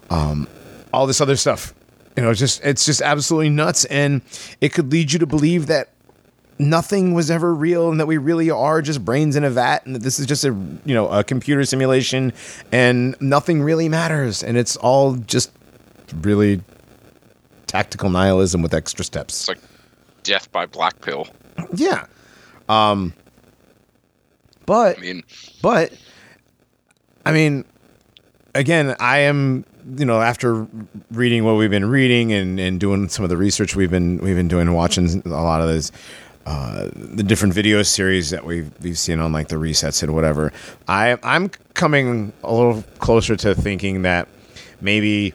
[0.09, 0.47] um,
[0.93, 1.73] all this other stuff.
[2.15, 4.21] You know, it's just it's just absolutely nuts, and
[4.59, 5.89] it could lead you to believe that
[6.57, 9.95] nothing was ever real and that we really are just brains in a vat and
[9.95, 12.33] that this is just a you know a computer simulation
[12.73, 15.51] and nothing really matters and it's all just
[16.21, 16.61] really
[17.69, 19.41] tactical nihilism with extra steps.
[19.41, 19.59] It's like
[20.23, 21.27] death by black pill.
[21.73, 22.07] Yeah.
[22.67, 23.13] Um
[24.65, 25.23] but I mean,
[25.61, 25.93] but
[27.25, 27.65] I mean,
[28.55, 29.65] again, I am
[29.97, 30.67] you know after
[31.11, 34.35] reading what we've been reading and, and doing some of the research we've been we've
[34.35, 35.91] been doing, watching a lot of this.
[36.45, 40.51] Uh, the different video series that we've we've seen on like the resets and whatever.
[40.87, 44.27] I I'm coming a little closer to thinking that
[44.81, 45.33] maybe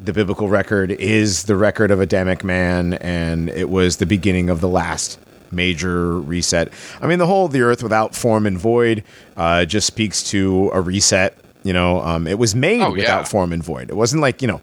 [0.00, 4.60] the biblical record is the record of Adamic man, and it was the beginning of
[4.60, 5.18] the last
[5.50, 6.72] major reset.
[7.00, 9.02] I mean, the whole the earth without form and void
[9.36, 11.36] uh, just speaks to a reset.
[11.64, 13.24] You know, um, it was made Oh, without yeah.
[13.24, 13.90] form and void.
[13.90, 14.60] It wasn't like you know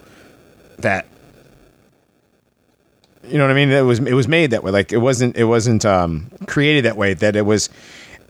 [0.80, 1.06] that.
[3.28, 3.72] You know what I mean?
[3.72, 4.72] It was it was made that way.
[4.72, 7.14] Like it wasn't it wasn't um, created that way.
[7.16, 7.70] That it was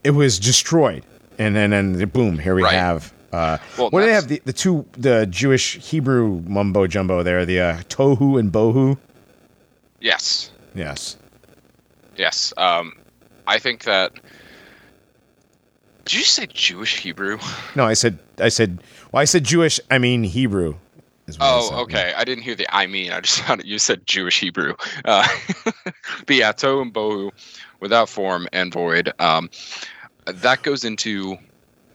[0.02, 1.04] it was destroyed,
[1.38, 2.72] and then and boom, here we Right.
[2.74, 3.12] have.
[3.36, 4.28] Uh, Well, what do they have?
[4.28, 7.44] The, the two the Jewish Hebrew mumbo jumbo there.
[7.44, 8.96] The uh, tohu and bohu.
[10.00, 11.16] yes, Yes.
[12.16, 12.52] yes.
[12.56, 12.92] Um,
[13.46, 14.12] I think that.
[16.04, 17.38] Did you say Jewish Hebrew?
[17.74, 18.80] No, I said I said
[19.12, 19.80] well, I said Jewish.
[19.90, 20.74] I mean Hebrew.
[21.26, 22.14] what I Oh, okay.
[22.16, 23.10] I didn't hear the I mean.
[23.12, 24.74] I just thought you said Jewish Hebrew.
[25.04, 25.26] Uh,
[26.26, 27.32] but yeah, Tohu and Bohu,
[27.80, 29.12] without form and void.
[29.18, 29.50] Um,
[30.26, 31.36] that goes into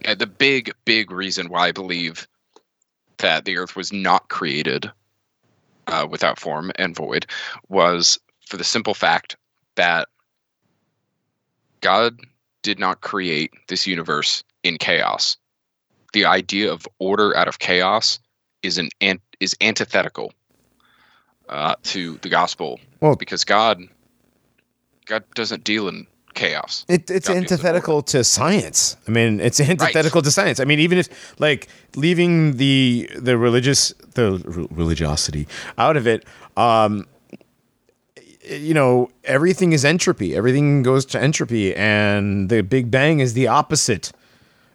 [0.05, 2.27] uh, the big, big reason why I believe
[3.17, 4.91] that the Earth was not created
[5.87, 7.25] uh, without form and void
[7.69, 9.37] was for the simple fact
[9.75, 10.07] that
[11.81, 12.19] God
[12.61, 15.37] did not create this universe in chaos.
[16.13, 18.19] The idea of order out of chaos
[18.63, 20.33] is an, an is antithetical
[21.49, 22.79] uh, to the gospel.
[22.99, 23.81] Well- because God
[25.05, 26.85] God doesn't deal in chaos.
[26.87, 28.97] It, it's God antithetical to science.
[29.07, 30.59] I mean, it's antithetical to science.
[30.59, 35.47] I mean, even if like leaving the the religious the re- religiosity
[35.77, 36.25] out of it,
[36.57, 37.07] um,
[38.49, 40.35] you know, everything is entropy.
[40.35, 44.11] Everything goes to entropy, and the Big Bang is the opposite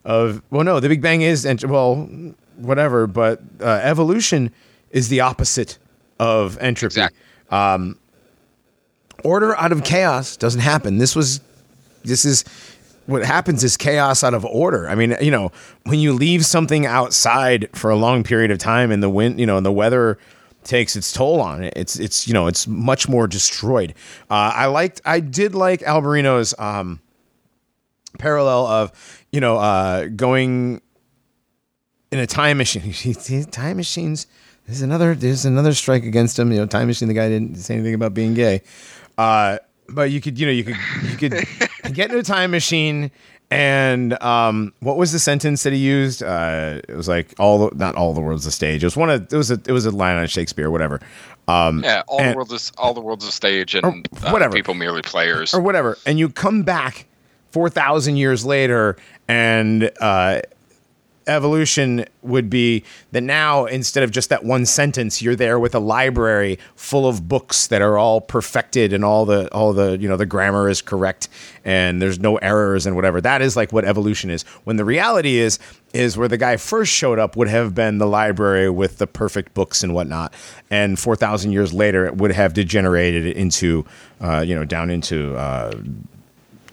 [0.04, 0.42] of.
[0.50, 2.08] Well, no, the Big Bang is ent- well,
[2.56, 4.52] whatever, but uh, evolution
[4.90, 5.78] is the opposite
[6.18, 7.00] of entropy.
[7.00, 7.18] Exactly.
[9.26, 10.98] Order out of chaos doesn't happen.
[10.98, 11.40] This was
[12.04, 12.44] this is
[13.06, 14.88] what happens is chaos out of order.
[14.88, 15.50] I mean, you know,
[15.82, 19.46] when you leave something outside for a long period of time and the wind, you
[19.46, 20.16] know, and the weather
[20.62, 23.94] takes its toll on it, it's it's you know, it's much more destroyed.
[24.30, 27.00] Uh, I liked, I did like Alberino's um,
[28.20, 30.80] parallel of you know uh, going
[32.12, 32.92] in a time machine.
[33.50, 34.28] Time machines.
[34.66, 35.14] There's another.
[35.14, 36.50] There's another strike against him.
[36.50, 37.08] You know, time machine.
[37.08, 38.62] The guy didn't say anything about being gay.
[39.18, 40.76] Uh, but you could, you know, you could,
[41.10, 41.32] you could
[41.94, 43.10] get into a time machine.
[43.48, 46.20] And um, what was the sentence that he used?
[46.22, 48.82] Uh, it was like all, the, not all the world's a stage.
[48.82, 51.00] It was one of, it was a, it was a line on Shakespeare, whatever.
[51.46, 54.52] Um, Yeah, all and- the world is all the world's a stage, and uh, whatever.
[54.52, 55.54] people merely players.
[55.54, 57.06] or whatever, and you come back
[57.52, 58.96] four thousand years later,
[59.28, 60.40] and uh,
[61.26, 65.78] evolution would be that now instead of just that one sentence, you're there with a
[65.78, 70.16] library full of books that are all perfected and all the all the you know
[70.16, 71.28] the grammar is correct
[71.64, 73.20] and there's no errors and whatever.
[73.20, 74.42] That is like what evolution is.
[74.64, 75.58] When the reality is
[75.92, 79.54] is where the guy first showed up would have been the library with the perfect
[79.54, 80.34] books and whatnot,
[80.70, 83.84] and four thousand years later it would have degenerated into
[84.20, 85.72] uh, you know down into uh,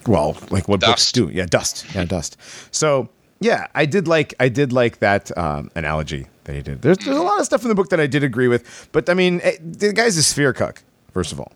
[0.08, 1.30] well, like what books do.
[1.30, 1.86] Yeah, dust.
[1.94, 2.38] Yeah, dust.
[2.72, 3.10] So
[3.44, 6.82] yeah, I did like I did like that um, analogy that he did.
[6.82, 9.10] There's there's a lot of stuff in the book that I did agree with, but
[9.10, 10.82] I mean, eh, the guy's a sphere cuck.
[11.12, 11.52] First of all,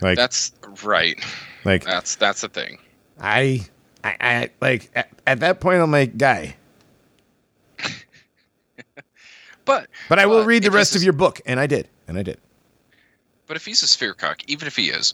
[0.00, 0.52] like That's
[0.82, 1.22] right.
[1.64, 2.78] like That's that's the thing.
[3.20, 3.66] I
[4.02, 6.56] I, I like at, at that point I'm like guy,
[9.64, 12.22] But but I will read the rest of your book, and I did, and I
[12.22, 12.38] did.
[13.46, 15.12] But if he's a sphere cuck, even if he is,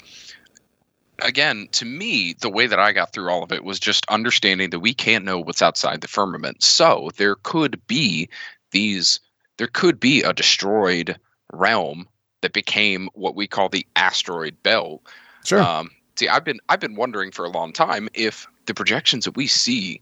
[1.20, 4.70] again, to me, the way that I got through all of it was just understanding
[4.70, 6.62] that we can't know what's outside the firmament.
[6.62, 8.28] So there could be
[8.70, 9.20] these,
[9.58, 11.18] there could be a destroyed
[11.52, 12.08] realm
[12.42, 15.02] that became what we call the asteroid belt.
[15.44, 15.60] Sure.
[15.60, 19.36] Um, see, I've been I've been wondering for a long time if the projections that
[19.36, 20.00] we see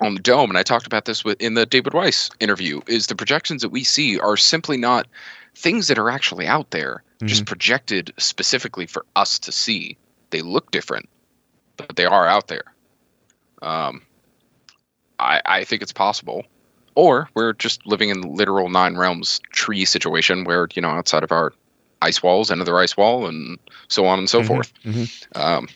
[0.00, 3.08] on the dome, and I talked about this with, in the David Weiss interview, is
[3.08, 5.06] the projections that we see are simply not
[5.54, 9.98] things that are actually out there, just projected specifically for us to see.
[10.30, 11.08] They look different,
[11.76, 12.64] but they are out there.
[13.62, 14.02] Um,
[15.18, 16.44] I, I think it's possible.
[16.94, 21.30] Or we're just living in literal nine realms tree situation where, you know, outside of
[21.32, 21.52] our
[22.02, 23.58] ice walls, another ice wall, and
[23.88, 24.72] so on and so Mhm, forth.
[24.84, 25.26] mhm.
[25.36, 25.68] Um,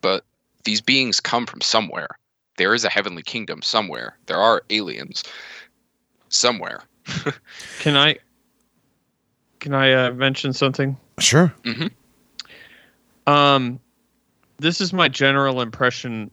[0.00, 0.24] but
[0.64, 2.08] these beings come from somewhere.
[2.56, 4.18] There is a heavenly kingdom somewhere.
[4.26, 5.24] There are aliens
[6.28, 6.82] somewhere.
[7.78, 8.18] Can I
[9.60, 10.96] can I uh, mention something?
[11.18, 11.52] Sure.
[13.28, 13.78] Um,
[14.56, 16.30] this is my general impression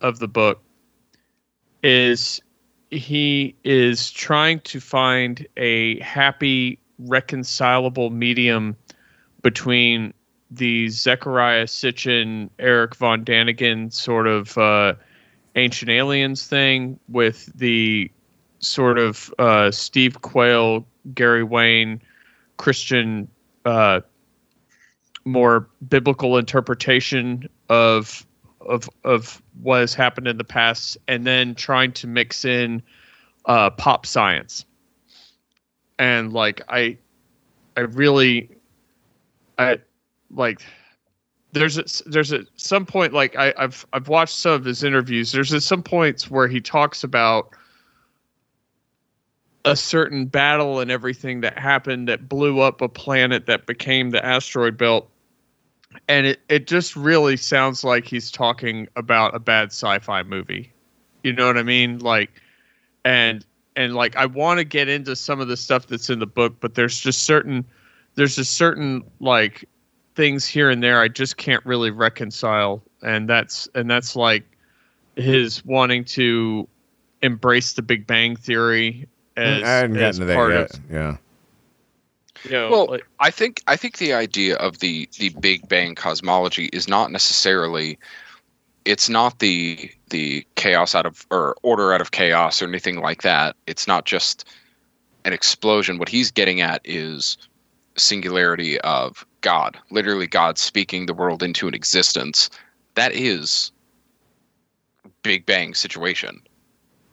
[0.00, 0.60] of the book.
[1.84, 2.42] Is
[2.90, 8.74] he is trying to find a happy, reconcilable medium
[9.42, 10.12] between
[10.50, 14.94] the Zecharia Sitchin, Eric von Daniken sort of uh,
[15.54, 18.10] ancient aliens thing with the
[18.58, 20.84] sort of uh, Steve Quayle,
[21.14, 22.02] Gary Wayne,
[22.56, 23.28] Christian
[23.64, 24.00] uh,
[25.24, 28.26] more biblical interpretation of
[28.60, 32.82] of of what has happened in the past, and then trying to mix in
[33.46, 34.64] uh, pop science.
[35.98, 36.98] And like I,
[37.76, 38.50] I really,
[39.58, 39.78] I
[40.30, 40.62] like.
[41.52, 45.30] There's a, there's at some point like I, I've I've watched some of his interviews.
[45.30, 47.50] There's at some points where he talks about
[49.64, 54.24] a certain battle and everything that happened that blew up a planet that became the
[54.24, 55.10] asteroid belt
[56.08, 60.72] and it, it just really sounds like he's talking about a bad sci-fi movie
[61.22, 62.30] you know what i mean like
[63.04, 63.44] and
[63.76, 66.54] and like i want to get into some of the stuff that's in the book
[66.60, 67.64] but there's just certain
[68.14, 69.68] there's just certain like
[70.14, 74.44] things here and there i just can't really reconcile and that's and that's like
[75.16, 76.68] his wanting to
[77.22, 80.74] embrace the big bang theory as, I hadn't as gotten to that part yet.
[80.74, 81.16] of yeah.
[82.44, 85.94] You know, Well, like- I think I think the idea of the the Big Bang
[85.94, 87.98] cosmology is not necessarily
[88.84, 93.22] it's not the the chaos out of or order out of chaos or anything like
[93.22, 93.56] that.
[93.66, 94.46] It's not just
[95.24, 95.98] an explosion.
[95.98, 97.38] What he's getting at is
[97.96, 102.50] singularity of God, literally God speaking the world into an existence.
[102.94, 103.72] That is
[105.22, 106.42] Big Bang situation.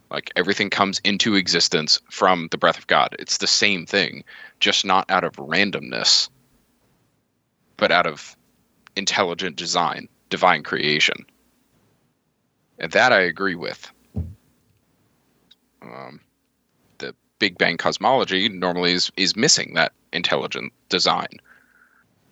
[0.10, 3.16] Like everything comes into existence from the breath of God.
[3.18, 4.24] It's the same thing,
[4.62, 6.30] just not out of randomness,
[7.76, 8.38] but out of
[8.96, 11.26] intelligent design, divine creation.
[12.80, 13.92] And that I agree with.
[15.82, 16.22] Um,
[17.00, 21.28] the Big Bang cosmology normally is, is missing that intelligent design.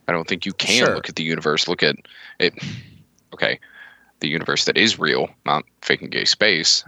[0.07, 0.95] I don't think you can Sure.
[0.95, 1.95] look at the universe, look at
[2.39, 2.53] it.
[3.33, 3.59] Okay,
[4.21, 6.83] the universe that is real, not faking gay space.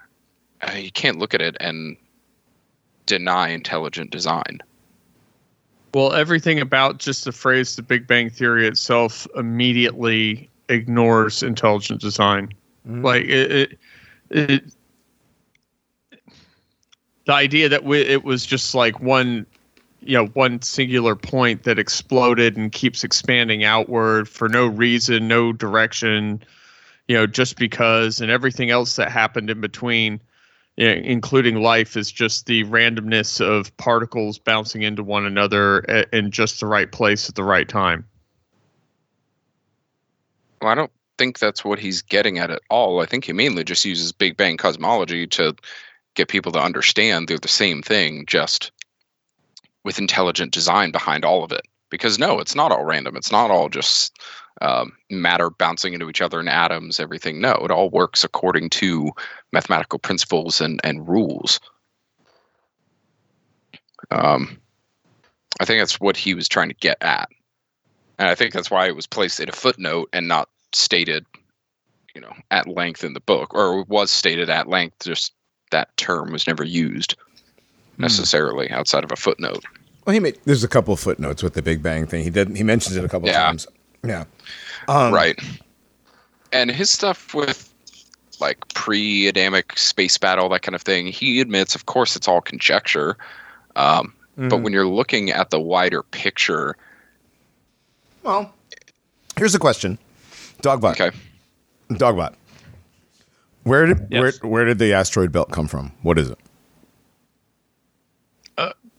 [0.61, 1.97] Uh, you can't look at it and
[3.05, 4.59] deny intelligent design.
[5.93, 12.47] Well, everything about just the phrase "the Big Bang Theory" itself immediately ignores intelligent design.
[12.87, 13.05] Mm-hmm.
[13.05, 13.79] Like it, it,
[14.29, 14.63] it,
[17.25, 19.45] the idea that we, it was just like one,
[20.01, 25.51] you know, one singular point that exploded and keeps expanding outward for no reason, no
[25.51, 26.41] direction,
[27.07, 30.21] you know, just because, and everything else that happened in between
[30.77, 35.79] including life, is just the randomness of particles bouncing into one another
[36.13, 38.05] in just the right place at the right time.
[40.61, 43.01] Well, I don't think that's what he's getting at at all.
[43.01, 45.55] I think he mainly just uses Big Bang cosmology to
[46.15, 48.71] get people to understand they're the same thing, just
[49.83, 51.67] with intelligent design behind all of it.
[51.89, 53.15] Because no, it's not all random.
[53.17, 54.17] It's not all just
[54.59, 57.39] um, matter bouncing into each other and atoms, everything.
[57.39, 59.11] No, it all works according to
[59.53, 61.59] mathematical principles and, and rules.
[64.11, 64.59] Um,
[65.59, 67.29] I think that's what he was trying to get at.
[68.19, 71.25] And I think that's why it was placed in a footnote and not stated,
[72.13, 75.03] you know, at length in the book, or was stated at length.
[75.03, 75.33] Just
[75.71, 77.15] that term was never used
[77.97, 79.63] necessarily outside of a footnote.
[80.05, 80.37] Well, he made.
[80.45, 82.23] There's a couple of footnotes with the Big Bang thing.
[82.23, 82.55] He did.
[82.55, 83.47] He mentions it a couple of Yeah.
[83.47, 83.67] times.
[84.03, 84.25] Yeah.
[84.87, 85.39] Um, right.
[86.51, 87.67] And his stuff with
[88.39, 93.17] like pre-Adamic space battle, that kind of thing, he admits, of course, it's all conjecture.
[93.75, 94.63] Um, But Mhm.
[94.63, 96.75] when you're looking at the wider picture,
[98.23, 98.53] Well,
[99.37, 99.97] here's a question.
[100.63, 100.93] Dogbot.
[100.99, 101.11] okay,
[101.91, 102.33] Dogbot.
[103.63, 104.39] Where did Yes.
[104.41, 105.91] where where did the asteroid belt come from?
[106.01, 106.39] What is it?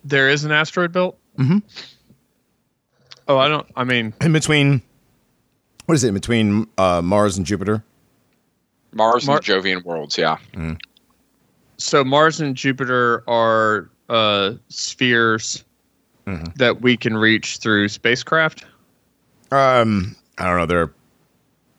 [0.05, 1.17] There is an asteroid belt.
[1.39, 1.59] Mm-hmm.
[3.29, 3.67] Oh, I don't.
[3.77, 4.83] I mean, In between,
[5.93, 6.15] what is it?
[6.15, 7.85] Between uh, Mars and Jupiter.
[8.95, 10.39] Mars Mar- and the Jovian worlds, yeah.
[11.77, 15.65] so Mars and Jupiter are uh, spheres
[16.27, 16.55] Mhm.
[16.57, 18.65] that we can reach through spacecraft.
[19.51, 20.67] Um, I don't know.
[20.67, 20.93] There, are,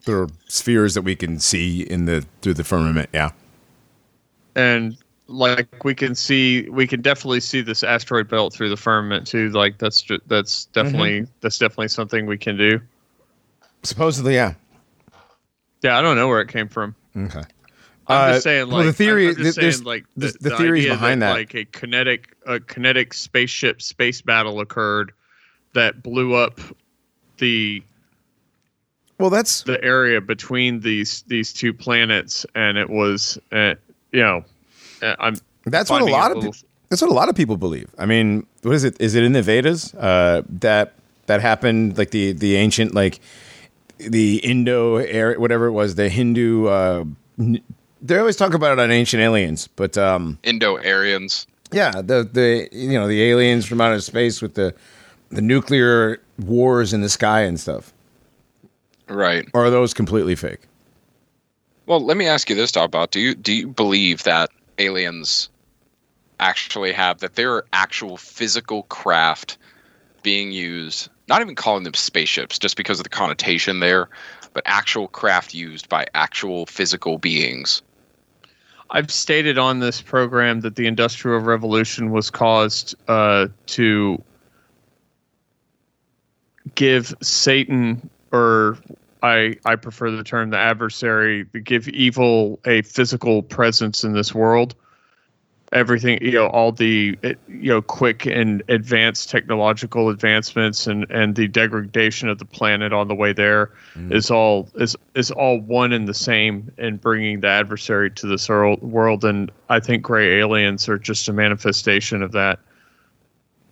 [0.05, 3.09] there are spheres that we can see in the through the firmament.
[3.13, 3.31] Yeah.
[4.55, 4.95] and
[5.27, 9.49] like we can see we can definitely see this asteroid belt through the firmament too
[9.49, 12.79] like that's ju- that's definitely that's definitely something we can do
[13.83, 14.53] Supposedly, yeah.
[15.81, 17.43] yeah i don't know where it came from Okay.
[18.07, 20.57] i'm Uh, just saying like well, the theory- i'm just saying like the- the, the
[20.57, 21.31] theories behind that.
[21.31, 25.11] like a kinetic a kinetic spaceship space battle occurred
[25.73, 26.59] that blew up
[27.39, 27.83] the
[29.19, 33.75] Well, that's the area between these these two planets and it was uh,
[34.11, 34.43] you know
[35.01, 35.35] uh, i'm
[35.65, 37.89] that's what a lot of little- pe- that's what a lot of people believe.
[37.97, 38.95] I mean, what is it?
[39.01, 40.93] Is it in the Vedas uh, that
[41.25, 41.97] that happened?
[41.97, 43.19] Like the the ancient like
[44.09, 46.67] the Indo area, whatever it was, the Hindu.
[46.67, 47.05] Uh,
[48.01, 51.47] they always talk about it on ancient aliens, but um, Indo Aryans.
[51.71, 54.73] yeah, the the you know the aliens from outer space with the
[55.29, 57.93] the nuclear wars in the sky and stuff.
[59.07, 59.47] Right.
[59.53, 60.61] Or are those completely fake?
[61.85, 63.11] Well, let me ask you this, Dogbot.
[63.11, 65.49] Do you do you believe that aliens
[66.39, 69.57] actually have that there are actual physical craft
[70.23, 71.09] being used?
[71.27, 74.09] Not even calling them spaceships, just because of the connotation there,
[74.53, 77.81] but actual craft used by actual physical beings.
[78.89, 84.21] I've stated on this program that the Industrial Revolution was caused uh, to
[86.75, 88.77] give Satan, or
[89.23, 94.35] I I prefer the term the adversary, to give evil a physical presence in this
[94.35, 94.75] world.
[95.73, 97.17] Everything, you know, all the
[97.47, 103.07] you know quick and advanced technological advancements and and the degradation of the planet on
[103.07, 104.13] the way there mm.
[104.13, 108.47] is all is is all one and the same in bringing the adversary to this
[108.47, 112.59] world, world and I think gray aliens are just a manifestation of that.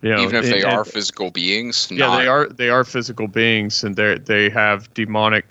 [0.01, 2.83] You know, Even if they and- are physical beings, yeah, not, they are they are
[2.83, 5.45] physical beings and they they have demonic,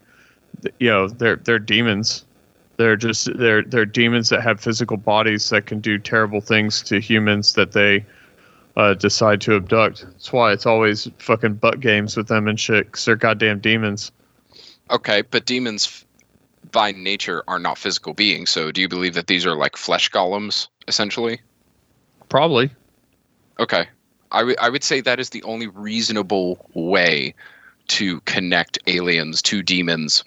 [0.81, 2.25] you know, they're they're demons.
[2.81, 6.99] They're just they're they're demons that have physical bodies that can do terrible things to
[6.99, 8.07] humans that they
[8.75, 10.07] uh, decide to abduct.
[10.11, 12.91] That's why it's always fucking butt games with them and shit.
[12.91, 14.13] Cause they're goddamn demons.
[14.91, 16.07] Okay, but demons
[16.73, 18.49] by nature are not physical beings.
[18.49, 21.39] So do you believe that these are like flesh golems, essentially?
[22.31, 22.71] Probably.
[23.59, 23.89] Okay.
[24.33, 27.35] I I would say that is the only reasonable way
[27.89, 30.25] to connect aliens to demons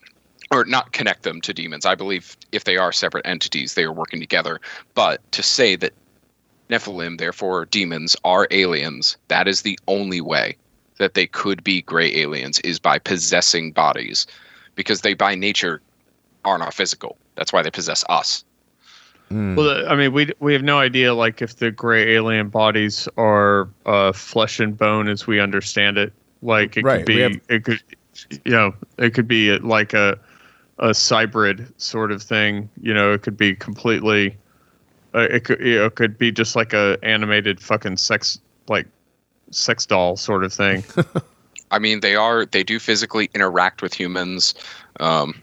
[0.54, 1.86] or not connect them to demons.
[1.86, 4.60] I believe if they are separate entities, they are working together.
[4.94, 5.94] But to say that
[6.70, 10.58] Nephilim, therefore demons, are aliens, that is the only way
[11.00, 14.28] that they could be gray aliens is by possessing bodies.
[14.76, 15.82] Because they by nature
[16.46, 17.18] are not physical.
[17.36, 18.44] That's why they possess us.
[19.30, 23.70] Well, I mean, we we have no idea like if the gray alien bodies are
[23.86, 26.14] uh, flesh and bone as we understand it.
[26.42, 27.82] Like it Right, could be, have- it could,
[28.46, 30.20] you know, it could be like a
[30.80, 32.70] a cybrid sort of thing.
[32.82, 34.38] You know, it could be completely.
[35.16, 38.88] Uh, it could you know, it could be just like a animated fucking sex like
[39.52, 40.84] sex doll sort of thing.
[41.72, 44.54] I mean, they are they do physically interact with humans.
[45.00, 45.42] Um,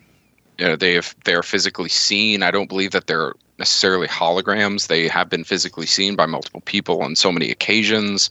[0.59, 2.43] you know, they have they are physically seen.
[2.43, 4.89] I don't believe that they're necessarily holograms.
[4.89, 8.31] They have been physically seen by multiple people on so many occasions.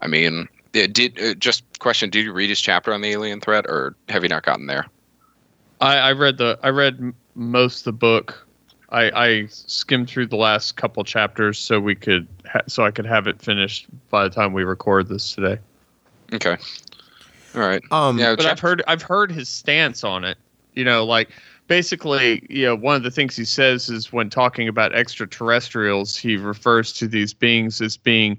[0.00, 3.40] I mean, it did uh, just question: Did you read his chapter on the alien
[3.40, 4.86] threat, or have you not gotten there?
[5.84, 8.46] I, I read the I read most of the book.
[8.88, 13.06] I, I skimmed through the last couple chapters so we could ha- so I could
[13.06, 15.58] have it finished by the time we record this today.
[16.32, 16.56] Okay,
[17.54, 17.82] all right.
[17.90, 20.38] Um, yeah, But chap- I've heard I've heard his stance on it.
[20.74, 21.28] You know, like
[21.68, 26.36] basically, you know, one of the things he says is when talking about extraterrestrials, he
[26.36, 28.38] refers to these beings as being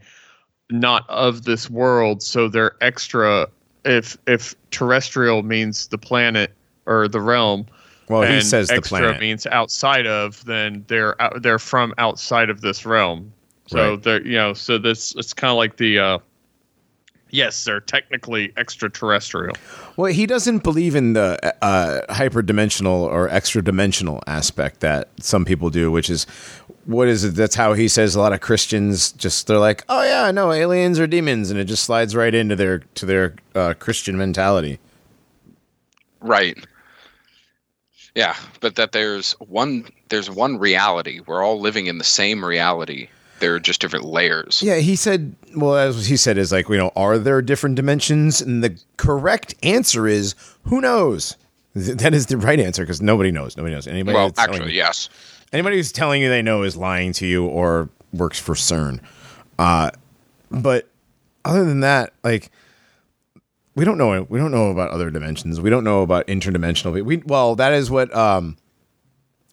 [0.72, 3.48] not of this world, so they're extra.
[3.84, 6.52] If if terrestrial means the planet
[6.86, 7.66] or the realm,
[8.10, 9.20] well, he and says the extra planet.
[9.20, 13.32] means outside of, then they're out, they're from outside of this realm.
[13.68, 14.03] So Right.
[14.03, 16.18] they're you know so this it's kind of like the uh,
[17.32, 19.56] yes they're technically extraterrestrial.
[19.98, 25.72] Well, he doesn't believe in the uh, hyperdimensional or extra dimensional aspect that some people
[25.72, 26.26] do, which is
[26.86, 27.30] what is it?
[27.34, 30.99] That's how he says a lot of Christians just they're like, oh yeah, no, aliens
[30.99, 34.78] are demons, and it just slides right into their to their uh, Christian mentality.
[36.22, 36.57] Right.
[38.16, 41.20] Yeah, but that there's one there's one reality.
[41.26, 43.10] We're all living in the same reality.
[43.40, 44.62] They're just different layers.
[44.64, 45.36] Yeah, he said.
[45.56, 48.42] Well, as he said, is like you know, are there different dimensions?
[48.42, 51.36] And the correct answer is who knows.
[51.74, 53.58] Th- That is the right answer because nobody knows.
[53.58, 53.88] Nobody knows.
[53.88, 55.10] Anybody well, actually, you- yes.
[55.52, 59.02] anybody who's telling you they know is lying to you or works for CERN.
[59.60, 59.92] Uh,
[60.50, 60.88] but
[61.44, 62.50] other than that, like
[63.76, 64.26] we don't know.
[64.30, 65.60] We don't know about other dimensions.
[65.61, 67.03] We don't know about interdimensional.
[67.03, 68.57] We well, that is what um,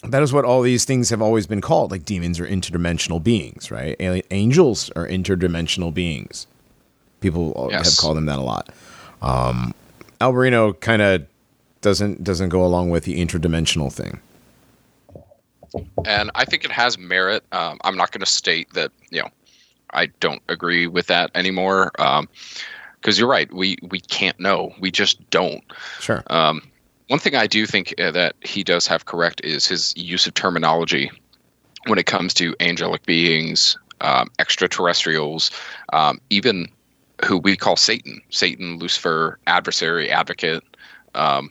[0.05, 1.91] that is what all these things have always been called.
[1.91, 3.97] Like demons are interdimensional beings, right?
[4.01, 6.47] Alien, angels are interdimensional beings.
[7.21, 7.87] People Yes.
[7.91, 8.69] have called them that a lot.
[9.21, 9.75] Um,
[10.21, 11.27] Alberino kind of
[11.81, 14.21] doesn't doesn't go along with the interdimensional thing.
[16.05, 17.45] and I think it has merit.
[17.53, 19.29] Um, I'm not going to state that you know
[19.93, 21.91] I don't agree with that anymore
[23.03, 23.53] because you're right.
[23.53, 24.73] We we can't know.
[24.81, 25.63] We just don't.
[25.99, 26.23] Sure.
[26.29, 26.63] Um,
[27.09, 30.35] one thing I do think uh, that he does have correct is his use of
[30.35, 31.11] terminology
[31.87, 35.51] when it comes to angelic beings, um, extraterrestrials,
[35.93, 36.69] um, even
[37.25, 40.63] who we call Satan, Satan, Lucifer, adversary, advocate.
[41.15, 41.51] Um,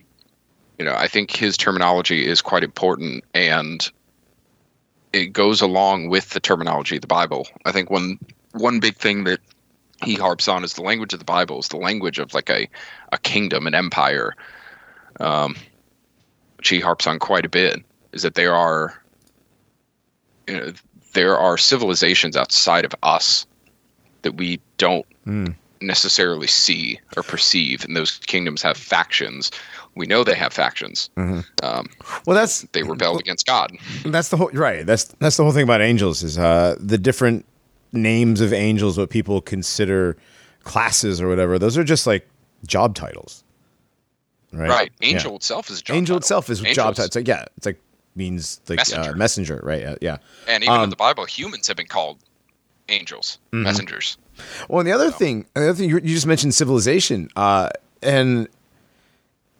[0.79, 3.91] you know, I think his terminology is quite important and
[5.13, 7.47] it goes along with the terminology of the Bible.
[7.65, 8.17] I think one
[8.53, 9.39] one big thing that
[10.03, 12.67] he harps on is the language of the Bible is the language of like a,
[13.11, 14.35] a kingdom, an empire,
[15.19, 15.55] um,
[16.57, 17.83] which he harps on quite a bit.
[18.13, 19.01] Is that there are,
[20.47, 20.73] you know,
[21.13, 23.45] there are civilizations outside of us
[24.23, 25.53] that we don't Mm.
[25.81, 29.51] necessarily see or perceive, and those kingdoms have factions.
[29.95, 31.09] We know they have factions.
[31.17, 31.45] Mhm.
[31.63, 31.87] Um,
[32.25, 33.71] Well, that's they rebelled against God.
[34.05, 34.83] that's the whole right.
[34.85, 37.45] That's that's the whole thing about angels is uh, the different
[37.93, 40.17] names of angels, what people consider
[40.63, 41.57] classes or whatever.
[41.59, 42.27] Those are just like
[42.65, 43.43] job titles,
[44.53, 44.69] right?
[44.69, 44.91] Right.
[44.99, 45.09] Yeah.
[45.15, 46.17] Angel itself is a job Angel title.
[46.19, 47.05] itself is job title.
[47.05, 47.79] It's like yeah, it's like
[48.15, 49.83] means like messenger, uh, messenger right?
[49.85, 50.17] Uh, yeah.
[50.47, 52.17] And even Um, in the Bible, humans have been called
[52.89, 53.63] angels, Mm-hmm.
[53.63, 54.17] messengers.
[54.69, 57.69] Well, and the other thing, the other thing you, you just mentioned civilization, uh,
[58.01, 58.47] and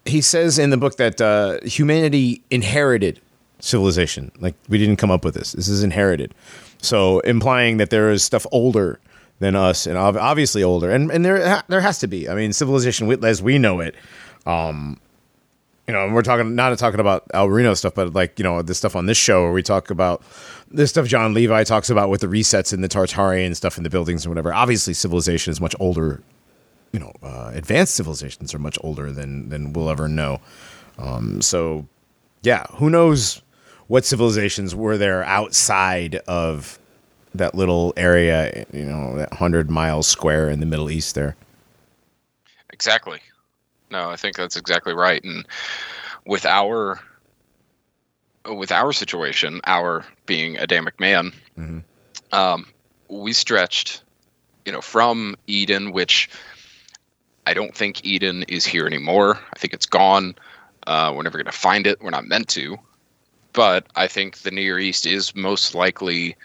[0.06, 3.22] he says in the book that uh, humanity inherited
[3.60, 4.32] civilization.
[4.40, 5.52] Like we didn't come up with this.
[5.52, 6.34] This is inherited.
[6.82, 9.00] So implying that there is stuff older
[9.40, 12.28] than us, and ob- obviously older, and and there there has to be.
[12.30, 13.96] I mean, civilization as we know it.
[14.46, 15.00] Um,
[15.88, 18.74] you know, and we're talking not talking about Alberino stuff, but like you know the
[18.74, 20.24] stuff on this show where we talk about
[20.70, 23.90] this stuff John Levi talks about with the resets and the Tartarian stuff in the
[23.90, 24.54] buildings and whatever.
[24.54, 26.22] Obviously, civilization is much older.
[26.94, 30.40] You know, uh, advanced civilizations are much older than than we'll ever know.
[30.98, 31.88] Um, so,
[32.44, 33.42] yeah, who knows
[33.92, 36.80] what civilizations were there outside of
[37.36, 38.66] that little area?
[38.72, 41.36] You know, that hundred miles square in the Middle East there.
[42.72, 43.20] Exactly.
[43.90, 45.22] No, I think that's exactly right.
[45.26, 45.46] And
[46.26, 47.02] with our
[48.46, 51.84] with our situation, our being Adamic man, Mhm.
[52.32, 52.68] um,
[53.10, 54.04] we stretched,
[54.66, 56.30] you know, from Eden, which
[57.46, 59.38] I don't think Eden is here anymore.
[59.54, 60.36] I think it's gone.
[60.88, 62.02] Uh, we're never going to find it.
[62.02, 62.80] We're not meant to.
[63.54, 66.36] But I think the Near East is most likely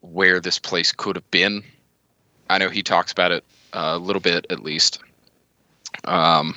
[0.00, 1.64] where this place could have been.
[2.50, 5.00] I know he talks about it uh, a little bit, at least.
[6.04, 6.54] Um,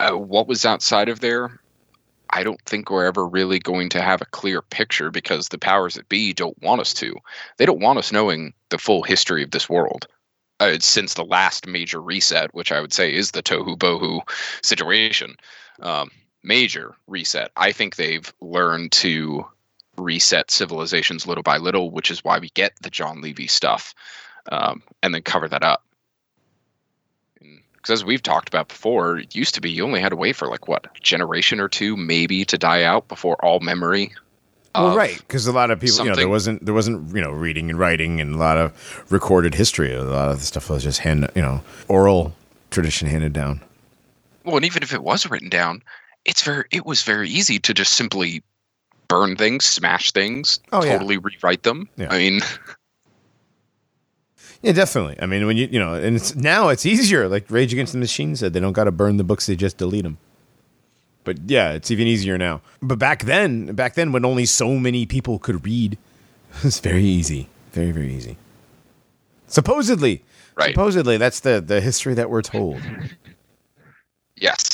[0.00, 1.60] uh, what was outside of there?
[2.30, 5.94] I don't think we're ever really going to have a clear picture because the powers
[5.94, 7.14] that be don't want us to.
[7.58, 10.08] They don't want us knowing the full history of this world.
[10.58, 14.20] Uh, since the last major reset, which I would say is the tohu bohu
[14.62, 15.36] situation,
[15.80, 16.10] um,
[16.44, 17.50] major reset.
[17.56, 19.46] I think they've learned to
[19.96, 23.94] reset civilizations little by little, which is why we get the John Levi stuff,
[24.52, 25.84] um, and then cover that up
[27.84, 30.36] because as we've talked about before, it used to be you only had to wait
[30.36, 34.10] for like what a generation or two, maybe, to die out before all memory.
[34.74, 37.30] Well, right, because a lot of people, you know, there wasn't there wasn't you know
[37.30, 39.92] reading and writing and a lot of recorded history.
[39.94, 42.34] A lot of the stuff was just hand, you know, oral
[42.70, 43.60] tradition handed down.
[44.44, 45.82] Well, and even if it was written down,
[46.24, 48.42] it's very it was very easy to just simply
[49.08, 50.92] burn things, smash things, Oh, yeah.
[50.92, 51.88] totally rewrite them.
[51.96, 52.08] Yeah.
[52.10, 52.40] I mean,
[54.62, 55.16] Yeah, definitely.
[55.20, 57.28] I mean, when you you know, and it's, now it's easier.
[57.28, 59.76] Like Rage Against the Machine said, they don't got to burn the books; they just
[59.76, 60.16] delete them.
[61.24, 62.62] But yeah, it's even easier now.
[62.80, 65.98] But back then, back then, when only so many people could read,
[66.58, 68.36] it was very easy, very very easy.
[69.46, 70.22] Supposedly,
[70.56, 70.70] Right.
[70.72, 72.80] Supposedly, that's the the history that we're told.
[74.36, 74.73] yes.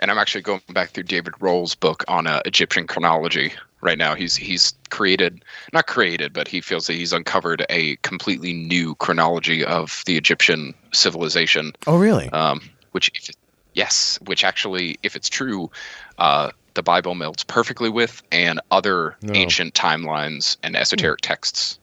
[0.00, 4.14] And I'm actually going back through David Rohl's book on uh, Egyptian chronology right now.
[4.14, 9.64] He's he's created not created, but he feels that he's uncovered a completely new chronology
[9.64, 12.28] of the Egyptian civilization Oh, really?
[12.30, 12.60] um,
[12.92, 13.34] which if
[13.74, 15.70] yes, which actually, if it's true,
[16.18, 19.34] uh, the Bible melds perfectly with, and other No.
[19.34, 21.78] ancient timelines and esoteric texts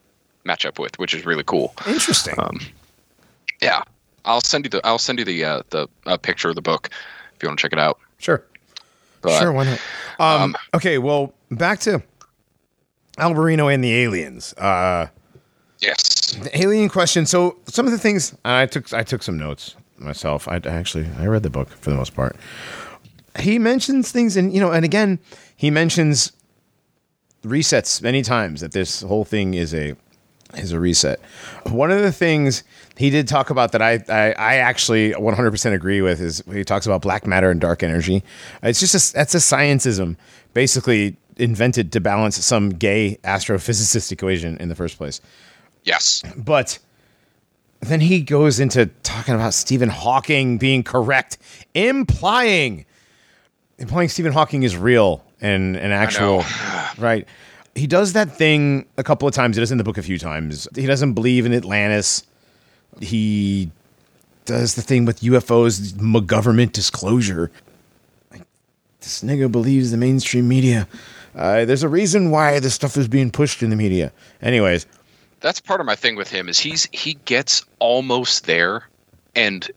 [0.46, 1.74] match up with, which is really cool.
[1.86, 2.36] Interesting.
[2.38, 2.60] Um,
[3.62, 3.82] yeah,
[4.24, 6.90] I'll send you the I'll send you the uh, the uh, picture of the book
[7.36, 8.00] if you want to check it out.
[8.26, 8.44] Sure.
[9.22, 9.80] But, sure, why not?
[10.18, 12.02] Um, um, okay, well, back to
[13.20, 14.54] Alberino and the aliens.
[14.54, 15.08] Uh,
[15.80, 16.32] Yes.
[16.42, 17.28] the alien question.
[17.28, 20.48] So some of the things I took, I took some notes myself.
[20.48, 22.36] I actually I read the book for the most part.
[23.40, 25.20] He mentions things, and you know, and again,
[25.56, 26.32] he mentions
[27.44, 28.62] resets many times.
[28.62, 29.96] That this whole thing is a
[30.58, 31.20] is a reset.
[31.68, 32.64] One of the things
[32.98, 36.86] he did talk about that I I, I actually 100% agree with is he talks
[36.86, 38.24] about black matter and dark energy.
[38.64, 40.18] It's just a, that's a scientism,
[40.54, 45.22] basically invented to balance some gay astrophysicist equation in the first place.
[45.84, 46.24] Yes.
[46.38, 46.80] But
[47.82, 51.38] then he goes into talking about Stephen Hawking being correct,
[51.74, 52.86] implying
[53.78, 56.44] implying Stephen Hawking is real and an actual
[56.98, 57.28] right.
[57.76, 59.58] He does that thing a couple of times.
[59.58, 60.68] He does it in the book a few times.
[60.76, 62.24] He doesn't believe in Atlantis.
[63.02, 63.70] He
[64.46, 67.52] does the thing with UFOs, government disclosure.
[68.32, 68.44] Like,
[69.02, 70.88] this nigga believes the mainstream media.
[71.36, 74.14] Uh, there's a reason why this stuff is being pushed in the media.
[74.42, 74.86] Anyways,
[75.42, 78.88] that's part of my thing with him is he's he gets almost there
[79.36, 79.70] and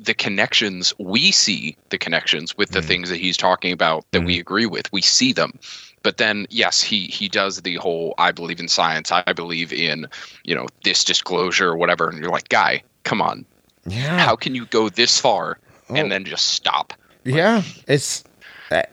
[0.00, 4.38] the connections we see the connections with the things that he's talking about that we
[4.38, 5.58] agree with we see them
[6.06, 10.06] but then yes he he does the whole i believe in science i believe in
[10.44, 13.44] you know this disclosure or whatever and you're like guy come on
[13.86, 14.16] yeah.
[14.18, 15.58] how can you go this far
[15.88, 15.94] Oh.
[15.94, 16.92] and then just stop
[17.24, 18.24] Yeah, it's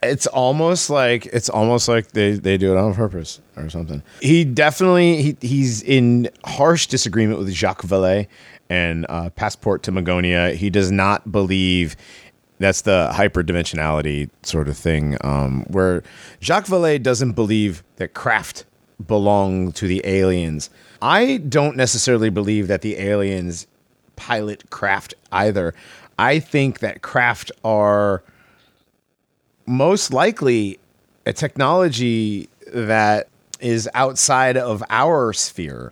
[0.04, 4.04] it's almost like it's almost like they, they do it on purpose or something.
[4.22, 8.28] He definitely he, he's in harsh disagreement with Jacques Vallée
[8.70, 10.54] and uh, Passport to Magonia.
[10.54, 11.96] He does not believe
[12.60, 16.04] that's the hyperdimensionality sort of thing, um, where
[16.42, 18.66] Jacques Vallée doesn't believe that craft
[19.06, 20.70] belong to the aliens.
[21.02, 23.68] I don't necessarily believe that the aliens
[24.16, 25.74] pilot craft either.
[26.18, 28.24] I think that craft are
[29.66, 30.80] most likely
[31.26, 33.28] a technology that
[33.60, 35.92] is outside of our sphere.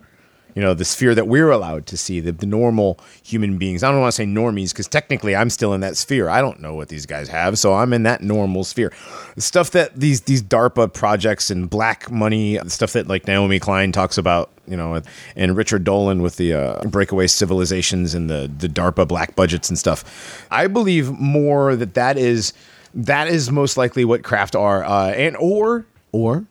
[0.55, 3.83] You know, the sphere that we're allowed to see, the, the normal human beings.
[3.83, 6.29] I don't want to say normies because technically I'm still in that sphere.
[6.29, 8.91] I don't know what these guys have, so I'm in that normal sphere.
[9.35, 13.91] The stuff that these these DARPA projects and black money, stuff that like Naomi Klein
[13.91, 15.01] talks about, you know,
[15.35, 19.79] and Richard Dolan with the uh, breakaway civilizations and the the DARPA black budgets and
[19.79, 20.45] stuff.
[20.51, 22.53] I believe more that that is
[22.93, 26.45] that is most likely what craft are, uh, and or or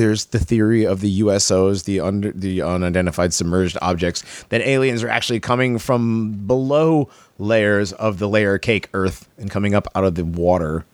[0.00, 5.08] there's the theory of the USOs, the under the unidentified submerged objects, that aliens are
[5.08, 7.08] actually coming from below
[7.38, 10.84] layers of the layer cake Earth and coming up out of the water.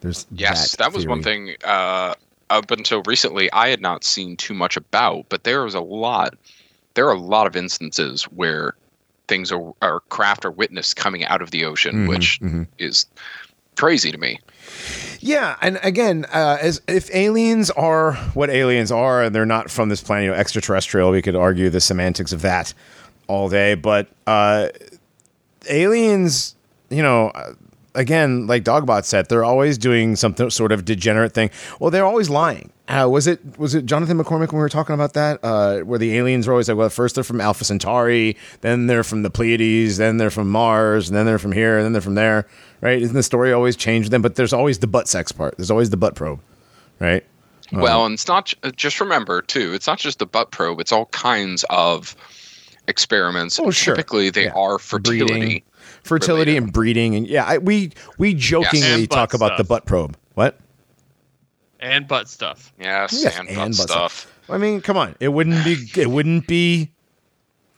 [0.00, 1.56] There's Yes, that, was one thing.
[1.62, 2.14] Uh,
[2.50, 6.34] up until recently, I had not seen too much about, but there was a lot.
[6.94, 8.74] There are a lot of instances where
[9.28, 12.66] things are, are craft or witnessed coming out of the ocean, Mhm, which mhm.
[12.78, 13.06] is
[13.76, 14.40] crazy to me.
[15.20, 19.88] Yeah, and again, uh, as if aliens are what aliens are, and they're not from
[19.88, 22.74] this planet, you know, extraterrestrial, we could argue the semantics of that
[23.26, 23.74] all day.
[23.74, 24.68] But uh,
[25.68, 26.56] aliens,
[26.90, 27.32] you know,
[27.94, 31.50] again, like Dogbot said, they're always doing something sort of degenerate thing.
[31.80, 32.70] Well, they're always lying.
[32.86, 35.40] Uh, was it was it Jonathan McCormick when we were talking about that?
[35.42, 39.02] Uh, where the aliens were always like, well, first they're from Alpha Centauri, then they're
[39.04, 42.02] from the Pleiades, then they're from Mars, and then they're from here, and then they're
[42.02, 42.46] from there,
[42.82, 43.00] right?
[43.00, 44.20] Isn't the story always changed them?
[44.20, 45.56] But there's always the butt sex part.
[45.56, 46.40] There's always the butt probe,
[46.98, 47.24] right?
[47.72, 49.72] Well, and it's not just remember too.
[49.72, 50.78] It's not just the butt probe.
[50.78, 52.14] It's all kinds of
[52.86, 53.58] experiments.
[53.58, 53.94] Oh, sure.
[53.94, 54.52] Typically, they Yeah.
[54.54, 55.24] are fertility.
[55.26, 55.62] Breeding.
[56.02, 56.62] Fertility related.
[56.64, 60.16] and breeding, and yeah, I, we we jokingly butt talk about the butt probe.
[60.34, 60.58] What?
[61.84, 62.72] And butt stuff.
[62.78, 64.32] Yes, Yes, and, and butt butt stuff.
[64.48, 65.14] I mean, come on.
[65.20, 66.90] It wouldn't be it wouldn't be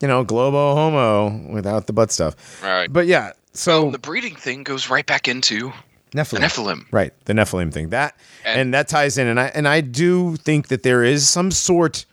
[0.01, 2.63] you know, globo homo without the butt stuff.
[2.63, 2.93] Right.
[2.93, 5.73] But yeah, so Well, the breeding thing goes right back into
[6.11, 6.41] the Nephilim.
[6.41, 6.87] Nephilim.
[6.91, 7.89] Right, the Nephilim thing.
[7.91, 8.15] That
[8.45, 11.51] and, And- that ties in and I and I do think that there is some
[11.51, 12.05] sort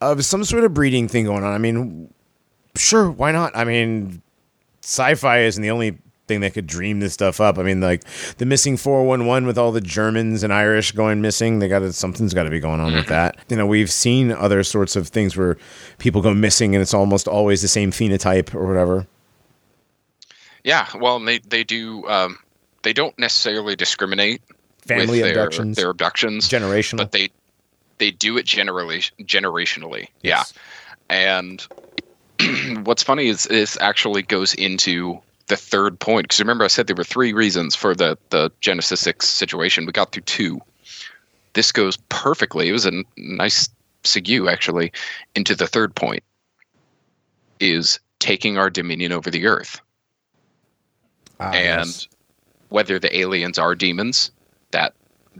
[0.00, 1.52] of some sort of breeding thing going on.
[1.52, 2.12] I mean,
[2.76, 3.56] sure, why not?
[3.56, 4.22] I mean,
[4.82, 7.58] sci-fi isn't the only thing that could dream this stuff up.
[7.58, 8.02] I mean, like
[8.38, 12.34] the missing 411 with all the Germans and Irish going missing, they got to something's
[12.34, 13.36] got to be going on with that.
[13.48, 15.56] You know, we've seen other sorts of things where
[15.98, 19.06] people go missing and it's almost always the same phenotype or whatever.
[20.64, 22.06] Yeah, well, they they do.
[22.08, 22.38] Um,
[22.82, 24.42] they don't necessarily discriminate
[24.80, 26.98] Family with their, abductions, their abductions, generational.
[26.98, 27.30] but they
[27.98, 30.08] they do it generally generationally.
[30.22, 30.52] Yes.
[31.10, 31.66] Yeah, and
[32.84, 36.96] what's funny is this actually goes into the third point because remember I said there
[36.96, 39.86] were three reasons for the the Genesis six situation.
[39.86, 40.60] We got through two.
[41.54, 42.68] This goes perfectly.
[42.68, 43.68] It was a nice
[44.04, 44.92] segue actually
[45.34, 46.22] into the third point.
[47.60, 49.80] Is taking our dominion over the earth
[51.38, 52.08] Ah, and yes.
[52.68, 54.30] whether the aliens are demons,
[54.70, 54.94] that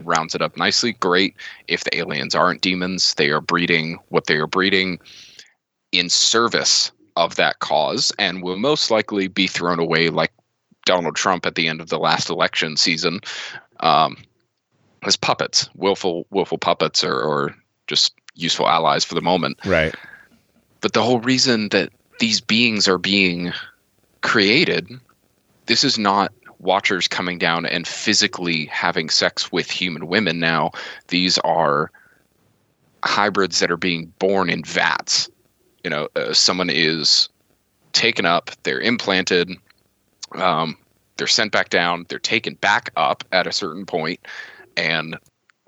[0.05, 0.93] rounds it up nicely.
[0.93, 1.35] Great.
[1.69, 4.99] If the aliens aren't demons, they are breeding what they are breeding
[5.93, 10.33] in service of that cause and will most likely be thrown away like
[10.85, 13.21] Donald Trump at the end of the last election season
[13.81, 14.17] um,
[15.03, 17.55] as puppets, willful, willful puppets, or, or
[17.87, 19.59] just useful allies for the moment.
[19.65, 19.95] Right.
[20.81, 21.91] But the whole reason that
[22.21, 23.53] these beings are being
[24.23, 24.89] created,
[25.67, 30.71] this is not watchers coming down and physically having sex with human women now.
[31.09, 31.91] These are
[33.05, 35.29] hybrids that are being born in vats.
[35.87, 37.29] You know, uh, someone is
[37.93, 39.53] taken up, they're implanted,
[40.33, 40.77] um,
[41.17, 44.19] they're sent back down, they're taken back up at a certain point,
[44.77, 45.17] and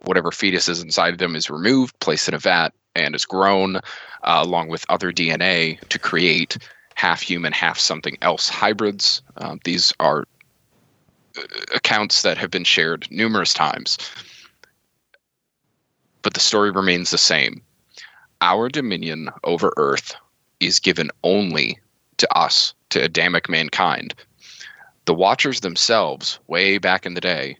[0.02, 3.76] whatever fetus is inside of them is removed, placed in a vat, and is grown
[3.76, 3.80] uh,
[4.24, 6.58] along with other DNA to create
[6.96, 9.22] half human, half something else hybrids.
[9.36, 10.24] Um, these are
[11.38, 11.42] uh,
[11.76, 13.98] accounts that have been shared numerous times.
[16.22, 17.62] But the story remains the same.
[18.40, 20.14] Our dominion over Earth
[20.60, 21.78] is given only
[22.18, 24.14] to us, to Adamic mankind.
[25.06, 27.56] The Watchers themselves, way back in the day,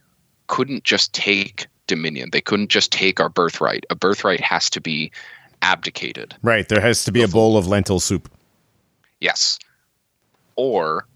[0.49, 2.31] couldn't just take dominion.
[2.31, 3.85] They couldn't just take our birthright.
[3.91, 5.11] A birthright has to be
[5.63, 6.37] abdicated.
[6.43, 6.69] Right.
[6.69, 8.31] There has to be a bowl of lentil soup.
[9.21, 9.59] Yes.
[10.57, 11.07] Or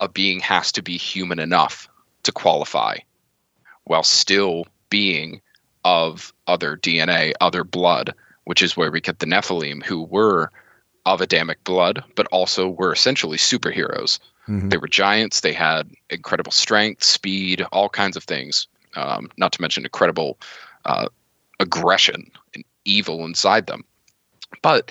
[0.00, 1.88] a being has to be human enough
[2.24, 2.98] to qualify
[3.84, 5.40] while still being
[5.84, 8.14] of other DNA, other blood,
[8.44, 10.50] which is where we get the Nephilim, who were
[11.06, 14.18] of Adamic blood, but also were essentially superheroes.
[14.48, 14.70] Mhm.
[14.70, 15.40] They were giants.
[15.40, 18.66] They had incredible strength, speed, all kinds of things.
[18.94, 20.38] Um, not to mention incredible
[20.84, 21.08] uh,
[21.60, 23.84] aggression and evil inside them.
[24.60, 24.90] But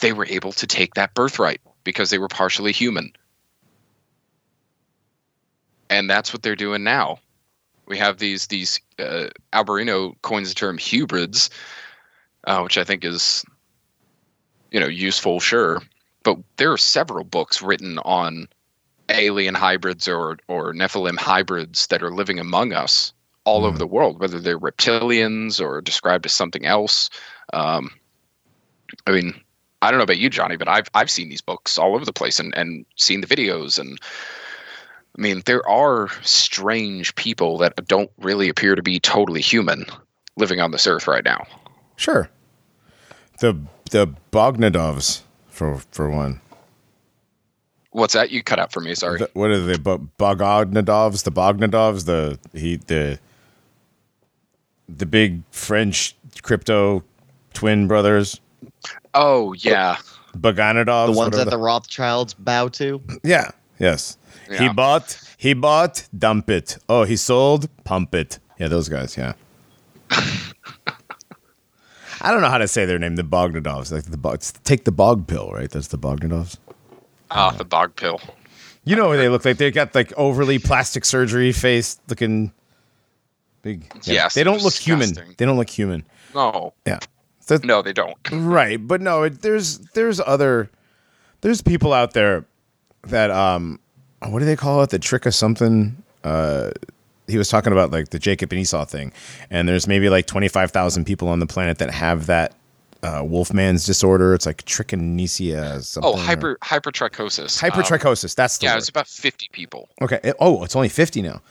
[0.00, 3.12] they were able to take that birthright because they were partially human.
[5.90, 7.18] And that's what they're doing now.
[7.86, 11.50] We have these these uh, Alberino coins the term hybrids,
[12.46, 13.44] uh, which I think is,
[14.70, 15.82] you know, useful, sure.
[16.22, 18.48] But there are several books written on
[19.08, 23.12] alien hybrids or or Nephilim hybrids that are living among us
[23.44, 27.10] all over the world, whether they're reptilians or described as something else.
[27.52, 27.90] Um,
[29.06, 29.34] I mean,
[29.80, 32.12] I don't know about you, Johnny, but I've I've seen these books all over the
[32.12, 33.98] place and and seen the videos and.
[35.18, 39.84] I mean, there are strange people that don't really appear to be totally human
[40.38, 41.46] living on this earth right now.
[42.02, 42.28] Sure.
[43.38, 43.56] The
[43.92, 46.40] the Bognadovs for for one.
[47.92, 48.32] What's that?
[48.32, 48.96] You cut out for me.
[48.96, 49.20] Sorry.
[49.20, 49.78] The- what are they?
[49.78, 53.20] Bo- Bogdanadovs, the Bognadovs, the he the
[54.88, 57.04] the big French crypto
[57.54, 58.40] twin brothers,
[59.14, 59.96] oh yeah,
[60.36, 61.06] Bogdanadovs.
[61.06, 63.00] The ones whatever that the Rothschilds bow to.
[63.22, 63.52] Yeah.
[63.78, 64.18] Yes.
[64.58, 65.18] He bought.
[65.38, 66.08] He bought.
[66.18, 66.78] Dump it.
[66.88, 67.68] Oh, he sold.
[67.84, 68.40] Pump it.
[68.58, 69.16] Yeah, those guys.
[69.16, 69.34] Yeah.
[72.22, 73.16] I don't know how to say their name.
[73.16, 74.40] The Bogdanovs, Like the bog.
[74.64, 75.68] Take the bog pill, right?
[75.70, 76.56] That's the Bogdanovs.
[77.30, 78.20] ah, the bog pill.
[78.84, 79.58] You know what they look like?
[79.58, 82.52] They got like overly plastic surgery face looking.
[83.62, 83.84] Big.
[84.04, 84.14] yeah.
[84.14, 85.14] Yes, They don't look human.
[85.36, 86.04] They don't look human.
[86.34, 86.98] No, Yeah.
[87.40, 88.16] So- no, they don't.
[88.32, 90.70] Right, but no, it, there's there's other
[91.42, 92.44] there's people out there
[93.08, 93.78] that um
[94.28, 94.90] what do they call it?
[94.90, 96.02] The trick of something.
[96.24, 96.70] Uh,
[97.32, 99.12] he was talking about like the Jacob and Esau thing,
[99.50, 102.54] and there's maybe like twenty five thousand people on the planet that have that
[103.02, 104.32] uh, Wolfman's disorder.
[104.34, 105.82] It's like trichinosia.
[105.82, 107.62] Something Oh, hyper hypertrichosis.
[107.62, 108.34] Um, hypertrichosis.
[108.34, 108.78] That's the yeah, word.
[108.78, 109.88] it's about fifty people.
[110.00, 110.20] Okay.
[110.22, 111.42] It- oh, it's only fifty now.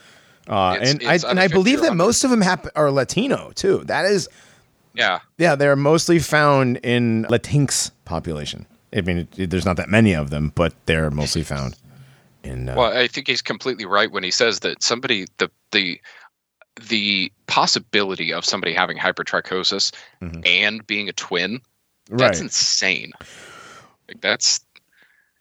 [0.48, 3.52] Uh, It's- and it's I and I believe that most of them hap- are Latino
[3.54, 3.82] too.
[3.84, 4.28] That is
[4.94, 8.66] Yeah, yeah, they're mostly found in Latinx population.
[8.94, 11.76] I mean, it, there's not that many of them, but they're mostly found
[12.44, 12.68] in.
[12.68, 16.00] Uh, Well, I think he's completely right when he says that somebody the the
[16.88, 19.92] the possibility of somebody having hypertrichosis
[20.22, 20.46] Mhm.
[20.46, 21.60] and being a twin
[22.08, 22.18] right.
[22.18, 23.12] that's insane.
[24.08, 24.60] Like that's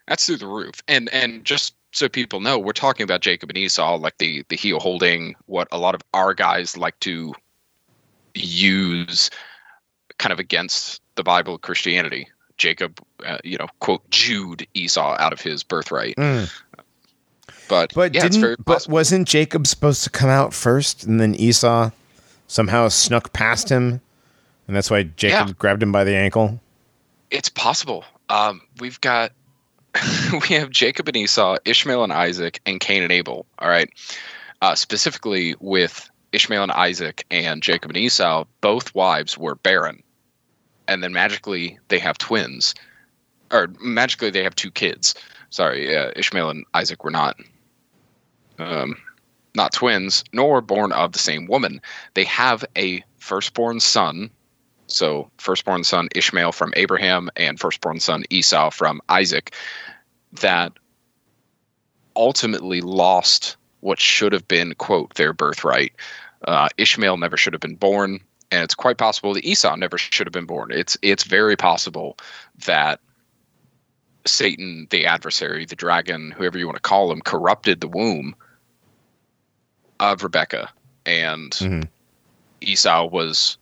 [0.08, 0.82] that's through the roof.
[0.88, 4.56] And and just so people know, we're talking about Jacob and Esau, like the the
[4.58, 7.34] heel holding what a lot of our guys like to
[8.36, 9.30] use
[10.18, 12.28] kind of against the Bible Christianity.
[12.58, 16.16] Jacob, uh, you know, quote Jude Esau out of his birthright.
[16.16, 16.52] Mm.
[17.72, 21.92] But But yeah, didn't but wasn't Jacob supposed to come out first, and then Esau
[22.48, 24.02] somehow snuck past him,
[24.68, 25.54] and that's why Jacob Yeah.
[25.58, 26.60] grabbed him by the ankle?
[27.30, 28.04] It's possible.
[28.28, 29.32] Um, we've got
[30.34, 33.46] we have Jacob and Esau, Ishmael and Isaac, and Cain and Abel.
[33.60, 33.90] All right.
[34.62, 40.04] Uh, specifically with Ishmael and Isaac and Jacob and Esau, both wives were barren,
[40.90, 42.76] and then magically they have twins,
[43.50, 45.16] or magically they have two kids.
[45.52, 47.38] Sorry, uh, Ishmael and Isaac were not.
[48.62, 48.98] Um,
[49.56, 51.82] not twins, nor born of the same woman.
[52.14, 54.30] They have a firstborn son.
[54.88, 59.54] So, firstborn son Ishmael from Abraham and firstborn son Esau from Isaac
[60.34, 60.74] that
[62.16, 65.94] ultimately lost what should have been, quote, their birthright.
[66.48, 68.20] Uh, Ishmael never should have been born,
[68.52, 70.72] and it's quite possible that Esau never should have been born.
[70.72, 72.18] It's it's very possible
[72.66, 73.00] that
[74.26, 78.36] Satan, the adversary, the dragon, whoever you want to call him, corrupted the womb
[80.02, 80.70] of Rebecca,
[81.06, 81.88] and Mhm.
[82.62, 83.58] Esau was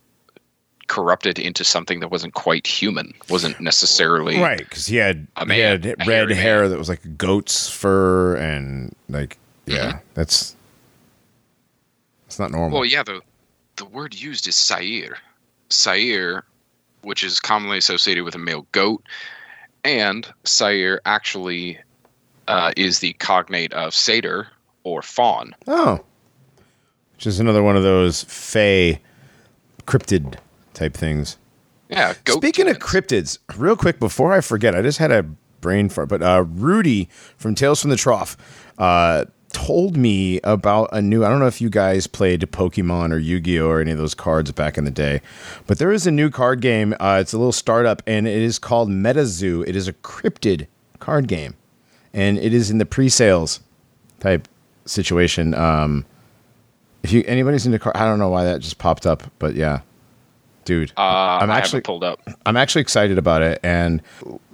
[0.87, 5.59] corrupted into something that wasn't quite human, wasn't necessarily Right, because he had A he
[5.59, 6.71] had red hair man.
[6.71, 9.37] that was like goat's fur and like
[9.67, 9.97] yeah, Mm-hmm.
[10.15, 10.55] that's
[12.25, 12.79] it's not normal.
[12.79, 13.21] Well, yeah, the
[13.75, 15.17] the word used is sair.
[15.69, 16.43] Sair,
[17.03, 19.03] which is commonly associated with a male goat,
[19.83, 21.77] and sair actually
[22.47, 24.47] uh, is the cognate of satyr
[24.83, 25.55] or faun.
[25.67, 25.99] oh,
[27.19, 29.01] which is another one of those fey
[29.85, 30.37] cryptid
[30.73, 31.37] type things.
[31.89, 32.13] Yeah.
[32.25, 35.23] Speaking of cryptids, real quick before I forget, I just had a
[35.59, 36.07] brain fart.
[36.07, 38.37] But uh, Rudy from Tales from the Trough
[38.77, 41.25] uh, told me about a new.
[41.25, 43.97] I don't know if you guys played Pokemon or Yu Gi Oh or any of
[43.97, 45.19] those cards back in the day,
[45.67, 46.95] but there is a new card game.
[47.01, 49.67] Uh, it's a little startup, and it is called MetaZoo.
[49.67, 50.67] It is a cryptid
[50.99, 51.55] card game,
[52.13, 53.59] and it is in the pre-sales
[54.21, 54.47] type
[54.85, 55.53] situation.
[55.53, 56.05] Um,
[57.03, 59.81] if you anybody's into card, I don't know why that just popped up, but yeah,
[60.65, 62.21] dude, uh, I'm actually pulled up.
[62.45, 64.01] I'm actually excited about it, and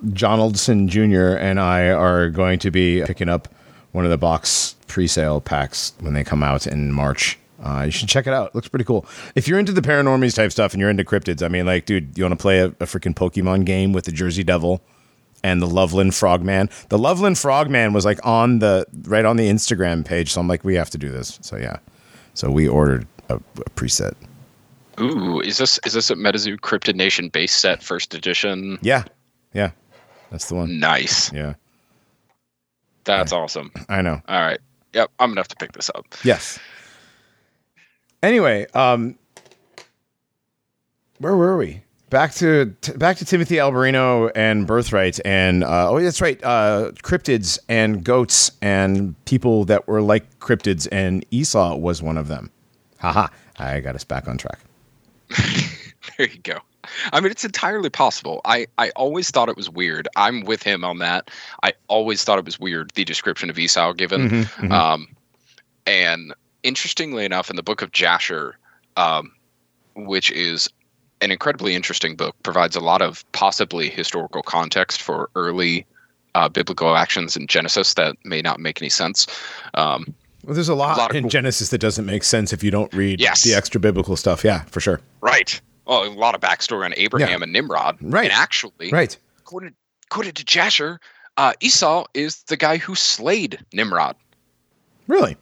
[0.09, 1.37] Jonaldson Jr.
[1.37, 3.47] and I are going to be picking up
[3.91, 7.39] one of the box pre-sale packs when they come out in March.
[7.63, 8.49] Uh, you should check it out.
[8.49, 9.05] It looks pretty cool.
[9.33, 12.17] If you're into the paranormies type stuff and you're into cryptids, I mean, like, dude,
[12.17, 14.81] you want to play a, a freaking Pokemon game with the Jersey Devil
[15.43, 16.69] and the Loveland Frogman?
[16.89, 20.63] The Loveland Frogman was like on the right on the Instagram page, so I'm like,
[20.63, 21.39] we have to do this.
[21.41, 21.77] So yeah,
[22.35, 24.13] so we ordered a, a preset.
[24.99, 28.77] Ooh, is this is this a MetaZoo Cryptid Nation base set first edition?
[28.81, 29.03] Yeah,
[29.53, 29.71] yeah,
[30.29, 30.79] that's the one.
[30.79, 31.33] Nice.
[31.33, 31.55] Yeah,
[33.03, 33.71] That's awesome.
[33.89, 34.21] I know.
[34.27, 34.59] All right.
[34.93, 36.05] Yep, I'm gonna have to pick this up.
[36.23, 36.59] Yes.
[38.23, 39.17] Anyway, um,
[41.19, 41.81] where were we?
[42.09, 46.91] Back to t- back to Timothy Alberino and Birthright, and uh, oh, that's right, uh,
[47.03, 52.51] cryptids and goats and people that were like cryptids, and Esau was one of them.
[52.99, 53.27] Haha!
[53.57, 54.59] I got us back on track.
[56.17, 56.59] There you go.
[57.11, 58.41] I mean, it's entirely possible.
[58.45, 60.07] I, I always thought it was weird.
[60.15, 61.31] I'm with him on that.
[61.63, 64.29] I always thought it was weird, the description of Esau given.
[64.29, 64.71] Mhm, mhm.
[64.71, 65.07] Um,
[65.87, 66.33] and
[66.63, 68.57] interestingly enough, in the book of Jasher,
[68.97, 69.31] um,
[69.95, 70.69] which is
[71.21, 75.85] an incredibly interesting book, provides a lot of possibly historical context for early
[76.35, 79.25] uh, biblical actions in Genesis that may not make any sense.
[79.75, 80.13] Um,
[80.43, 82.93] Well, there's a lot, lot in cool- Genesis that doesn't make sense if you don't
[82.93, 83.43] read Yes.
[83.43, 84.43] the extra biblical stuff.
[84.43, 84.99] Yeah, for sure.
[85.21, 85.59] right.
[85.87, 87.43] Well, a lot of backstory on Abraham Yeah.
[87.43, 87.97] and Nimrod.
[88.01, 88.25] Right.
[88.31, 89.15] And actually, Right.
[89.39, 89.75] according,
[90.07, 90.99] according to Jasher,
[91.37, 94.15] uh, Esau is the guy who slayed Nimrod.
[95.07, 95.37] Really.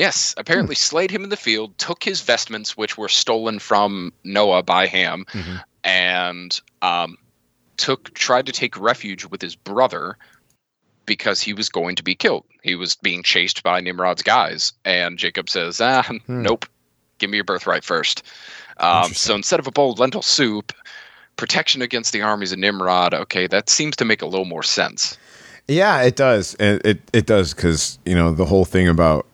[0.00, 4.62] Yes, apparently slayed him in the field, took his vestments, which were stolen from Noah
[4.62, 5.62] by Ham, Mhm.
[5.84, 7.18] and um,
[7.76, 10.16] took tried to take refuge with his brother
[11.04, 12.46] because he was going to be killed.
[12.62, 16.64] He was being chased by Nimrod's guys, and Jacob says, "Ah, nope,
[17.18, 18.22] give me your birthright first.
[18.78, 20.72] Um, so instead of a bowl of lentil soup,
[21.36, 23.12] protection against the armies of Nimrod.
[23.12, 25.18] Okay, that seems to make a little more sense.
[25.68, 26.54] Yeah, it does.
[26.58, 29.26] It it, it does because you know the whole thing about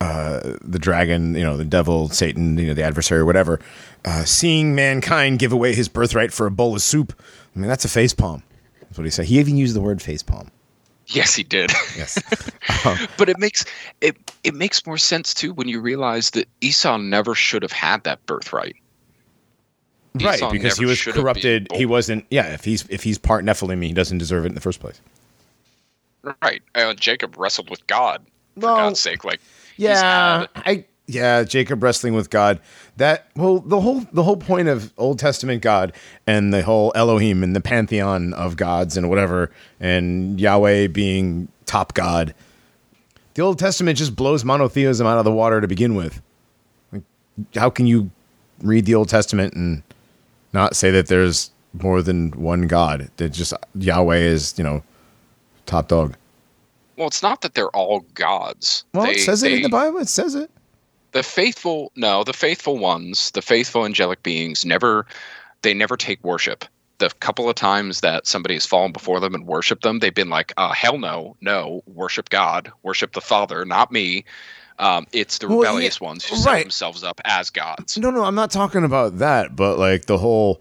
[0.00, 3.60] uh, the dragon, you know, the devil, Satan, you know, the adversary, whatever,
[4.04, 7.18] uh, seeing mankind give away his birthright for a bowl of soup.
[7.54, 8.42] I mean, that's a face palm.
[8.80, 9.26] That's what he said.
[9.26, 10.50] He even used the word face palm.
[11.08, 11.70] Yes, he did.
[11.96, 12.20] Yes.
[13.16, 13.64] but it makes
[14.00, 18.02] it it makes more sense too when you realize that Esau never should have had
[18.04, 18.74] that birthright.
[20.14, 21.68] right, Esau because he was should have been corrupted.
[21.72, 22.26] He wasn't.
[22.30, 25.00] Yeah, if he's if he's part Nephilim, he doesn't deserve it in the first place.
[26.42, 26.60] Right.
[26.74, 28.24] Uh, Jacob wrestled with God.
[28.54, 32.60] For Well, God's sake, like he's Yeah, I yeah, Jacob wrestling with God.
[32.96, 35.92] That well, the whole the whole point of Old Testament God
[36.26, 39.50] and the whole Elohim and the pantheon of gods and whatever,
[39.80, 42.34] and Yahweh being top God.
[43.34, 46.22] The Old Testament just blows monotheism out of the water to begin with.
[46.90, 47.02] Like,
[47.54, 48.10] how can you
[48.62, 49.82] read the Old Testament and
[50.52, 53.10] not say that there's more than one God?
[53.18, 54.82] That just Yahweh is, you know,
[55.66, 56.16] top dog.
[56.96, 58.84] Well, it's not that they're all gods.
[58.94, 59.98] Well, They- it says it in the Bible.
[59.98, 60.50] It says it.
[61.12, 65.06] the faithful no the faithful ones the faithful angelic beings never
[65.62, 66.64] they never take worship
[66.98, 70.30] the couple of times that somebody has fallen before them and worshiped them, they've been
[70.30, 74.24] like, uh, "Hell no, no, worship God, worship the Father, not me."
[74.78, 77.98] Um, it's the Well, rebellious yeah, ones who set themselves up as gods.
[77.98, 80.60] No, no, I'm not talking about that, but like the whole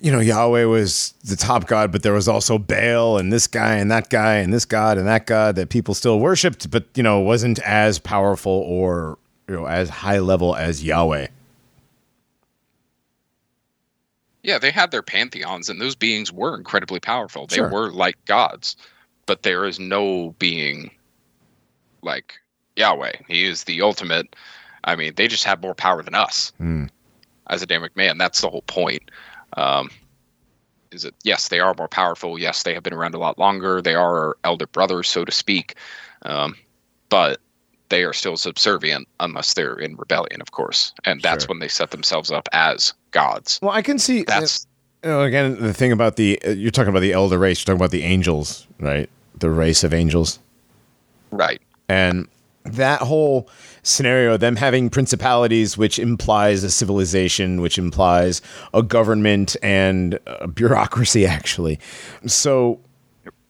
[0.00, 3.74] you know, Yahweh was the top god, but there was also Baal and this guy
[3.76, 7.02] and that guy and this god and that god that people still worshipped, but you
[7.02, 9.18] know, wasn't as powerful or
[9.48, 11.26] you know, as high level as Yahweh.
[14.42, 17.46] Yeah, they had their pantheons, and those beings were incredibly powerful.
[17.46, 17.68] They Sure.
[17.68, 18.76] were like gods,
[19.26, 20.90] but there is no being
[22.02, 22.34] like
[22.76, 23.12] Yahweh.
[23.26, 24.36] He is the ultimate.
[24.84, 26.84] I mean, they just have more power than us Hmm.
[27.48, 28.16] as Adamic man.
[28.16, 29.10] That's the whole point.
[29.58, 29.90] Um,
[30.90, 31.14] is it?
[31.24, 32.38] Yes, they are more powerful.
[32.38, 33.82] Yes, they have been around a lot longer.
[33.82, 35.74] They are our elder brothers, so to speak.
[36.22, 36.56] Um,
[37.10, 37.40] but
[37.90, 41.48] they are still subservient unless they're in rebellion, of course, and that's Sure.
[41.48, 43.58] when they set themselves up as gods.
[43.62, 44.66] Well, I can see That's
[45.02, 47.66] you know, again the thing about the uh, you're talking about the elder race, you're
[47.66, 49.08] talking about the angels, right?
[49.38, 50.38] The race of angels.
[51.30, 51.60] right.
[51.88, 52.28] And
[52.72, 53.48] that whole
[53.82, 58.40] scenario, them having principalities, which implies a civilization, which implies
[58.74, 61.78] a government and a bureaucracy, actually.
[62.26, 62.80] So,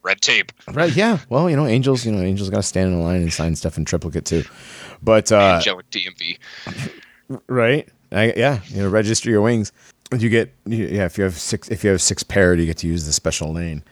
[0.03, 0.53] Red tape.
[0.73, 1.19] right, yeah.
[1.29, 3.57] Well, you know, angels, you know, angels got to stand in a line and sign
[3.57, 4.45] stuff in triplicate too.
[5.03, 6.39] But, uh, angelic DMV.
[7.49, 9.73] right, I, yeah, you know, register your wings.
[10.17, 12.87] You get, yeah, if you have six, if you have six paired, you get to
[12.87, 13.83] use the special lane.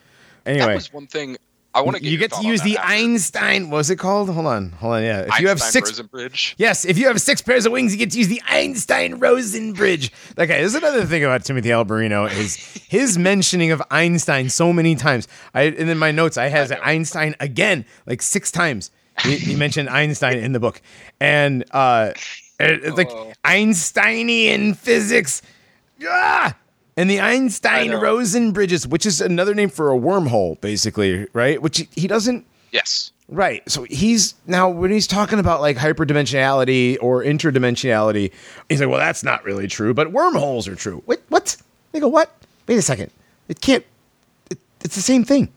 [0.44, 1.36] That Anyway, was one thing
[1.76, 2.10] I want to get.
[2.10, 2.92] you get to use the after.
[2.92, 3.70] Einstein.
[3.70, 4.30] What was it called?
[4.30, 5.02] Hold on, hold on.
[5.02, 6.54] Yeah, if you have six Rosenbridge.
[6.56, 9.72] Yes, if you have six pairs of wings, you get to use the Einstein Rosen
[9.74, 10.10] bridge.
[10.38, 12.56] Okay, this is another thing about Timothy Alberino is
[12.88, 15.28] his mentioning of Einstein so many times.
[15.54, 18.90] I and in my notes I has Einstein again like six times.
[19.22, 20.80] He, he mentioned Einstein in the book,
[21.20, 22.12] and uh,
[22.60, 23.32] it- it's like Oh.
[23.44, 25.42] Einsteinian physics.
[26.04, 26.54] Ah!
[26.96, 27.92] And the Einstein.
[27.92, 31.60] Rosen bridges, which is another name for a wormhole, basically, right?
[31.60, 33.12] Which he- doesn't Yes.
[33.28, 33.62] Right.
[33.70, 38.32] So he's now when he's talking about like hyperdimensionality or interdimensionality,
[38.68, 41.02] he's like, well, that's not really true, but wormholes are true.
[41.06, 41.56] Wait, what?
[41.92, 42.30] They go, what?
[42.66, 43.10] Wait a second.
[43.48, 43.84] It can't.
[44.50, 45.48] It, it's the same thing.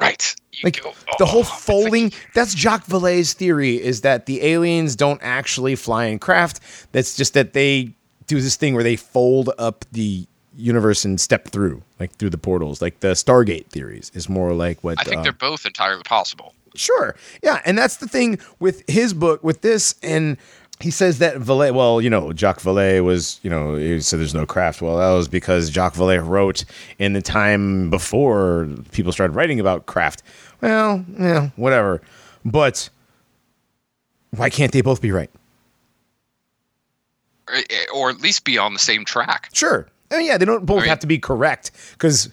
[0.00, 0.34] Right.
[0.52, 2.12] You Like go- the oh, whole it's like- folding.
[2.34, 6.60] That's Jacques Vallée's theory is that the aliens don't actually fly in craft.
[6.92, 7.92] That's just that they
[8.26, 10.26] do this thing where they fold up the
[10.56, 12.82] universe and step through, like through the portals.
[12.82, 16.54] Like the Stargate theories is more like what I think uh, they're both entirely possible.
[16.74, 17.14] Sure.
[17.42, 17.60] Yeah.
[17.64, 19.94] And that's the thing with his book, with this.
[20.02, 20.36] And
[20.80, 24.34] he says that Vallée, well, you know, Jacques Vallée was, you know, he said there's
[24.34, 24.82] no craft.
[24.82, 26.64] Well, that was because Jacques Vallée wrote
[26.98, 30.22] in the time before people started writing about craft.
[30.60, 32.00] Well, yeah, whatever.
[32.44, 32.88] But
[34.30, 35.30] why can't they both be right?
[37.52, 37.58] Or,
[37.94, 39.50] or at least be on the same track.
[39.52, 39.86] Sure.
[40.10, 42.30] I mean, yeah, they don't both mean- have to be correct because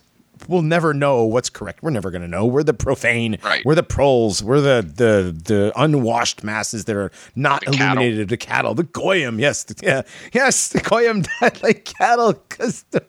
[0.48, 1.84] we'll never know what's correct.
[1.84, 2.46] We're never going to know.
[2.46, 3.38] We're the profane.
[3.44, 3.64] Right.
[3.66, 4.42] We're the proles.
[4.44, 7.86] We're the the the unwashed masses that are not The cattle.
[8.04, 8.30] illuminated.
[8.30, 8.74] The cattle.
[8.76, 9.40] The goyim.
[9.40, 9.64] Yes.
[9.66, 10.02] the- yeah.
[10.34, 10.70] Yes.
[10.70, 13.04] The goyim died like cattle because the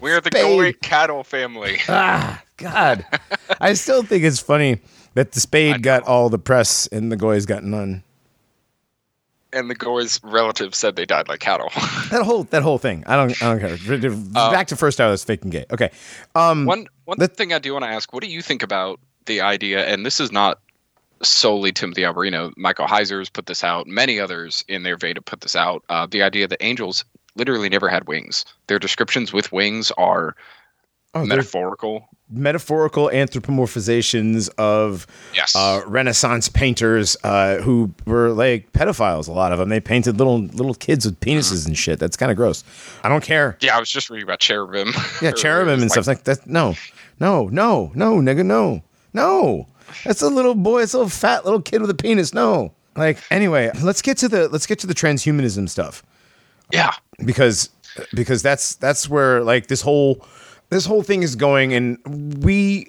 [0.00, 0.30] We're the.
[0.30, 1.78] Goy cattle family.
[1.88, 3.04] ah God.
[3.60, 4.80] I still think it's funny
[5.14, 8.02] that the spade got all the press and the goys got none.
[9.56, 11.70] And the Goy's relatives said they died like cattle.
[12.10, 13.02] That whole that whole thing.
[13.06, 14.08] I don't I don't care.
[14.32, 15.10] Back to first hour.
[15.10, 15.64] That's fake and gay.
[15.72, 15.90] Okay.
[16.36, 16.64] Um.
[16.66, 19.84] one one thing I do want to ask: What do you think about the idea?
[19.86, 20.60] And this is not
[21.22, 22.52] solely Timothy Alberino.
[22.56, 23.86] Michael Heiser's put this out.
[23.86, 25.82] Many others in their have put this out.
[25.88, 27.04] Uh, the idea that angels
[27.34, 28.44] literally never had wings.
[28.66, 30.36] Their descriptions with wings are
[31.22, 32.08] oh, metaphorical.
[32.30, 35.54] metaphorical anthropomorphizations of Yes.
[35.56, 39.28] uh, Renaissance painters uh, who were like pedophiles.
[39.28, 39.68] A lot of them.
[39.68, 41.98] They painted little little kids with penises and shit.
[41.98, 42.64] That's kind of gross.
[43.02, 43.56] I don't care.
[43.60, 44.92] yeah, I was just reading about cherubim.
[45.22, 46.46] Yeah, cherubim and stuff like that.
[46.46, 46.74] No,
[47.20, 48.82] no, no, no, nigga, no,
[49.12, 49.66] no.
[50.04, 50.82] That's a little boy.
[50.82, 52.34] It's a little fat little kid with a penis.
[52.34, 52.72] No.
[52.96, 56.02] Like anyway, let's get to the let's get to the transhumanism stuff
[56.72, 56.92] Yeah.
[57.24, 57.70] because
[58.14, 60.26] because that's that's where like this whole
[60.68, 61.98] this whole thing is going and
[62.44, 62.88] we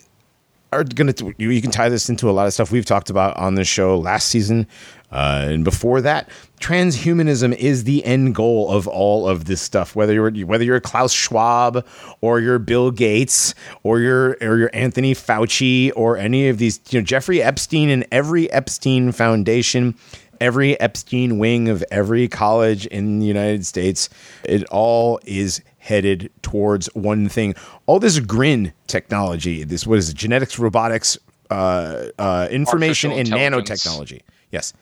[0.73, 3.37] are gonna you, you can tie this into a lot of stuff we've talked about
[3.37, 4.67] on this show last season
[5.11, 6.29] uh, and before that.
[6.59, 11.13] Transhumanism is the end goal of all of this stuff whether you're whether you're Klaus
[11.13, 11.85] Schwab
[12.19, 16.99] or you're Bill Gates or you're or you're Anthony Fauci or any of these you
[16.99, 19.95] know Jeffrey Epstein and every Epstein Foundation
[20.41, 24.09] every Epstein wing of every college in the United States,
[24.43, 27.55] it all is headed towards one thing.
[27.85, 30.15] All this grin technology, this what is it?
[30.15, 31.18] Genetics, robotics,
[31.49, 34.22] uh, uh, information, and nanotechnology.
[34.51, 34.73] Yes,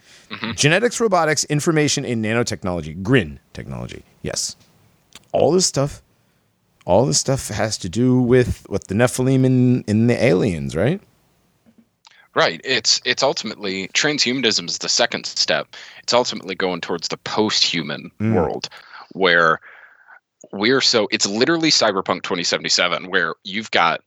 [0.56, 3.02] genetics, robotics, information, and nanotechnology.
[3.04, 4.04] Grin technology.
[4.22, 4.56] Yes,
[5.32, 6.02] all this stuff,
[6.86, 11.02] all this stuff has to do with what the Nephilim in in the aliens, right?
[12.36, 12.60] Right.
[12.66, 15.68] It's it's ultimately transhumanism is the second step.
[16.04, 18.34] It's ultimately going towards the post-human Mm.
[18.36, 18.68] world
[19.14, 19.62] where
[20.52, 24.02] we're so it's literally cyberpunk 2077 where you've got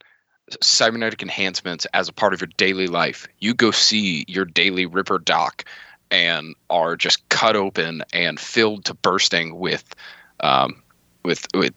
[0.63, 3.27] cybernetic enhancements as a part of your daily life.
[3.41, 5.65] You go see your daily Ripperdoc
[6.11, 9.95] and are just cut open and filled to bursting with
[10.41, 10.83] um,
[11.25, 11.75] with with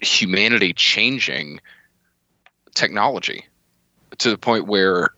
[0.00, 1.60] humanity changing
[2.74, 3.44] technology
[4.18, 5.10] to the point where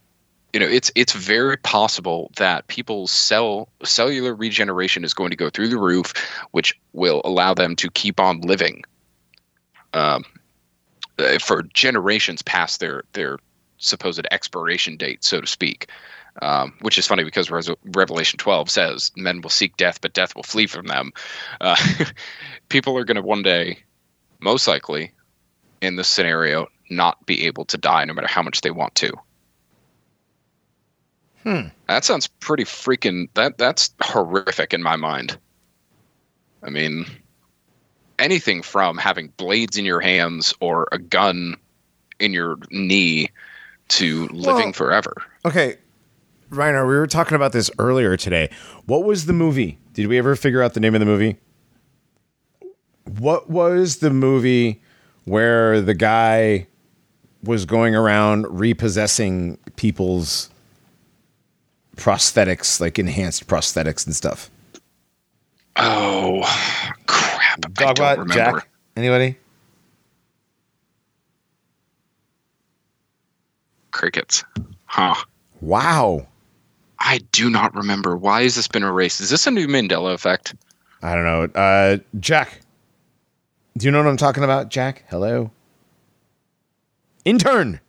[0.54, 5.50] you know it's it's very possible that people's cell cellular regeneration is going to go
[5.50, 6.14] through the roof
[6.52, 8.84] which will allow them to keep on living
[9.92, 10.24] um,
[11.18, 13.38] uh, for generations past their their
[13.78, 15.90] supposed expiration date so to speak
[16.42, 17.48] um, which is funny because
[17.84, 21.12] Revelation 12 says men will seek death, but death will flee from them.
[21.60, 21.76] Uh,
[22.70, 23.78] people are going to one day,
[24.40, 25.12] most likely,
[25.80, 29.12] in this scenario, not be able to die no matter how much they want to.
[31.44, 31.68] Hmm.
[31.88, 33.28] That sounds pretty freaking.
[33.34, 35.38] That that's horrific in my mind.
[36.62, 37.06] I mean,
[38.18, 41.56] anything from having blades in your hands or a gun
[42.18, 43.28] in your knee
[43.88, 45.12] to living Well- forever.
[45.44, 45.76] Okay,
[46.50, 48.48] Reiner, we were talking about this earlier today.
[48.86, 49.78] What was the movie?
[49.92, 51.36] Did we ever figure out the name of the movie?
[53.18, 54.80] What was the movie
[55.24, 56.66] where the guy
[57.42, 60.48] was going around repossessing people's
[61.96, 64.50] prosthetics, like enhanced prosthetics and stuff?
[65.76, 66.40] Oh
[67.06, 67.58] crap!
[67.64, 68.34] I don't Dogbot, remember.
[68.34, 69.36] Jack, anybody?
[73.90, 74.44] Crickets.
[74.86, 75.14] Huh.
[75.60, 76.26] Wow.
[76.98, 78.16] I do not remember.
[78.16, 79.20] Why has this been erased?
[79.20, 80.54] Is this a new Mandela effect?
[81.02, 81.60] I don't know.
[81.60, 82.60] Uh, Jack,
[83.76, 84.70] do you know what I'm talking about?
[84.70, 85.50] Jack, hello.
[87.24, 87.80] Intern.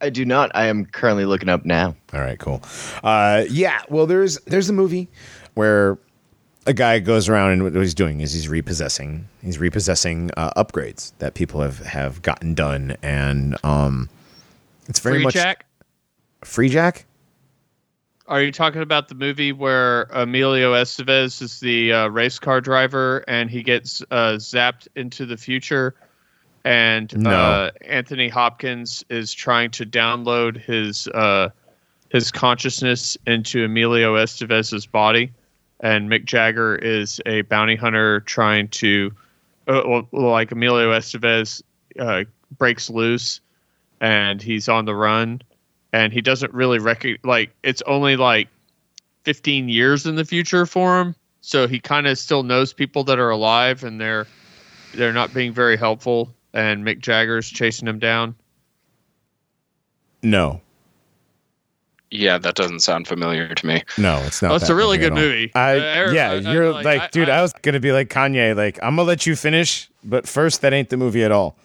[0.00, 0.50] I do not.
[0.54, 1.94] I am currently looking up now.
[2.12, 2.62] All right, cool.
[3.02, 5.08] Uh, yeah, well, there's there's a movie
[5.54, 5.98] where
[6.66, 11.12] a guy goes around and what he's doing is he's repossessing he's repossessing uh, upgrades
[11.18, 14.08] that people have have gotten done, and um,
[14.88, 15.66] it's very Free much Jack.
[16.42, 17.04] Freejack.
[18.26, 23.24] Are you talking about the movie where Emilio Estevez is the uh, race car driver
[23.26, 25.96] and he gets uh, zapped into the future?
[26.64, 27.30] And No.
[27.30, 31.50] uh, Anthony Hopkins is trying to download his uh,
[32.10, 35.32] his consciousness into Emilio Estevez's body,
[35.80, 39.12] and Mick Jagger is a bounty hunter trying to,
[39.68, 41.62] uh, well, like Emilio Estevez
[41.98, 42.24] uh,
[42.58, 43.40] breaks loose,
[44.00, 45.40] and he's on the run,
[45.92, 48.48] and he doesn't really recognize like it's only like
[49.24, 51.14] 15 years in the future for him.
[51.40, 54.26] So he kind of still knows people that are alive and they're
[54.94, 58.34] they're not being very helpful and mick jagger's chasing him down
[60.22, 60.60] No,
[62.10, 63.82] Yeah, that doesn't sound familiar to me.
[63.96, 64.50] no, it's not.
[64.50, 65.50] Oh, it's that a really good movie.
[65.54, 67.28] I, Uh, yeah, I- I- you're like, like, I- dude.
[67.28, 68.54] I, I- was gonna be like Kanye.
[68.56, 71.56] Like, I'm gonna let you finish, but first, that ain't the movie at all.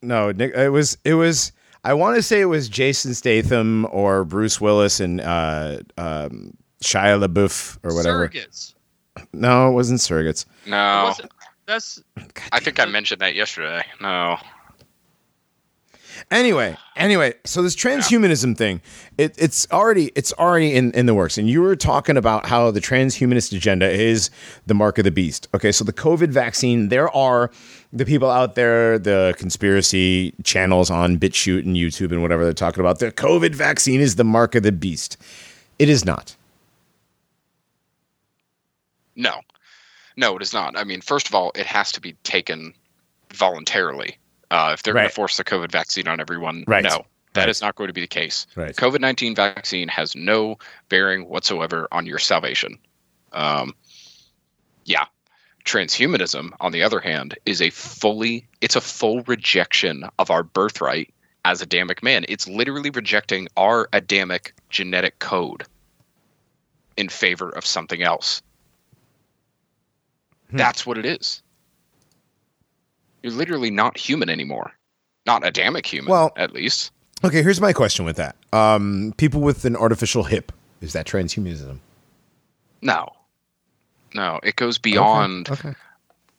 [0.00, 0.96] No, Nick, it was.
[1.04, 1.50] It was.
[1.84, 7.18] I want to say it was Jason Statham or Bruce Willis and uh, um, Shia
[7.24, 8.28] LaBeouf or whatever.
[8.28, 8.74] surrogates
[9.32, 10.44] No, it wasn't surrogates.
[10.66, 11.30] No, What's it-
[11.68, 12.02] that's
[12.50, 13.82] I think I mentioned that yesterday.
[14.00, 14.38] No.
[16.32, 18.80] Anyway, anyway, so this transhumanism thing,
[19.18, 21.38] it, it's already it's already in, in the works.
[21.38, 24.30] And you were talking about how the transhumanist agenda is
[24.66, 25.46] the mark of the beast.
[25.54, 27.50] Okay, so the COVID vaccine, there are
[27.92, 32.80] the people out there, the conspiracy channels on BitChute and YouTube and whatever they're talking
[32.80, 32.98] about.
[32.98, 35.16] The COVID vaccine is the mark of the beast.
[35.78, 36.34] It is not.
[39.14, 39.40] No.
[40.18, 40.76] No, it is not.
[40.76, 42.74] I mean, first of all, it has to be taken
[43.32, 44.18] voluntarily.
[44.50, 46.82] Uh, if they're going to force the COVID vaccine on everyone, Right.
[46.82, 47.48] no, that Right.
[47.48, 48.48] is not going to be the case.
[48.56, 48.74] Right.
[48.74, 50.58] COVID 19 vaccine has no
[50.88, 52.78] bearing whatsoever on your salvation.
[53.32, 53.76] Um,
[54.84, 55.04] yeah.
[55.64, 61.14] Transhumanism, on the other hand, is a fully, it's a full rejection of our birthright
[61.44, 62.24] as Adamic man.
[62.28, 65.62] It's literally rejecting our Adamic genetic code
[66.96, 68.42] in favor of something else.
[70.50, 70.56] Hmm.
[70.56, 71.42] That's what it is.
[73.22, 74.72] You're literally not human anymore.
[75.26, 76.92] Not Adamic human, Well- at least.
[77.24, 78.36] Okay, here's my question with that.
[78.52, 81.78] Um, people with an artificial hip, is that transhumanism?
[82.80, 83.08] No.
[84.14, 85.74] No, it goes beyond Okay.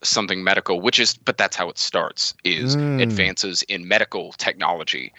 [0.02, 3.02] something medical, which is but that's how it starts is Mm.
[3.04, 5.14] advances in medical technology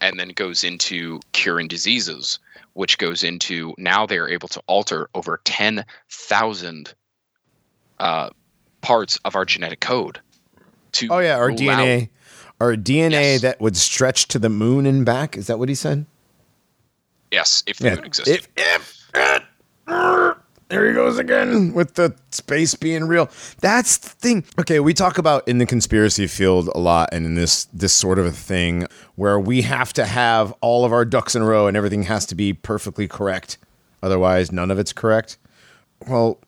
[0.00, 2.38] and then goes into curing diseases,
[2.72, 6.94] which goes into now they're able to alter over 10,000
[8.02, 8.28] uh,
[8.82, 10.20] parts of our genetic code.
[10.92, 12.08] To Oh yeah, our DNA, out-
[12.60, 13.40] our DNA Yes.
[13.42, 15.36] that would stretch to the moon and back.
[15.36, 16.04] Is that what he said?
[17.30, 17.94] yes, if the Yeah.
[17.96, 18.34] moon existed.
[18.34, 19.42] If, if, it-
[20.68, 23.28] there he goes again with the space being real.
[23.60, 24.44] That's the thing.
[24.58, 28.18] Okay, we talk about in the conspiracy field a lot, and in this this sort
[28.18, 31.66] of a thing where we have to have all of our ducks in a row
[31.66, 33.58] and everything has to be perfectly correct.
[34.02, 35.36] Otherwise, none of it's correct.
[36.08, 36.38] Well,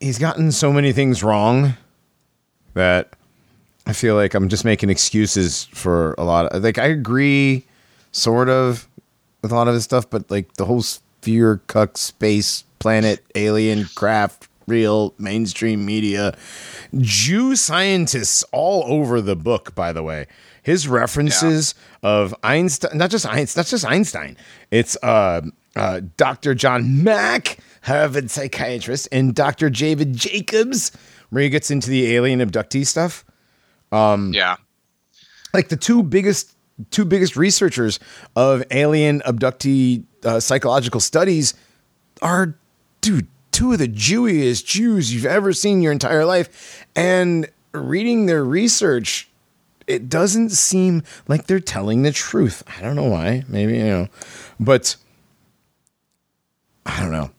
[0.00, 1.74] he's gotten so many things wrong
[2.74, 3.14] that
[3.86, 7.64] I feel like I'm just making excuses for a lot of like I agree
[8.12, 8.88] sort of
[9.42, 13.86] with a lot of his stuff, but like the whole sphere, cuck, space, planet, alien,
[13.94, 16.36] craft, real mainstream media,
[16.98, 19.74] Jew scientists all over the book.
[19.74, 20.26] By the way,
[20.62, 24.36] his references of Einstein, not just Einstein, not just Einstein.
[24.70, 25.42] It's uh,
[25.76, 26.54] uh, Dr.
[26.54, 29.70] John Mack, Harvard psychiatrist, and Dr.
[29.70, 30.90] David Jacobs,
[31.30, 33.24] where he gets into the alien abductee stuff.
[33.92, 34.56] Um, yeah.
[35.54, 36.56] like the two biggest
[36.90, 38.00] two biggest researchers
[38.34, 41.54] of alien abductee uh, psychological studies
[42.20, 42.58] are
[43.00, 46.84] dude two of the jewiest jews you've ever seen in your entire life.
[46.96, 49.28] And reading their research
[49.86, 52.64] it doesn't seem like they're telling the truth.
[52.66, 53.44] I don't know why.
[53.48, 54.08] Maybe you know.
[54.58, 54.96] But
[56.84, 57.30] i don't know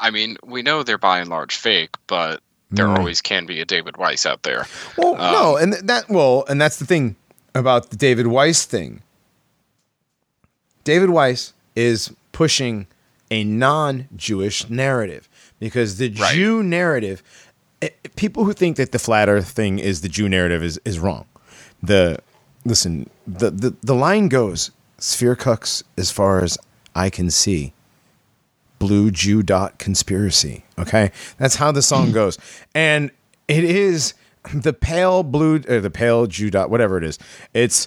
[0.00, 2.40] I mean, we know they're by and large fake, but
[2.70, 2.98] there Mm.
[2.98, 4.66] always can be a David Weiss out there.
[4.96, 7.16] Well, no, and that well, and that's the thing
[7.54, 9.02] about the David Weiss thing.
[10.84, 12.86] David Weiss is pushing
[13.30, 15.28] a non-Jewish narrative
[15.58, 16.34] because the Right.
[16.34, 17.22] Jew narrative,
[17.82, 20.98] eh, people who think that the flat Earth thing is the Jew narrative is is
[20.98, 21.26] wrong.
[21.82, 22.18] The
[22.64, 26.56] listen, the the, the line goes: "Sphere cucks as far as
[26.94, 27.72] I can see."
[28.80, 30.64] Blue Jew dot conspiracy.
[30.76, 32.36] Okay, that's how the song goes,
[32.74, 33.12] and
[33.46, 34.14] it is
[34.52, 37.20] the pale blue, or the pale Jew dot, whatever it is.
[37.54, 37.86] It's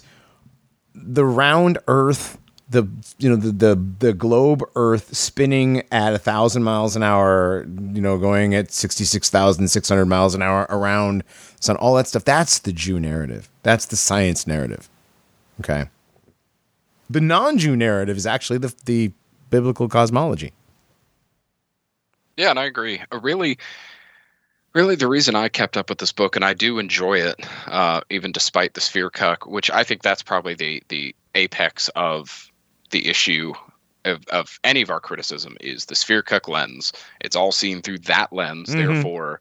[0.94, 2.38] the round Earth,
[2.70, 2.88] the
[3.18, 8.00] you know the the the globe Earth spinning at a thousand miles an hour, you
[8.00, 11.24] know, going at sixty six thousand six hundred miles an hour around
[11.60, 11.76] sun.
[11.76, 12.24] All that stuff.
[12.24, 13.50] That's the Jew narrative.
[13.62, 14.88] That's the science narrative.
[15.60, 15.88] Okay.
[17.10, 19.12] The non-Jew narrative is actually the the
[19.50, 20.52] biblical cosmology.
[22.36, 23.00] Yeah, and I agree.
[23.12, 23.58] Uh, Really,
[24.74, 27.36] really, the reason I kept up with this book, and I do enjoy it,
[27.66, 32.50] uh, even despite the sphere cuck, which I think that's probably the the apex of
[32.90, 33.52] the issue
[34.04, 36.92] of, of any of our criticism is the sphere cuck lens.
[37.20, 38.68] It's all seen through that lens.
[38.70, 38.76] Mhm.
[38.86, 39.40] Therefore,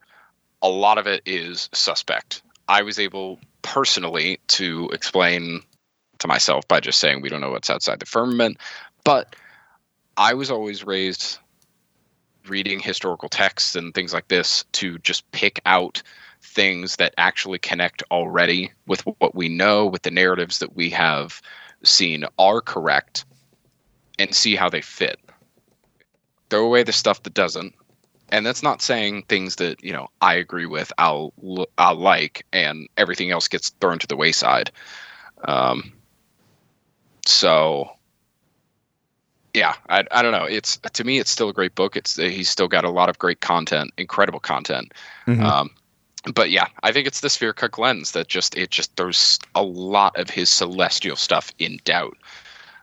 [0.62, 2.42] a lot of it is suspect.
[2.70, 5.62] I was able personally to explain
[6.20, 8.58] to myself by just saying we don't know what's outside the firmament,
[9.04, 9.36] but
[10.16, 11.40] I was always raised
[12.48, 16.02] reading historical texts and things like this to just pick out
[16.42, 21.42] things that actually connect already with what we know, with the narratives that we have
[21.84, 23.26] seen are correct,
[24.20, 25.20] and see how they fit.
[26.50, 27.74] Throw away the stuff that doesn't.
[28.30, 30.92] And that's not saying things that you know I agree with.
[30.98, 31.34] I'll
[31.78, 34.72] I'll like, and everything else gets thrown to the wayside.
[35.46, 35.94] Um,
[37.26, 37.92] so
[39.54, 42.50] yeah I, I don't know it's to me it's still a great book it's he's
[42.50, 44.94] still got a lot of great content incredible content
[45.28, 45.44] Mhm.
[45.44, 45.70] um,
[46.34, 49.64] but yeah i think it's the sphere cook lens that just it just throws a
[49.64, 52.18] lot of his celestial stuff in doubt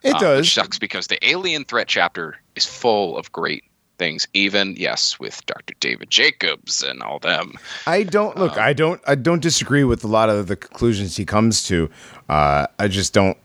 [0.02, 0.40] It uh, does.
[0.40, 3.64] which sucks because the alien threat chapter is full of great
[3.98, 7.52] things even yes with dr david jacobs and all them
[7.86, 8.56] I don't look.
[8.56, 9.00] I don't.
[9.06, 11.90] I don't disagree with a lot of the conclusions he comes to.
[12.28, 13.36] Uh, I just don't.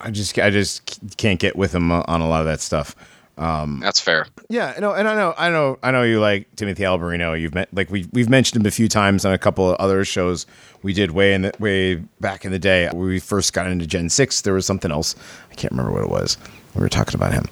[0.00, 0.38] I just.
[0.38, 2.94] I just can't get with him uh, on a lot of that stuff.
[3.40, 6.82] Um, that's fair Yeah, no, and I know, I know, I know you like Timothy
[6.82, 7.40] Alberino.
[7.40, 10.04] You've met like we we've mentioned him a few times on a couple of other
[10.04, 10.46] shows
[10.82, 13.66] we did way in the way back in the day uh, when we first got
[13.66, 14.42] into Gen Six.
[14.42, 15.16] There was something else
[15.50, 16.36] I can't remember what it was.
[16.74, 17.44] We were talking about him,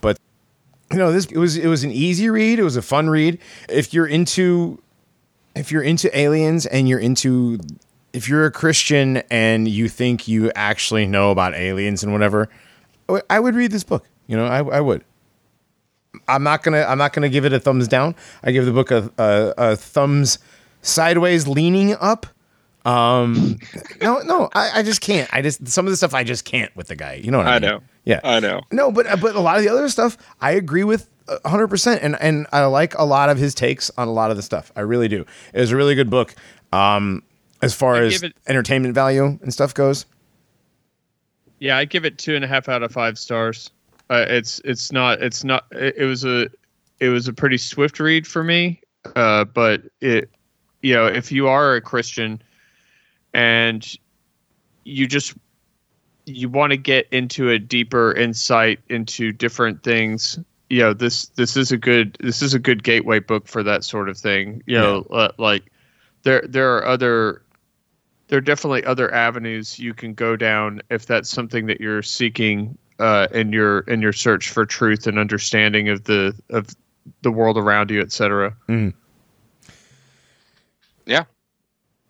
[0.00, 0.18] but
[0.90, 2.58] you know, this it was it was an easy read.
[2.58, 3.38] It was a fun read.
[3.68, 4.82] If you're into
[5.54, 7.60] if you're into aliens and you're into
[8.12, 12.48] if you're a Christian and you think you actually know about aliens and whatever,
[13.28, 14.06] I would read this book.
[14.26, 15.04] You know, I, I would.
[16.26, 18.14] I'm not gonna I'm not gonna give it a thumbs down.
[18.42, 20.38] I give the book a a, a thumbs
[20.82, 22.26] sideways leaning up.
[22.84, 23.58] Um,
[24.02, 25.32] no, no, I, I just can't.
[25.32, 27.14] I just some of the stuff I just can't with the guy.
[27.14, 27.64] You know what I, mean?
[27.64, 27.80] I mean?
[27.80, 27.84] know.
[28.04, 31.10] Yeah, i know no, but but a lot of the other stuff I agree with
[31.44, 34.36] hundred percent, and and I like a lot of his takes on a lot of
[34.36, 34.72] the stuff.
[34.76, 35.26] I really do.
[35.52, 36.34] It was a really good book.
[36.72, 37.22] Um,
[37.62, 40.06] as far I as it- entertainment value and stuff goes.
[41.60, 43.70] Yeah, I give it two and a half out of five stars.
[44.10, 46.48] Uh, it's it's not it's not it, it was a
[47.00, 48.80] it was a pretty swift read for me,
[49.16, 50.30] uh, but it
[50.82, 52.40] you know, if you are a Christian
[53.34, 53.96] and
[54.84, 55.34] you just
[56.26, 60.38] you want to get into a deeper insight into different things
[60.70, 63.82] you know this this is a good this is a good gateway book for that
[63.82, 65.72] sort of thing you know uh, like
[66.24, 67.42] there there are other
[68.28, 72.76] there are definitely other avenues you can go down if that's something that you're seeking
[72.98, 76.68] uh, in your in your search for truth and understanding of the of
[77.22, 78.54] the world around you etc
[81.06, 81.24] Yeah.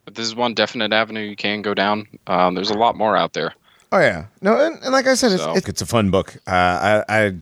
[0.05, 2.07] But this is one definite avenue you can go down.
[2.27, 3.55] Um, there's a lot more out there.
[3.93, 6.37] Oh yeah, no, and, and like I said, it's, So- it's it's a fun book.
[6.47, 7.33] Uh, I, I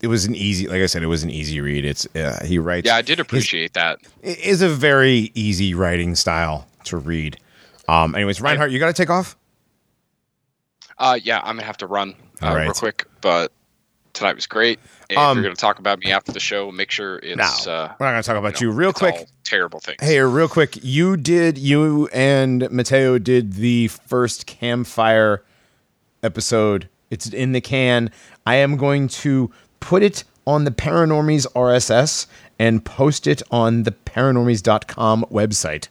[0.00, 1.84] it was an easy, like I said, it was an easy read.
[1.84, 2.86] It's uh, he writes.
[2.86, 4.00] Yeah, I did appreciate that.
[4.22, 7.38] it is a very easy writing style to read.
[7.88, 9.36] Um, anyways, Reinhardt, you got to take off.
[10.98, 12.62] Uh, yeah, I'm gonna have to run uh, right.
[12.62, 13.52] real quick, but
[14.12, 14.78] tonight was great.
[15.10, 17.72] And Um, if you're gonna talk about me after the show, make sure it's Now
[17.72, 18.72] uh, we're not going to talk about you you.
[18.72, 19.98] Real quick, terrible things.
[20.00, 25.42] Hey, real quick, you did you and Mateo did the first campfire
[26.22, 26.88] episode.
[27.10, 28.10] It's in the can.
[28.46, 29.50] I am going to
[29.80, 32.26] put it on the Paranormies RSS
[32.58, 35.88] and post it on the paranormies.com website.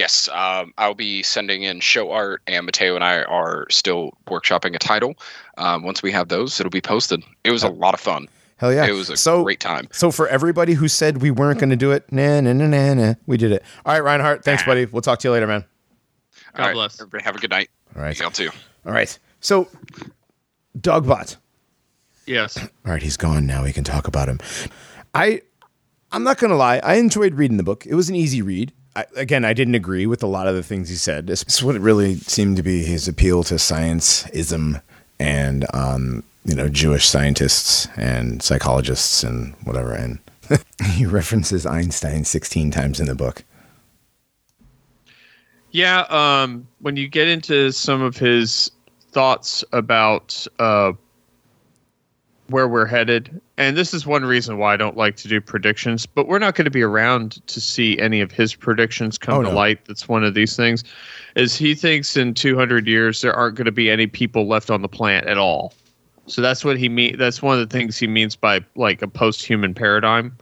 [0.00, 4.74] Yes, um, I'll be sending in show art, and Mateo and I are still workshopping
[4.74, 5.14] a title.
[5.58, 7.22] Um, once we have those, it'll be posted.
[7.44, 8.26] It was a lot of fun.
[8.56, 8.86] Hell yeah.
[8.86, 9.88] It was a so, great time.
[9.92, 12.94] So for everybody who said we weren't going to do it, nah, nah, nah, nah,
[12.94, 13.62] nah, we did it.
[13.84, 14.86] All right, Reinhardt, thanks, buddy.
[14.86, 15.66] We'll talk to you later, man.
[16.54, 16.98] God All right, bless.
[16.98, 17.68] Everybody have a good night.
[17.94, 18.18] All right.
[18.18, 18.48] Y'all too.
[18.86, 19.18] All right.
[19.40, 19.68] So,
[20.78, 21.36] Dogbot.
[22.24, 22.56] yes
[22.86, 23.64] All right, he's gone now.
[23.64, 24.40] We can talk about him.
[25.12, 25.42] I,
[26.10, 26.78] I'm not gonna lie.
[26.78, 27.84] I enjoyed reading the book.
[27.84, 28.72] It was an easy read.
[28.96, 31.30] I, again, I didn't agree with a lot of the things he said.
[31.30, 34.80] Is what really seemed to be his appeal to science-ism
[35.18, 39.92] and, um, you know, Jewish scientists and psychologists and whatever.
[39.92, 40.18] And
[40.94, 43.44] he references Einstein 16 times in the book.
[45.72, 48.72] Yeah, um, when you get into some of his
[49.12, 50.92] thoughts about uh,
[52.50, 56.06] where we're headed, and this is one reason why I don't like to do predictions,
[56.06, 59.42] but we're not going to be around to see any of his predictions come Oh,
[59.42, 59.54] to no.
[59.54, 59.84] light.
[59.86, 60.84] That's one of these things.
[61.36, 64.82] Is he thinks in 200 years there aren't going to be any people left on
[64.82, 65.72] the planet at all.
[66.26, 67.16] So that's what he mean.
[67.18, 70.36] That's one of the things he means by like a post-human paradigm.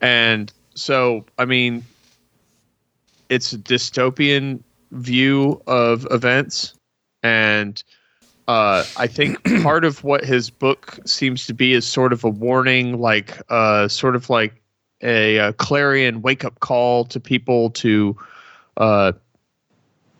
[0.00, 1.84] And so, I mean,
[3.28, 4.62] it's a dystopian
[4.92, 6.74] view of events
[7.22, 7.82] and
[8.48, 12.28] uh, i think part of what his book seems to be is sort of a
[12.28, 14.60] warning like uh, sort of like
[15.02, 18.16] a, uh clarion wake up call to people to
[18.78, 19.12] uh,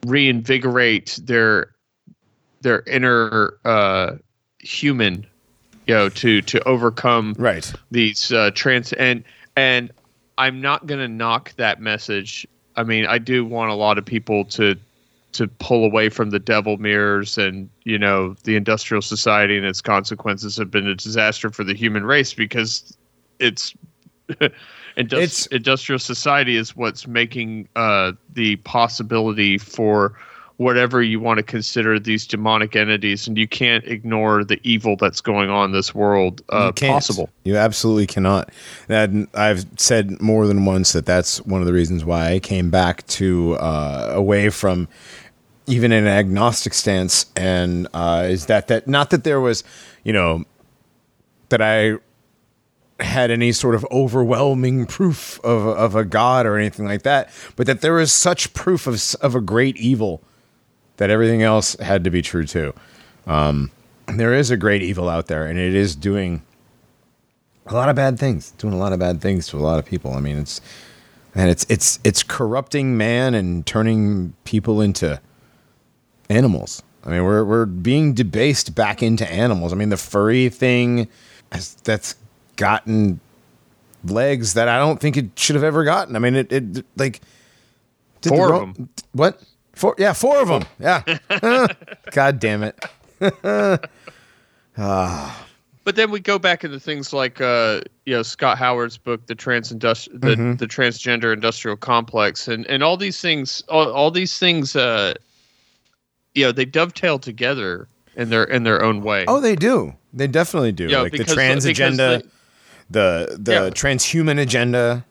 [0.06, 1.74] reinvigorate their
[2.60, 4.12] their inner uh,
[4.60, 5.26] human
[5.86, 7.72] you know to to overcome Right.
[7.90, 9.24] these uh, trans and
[9.56, 9.90] and
[10.38, 12.46] I'm not going to knock that message.
[12.76, 14.76] I mean, I do want a lot of people to
[15.38, 19.80] to pull away from the devil mirrors and you know the industrial society and its
[19.80, 22.96] consequences have been a disaster for the human race because
[23.38, 23.74] it's
[24.96, 30.14] indus- It's- industrial society is what's making uh, the possibility for
[30.58, 33.28] whatever you want to consider these demonic entities.
[33.28, 37.30] And you can't ignore the evil that's going on in this world uh, You possible.
[37.44, 38.50] You absolutely cannot.
[38.88, 42.70] And I've said more than once that that's one of the reasons why I came
[42.70, 44.88] back to uh, away from
[45.68, 49.62] even in an agnostic stance, and uh, is that that not that there was,
[50.02, 50.44] you know,
[51.50, 51.98] that I
[53.00, 57.66] had any sort of overwhelming proof of of a god or anything like that, but
[57.66, 60.22] that there was such proof of of a great evil
[60.96, 62.72] that everything else had to be true too.
[63.26, 63.70] Um,
[64.08, 66.42] there is a great evil out there, and it is doing
[67.66, 69.84] a lot of bad things, doing a lot of bad things to a lot of
[69.84, 70.14] people.
[70.14, 70.60] I mean, it's
[71.34, 75.20] and it's it's it's corrupting man and turning people into
[76.28, 76.82] animals.
[77.04, 79.72] I mean, we're we're being debased back into animals.
[79.72, 81.08] I mean, the furry thing
[81.52, 82.16] has, that's
[82.56, 83.20] gotten
[84.04, 86.16] legs that I don't think it should have ever gotten.
[86.16, 87.20] I mean, it, it like
[88.20, 88.88] did Four the of Ro- 'em.
[89.12, 89.42] What?
[89.74, 89.94] Four?
[89.96, 90.64] Yeah, four of them.
[90.80, 91.02] Yeah.
[92.10, 92.78] God damn it.
[94.76, 95.44] ah.
[95.84, 99.34] But then we go back into things like uh, you know Scott Howard's book, the
[99.34, 100.56] trans the, Mm-hmm.
[100.56, 105.14] the transgender industrial complex, and and all these things, all, all these things, uh,
[106.38, 109.24] you know, they dovetail together in their in their own way.
[109.26, 109.94] Oh, they do.
[110.12, 110.86] They definitely do.
[110.86, 112.24] Yeah, like the trans agenda, the-
[112.90, 113.70] the the Yeah.
[113.70, 115.04] transhuman agenda.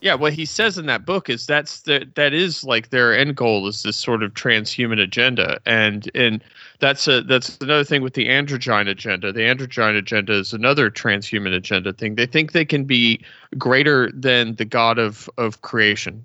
[0.00, 3.36] Yeah, what he says in that book is that's the that is like their end
[3.36, 6.42] goal is this sort of transhuman agenda, and and
[6.80, 9.32] that's a that's another thing with the androgyne agenda.
[9.32, 12.16] The androgyne agenda is another transhuman agenda thing.
[12.16, 13.20] They think they can be
[13.58, 16.24] greater than the God of of creation,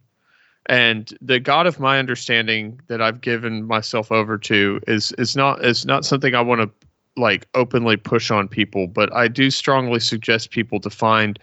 [0.68, 5.64] and the God of my understanding that I've given myself over to is is not
[5.64, 6.70] is not something I want to
[7.16, 11.40] like openly push on people, but I do strongly suggest people to find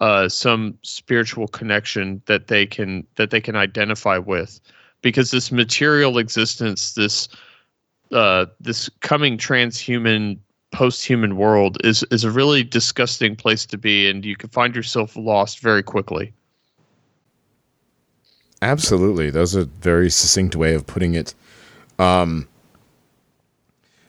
[0.00, 4.60] uh, some spiritual connection that they can that they can identify with,
[5.02, 7.28] because this material existence, this
[8.12, 10.38] uh, this coming transhuman
[10.70, 15.16] post-human world is is a really disgusting place to be, and you can find yourself
[15.16, 16.32] lost very quickly.
[18.60, 21.34] Absolutely, that was a very succinct way of putting it.
[21.98, 22.48] Um,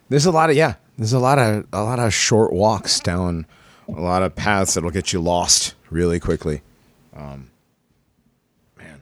[0.10, 3.46] there's a lot of yeah, there's a lot of a lot of short walks down
[3.88, 6.62] a lot of paths that'll get you lost really quickly.
[7.16, 7.50] Um,
[8.78, 9.02] man.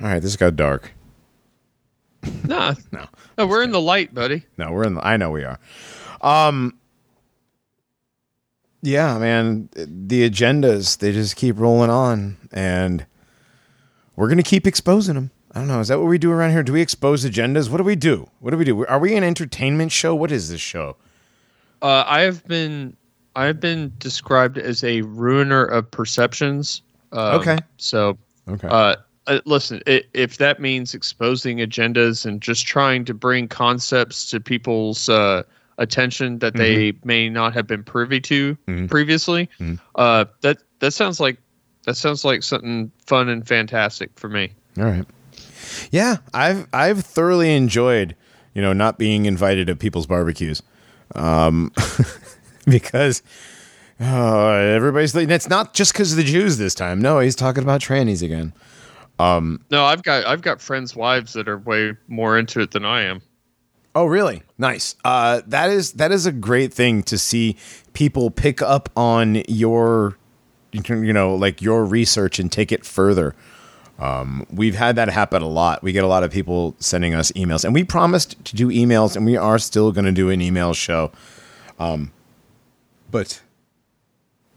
[0.00, 0.92] All right, this got dark.
[2.44, 3.06] Nah, No,
[3.38, 4.44] no, we're in the light, buddy.
[4.56, 4.94] no, we're in.
[4.94, 5.58] The, I know we are.
[6.20, 6.78] Um.
[8.82, 9.68] Yeah, man.
[9.74, 13.06] The agendas they just keep rolling on, and
[14.16, 15.30] we're gonna keep exposing them.
[15.54, 15.80] I don't know.
[15.80, 16.62] Is that what we do around here?
[16.62, 17.68] Do we expose agendas?
[17.68, 18.28] What do we do?
[18.40, 18.86] What do we do?
[18.86, 20.14] Are we an entertainment show?
[20.14, 20.96] What is this show?
[21.82, 22.96] Uh, I have been
[23.34, 26.82] I have been described as a ruiner of perceptions.
[27.12, 27.58] Um, Okay.
[27.78, 28.18] So,
[28.48, 28.68] Okay.
[28.68, 34.28] uh, uh, listen, i if that means exposing agendas and just trying to bring concepts
[34.30, 35.42] to people's uh,
[35.78, 38.88] attention that they may not have been privy to Mhm.
[38.90, 39.78] previously, Mhm.
[39.96, 41.38] uh, that that sounds like
[41.84, 44.52] that sounds like something fun and fantastic for me.
[44.78, 45.04] All right.
[45.90, 48.16] Yeah, I've I've thoroughly enjoyed,
[48.54, 50.62] you know, not being invited to people's barbecues,
[51.14, 51.72] um,
[52.66, 53.22] because
[54.00, 55.14] uh, everybody's.
[55.14, 57.00] And it's not just because of the Jews this time.
[57.00, 58.52] No, he's talking about trannies again.
[59.70, 63.02] No, I've got I've got friends' wives that are way more into it than I
[63.02, 63.22] am.
[63.94, 64.42] Oh, really?
[64.58, 64.96] Nice.
[65.04, 67.56] Uh, that is that is a great thing to see
[67.92, 70.16] people pick up on your,
[70.72, 73.34] you know, like your research and take it further.
[73.98, 75.82] Um, we've had that happen a lot.
[75.82, 79.16] We get a lot of people sending us emails, and we promised to do emails,
[79.16, 81.12] and we are still going to do an email show.
[81.78, 82.10] Um,
[83.10, 83.42] but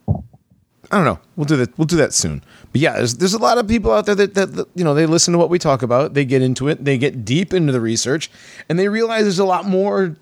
[0.08, 1.20] I don't know.
[1.36, 1.78] We'll do that.
[1.78, 2.44] We'll do that soon.
[2.72, 4.94] But yeah, there's, there's a lot of people out there that, that, that you know
[4.94, 6.14] they listen to what we talk about.
[6.14, 6.84] They get into it.
[6.84, 8.32] They get deep into the research,
[8.70, 10.16] and they realize there's a lot more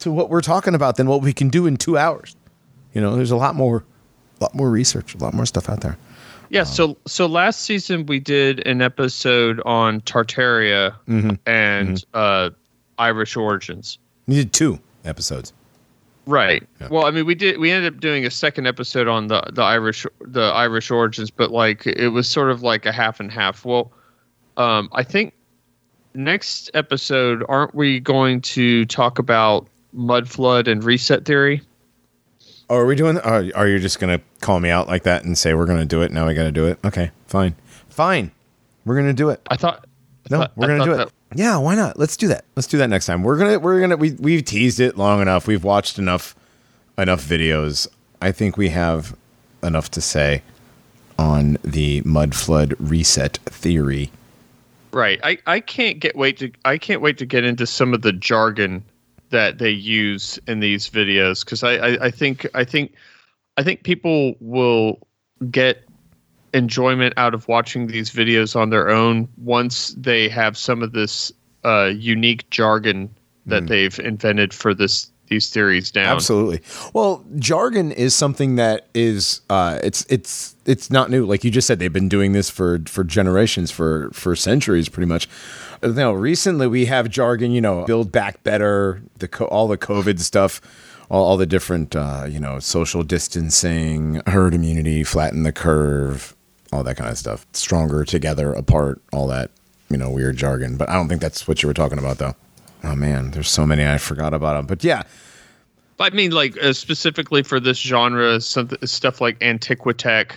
[0.00, 2.36] to what we're talking about than what we can do in two hours.
[2.92, 3.84] You know, there's a lot more,
[4.40, 5.96] a lot more research, a lot more stuff out there.
[6.48, 10.94] Yeah, so so last season we did an episode on Tartaria
[11.46, 12.50] and uh,
[12.98, 13.98] Irish origins.
[14.26, 15.52] We did two episodes.
[16.26, 16.66] Right.
[16.80, 16.88] Yeah.
[16.90, 17.58] Well, I mean, we did.
[17.58, 21.50] We ended up doing a second episode on the the Irish the Irish origins, but
[21.50, 23.64] like it was sort of like a half and half.
[23.64, 23.92] Well,
[24.56, 25.34] um, I think
[26.14, 31.62] next episode, aren't we going to talk about mud flood and reset theory?
[32.68, 33.18] Oh, are we doing?
[33.18, 36.02] Are, are you just gonna call me out like that and say we're gonna do
[36.02, 36.10] it?
[36.10, 36.78] Now we gotta do it.
[36.84, 37.54] Okay, fine,
[37.88, 38.32] fine.
[38.84, 39.40] We're gonna do it.
[39.48, 39.84] I thought.
[39.84, 40.96] I No, thought- we're gonna do it.
[40.96, 41.98] that- Yeah, why not?
[41.98, 42.44] Let's do that.
[42.56, 43.22] Let's do that next time.
[43.22, 45.46] We're gonna we're gonna we we've teased it long enough.
[45.46, 46.34] We've watched enough
[46.98, 47.86] enough videos.
[48.20, 49.14] I think we have
[49.62, 50.42] enough to say
[51.18, 54.10] on the mud flood reset theory.
[54.92, 55.20] Right.
[55.22, 58.12] I, I can't get wait to I can't wait to get into some of the
[58.12, 58.82] jargon
[59.30, 62.94] that they use in these videos because I, I, I think I think
[63.56, 65.06] I think people will
[65.50, 65.84] get
[66.54, 71.32] enjoyment out of watching these videos on their own once they have some of this
[71.64, 73.14] uh, unique jargon
[73.46, 76.06] that they've invented for this these theories down.
[76.06, 76.60] Absolutely.
[76.92, 81.26] Well, jargon is something that is uh, it's it's it's not new.
[81.26, 85.06] Like you just said, they've been doing this for for generations, for for centuries, pretty
[85.06, 85.28] much.
[85.82, 87.50] Uh, Now, recently we have jargon.
[87.52, 89.02] You know, build back better.
[89.18, 90.60] The co- all the COVID stuff.
[91.08, 96.34] All, all the different, uh, you know, social distancing, herd immunity, flatten the curve,
[96.72, 97.46] all that kind of stuff.
[97.52, 99.52] Stronger together, apart, all that,
[99.88, 100.76] you know, weird jargon.
[100.76, 102.34] But I don't think that's what you were talking about, though.
[102.82, 104.66] Oh man, there's so many I forgot about them.
[104.66, 105.04] But yeah,
[105.98, 110.32] I mean, like uh, specifically for this genre, some, stuff like Antiquitech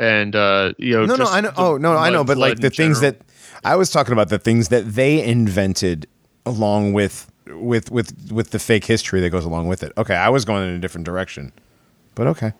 [0.00, 1.06] and uh, you know.
[1.06, 1.52] no, no, I know.
[1.56, 2.24] Oh, no, I know.
[2.24, 3.20] But like the in things that
[3.64, 6.06] I was talking about, the things that they invented
[6.46, 9.92] along with with with with the fake history that goes along with it.
[9.96, 11.52] Okay, I was going in a different direction,
[12.14, 12.52] but okay.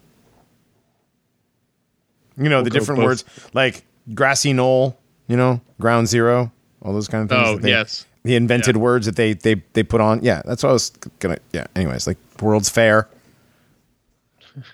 [2.36, 3.06] You know the different both.
[3.06, 3.84] words like
[4.14, 4.98] grassy knoll.
[5.26, 6.50] You know, ground zero.
[6.82, 7.48] All those kind of things.
[7.48, 8.06] Oh, that they- yes.
[8.24, 8.82] The invented Yeah.
[8.82, 10.22] words that they they they put on.
[10.22, 11.38] Yeah, that's what I was gonna.
[11.52, 11.66] Yeah.
[11.76, 13.08] Anyways, like World's Fair.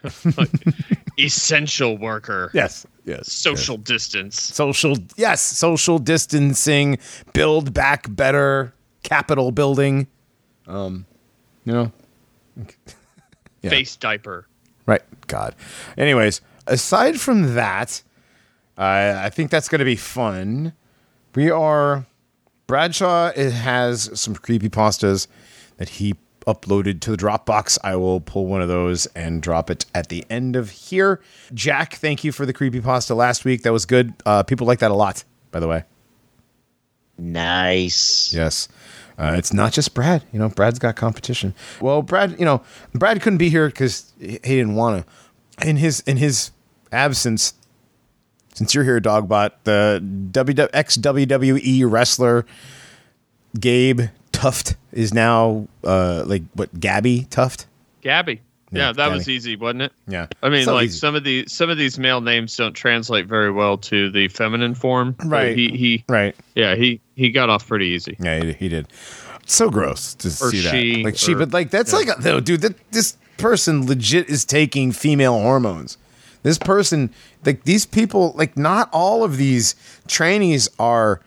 [1.19, 2.51] Essential worker.
[2.55, 3.33] Yes, yes.
[3.33, 4.41] Social distance.
[4.41, 6.99] social yes social distancing
[7.33, 10.07] build back better capital building
[10.67, 11.05] um
[11.65, 11.93] you know
[13.63, 13.71] Yeah.
[13.71, 14.47] Face diaper.
[14.87, 15.55] right god
[15.97, 18.03] anyways aside from that
[18.77, 20.73] i i think that's going to be fun
[21.35, 22.05] we are
[22.67, 25.27] bradshaw it has some creepy pastas
[25.79, 26.15] that he
[26.47, 30.25] uploaded to the dropbox i will pull one of those and drop it at the
[30.29, 31.21] end of here
[31.53, 34.79] jack thank you for the creepy pasta last week that was good uh, people like
[34.79, 35.85] that a lot by the way
[37.19, 38.33] Nice.
[38.35, 38.69] Yes.
[39.19, 40.25] Uh, it's not just Brad.
[40.33, 41.55] You know, Brad's got competition.
[41.81, 45.69] Well, Brad, you know, Brad couldn't be here because he didn't want to.
[45.69, 46.51] In his in his
[46.91, 47.55] absence,
[48.55, 52.45] since you're here, Dogbot, the WW, ex WWE wrestler
[53.61, 54.03] Gabe
[54.45, 57.67] Tuft is now uh, like what Gabbi Tuft.
[58.03, 58.41] Gabbi.
[58.71, 59.93] Yeah, Yeah, that was easy, wasn't it?
[60.09, 60.99] Yeah, I mean, So like easy.
[60.99, 64.75] some of the some of these male names don't translate very well to the feminine
[64.75, 65.15] form.
[65.25, 65.57] Right.
[65.57, 66.35] He he right.
[66.55, 68.17] yeah, he he got off pretty easy.
[68.21, 68.89] Yeah, he, he did.
[69.47, 71.05] So gross to Or see she, that.
[71.05, 72.61] Like she, or- but like that's like no, dude.
[72.63, 75.97] That this person legit is taking female hormones.
[76.43, 77.11] This person,
[77.47, 79.75] like these people, like not all of these
[80.09, 81.21] trainees are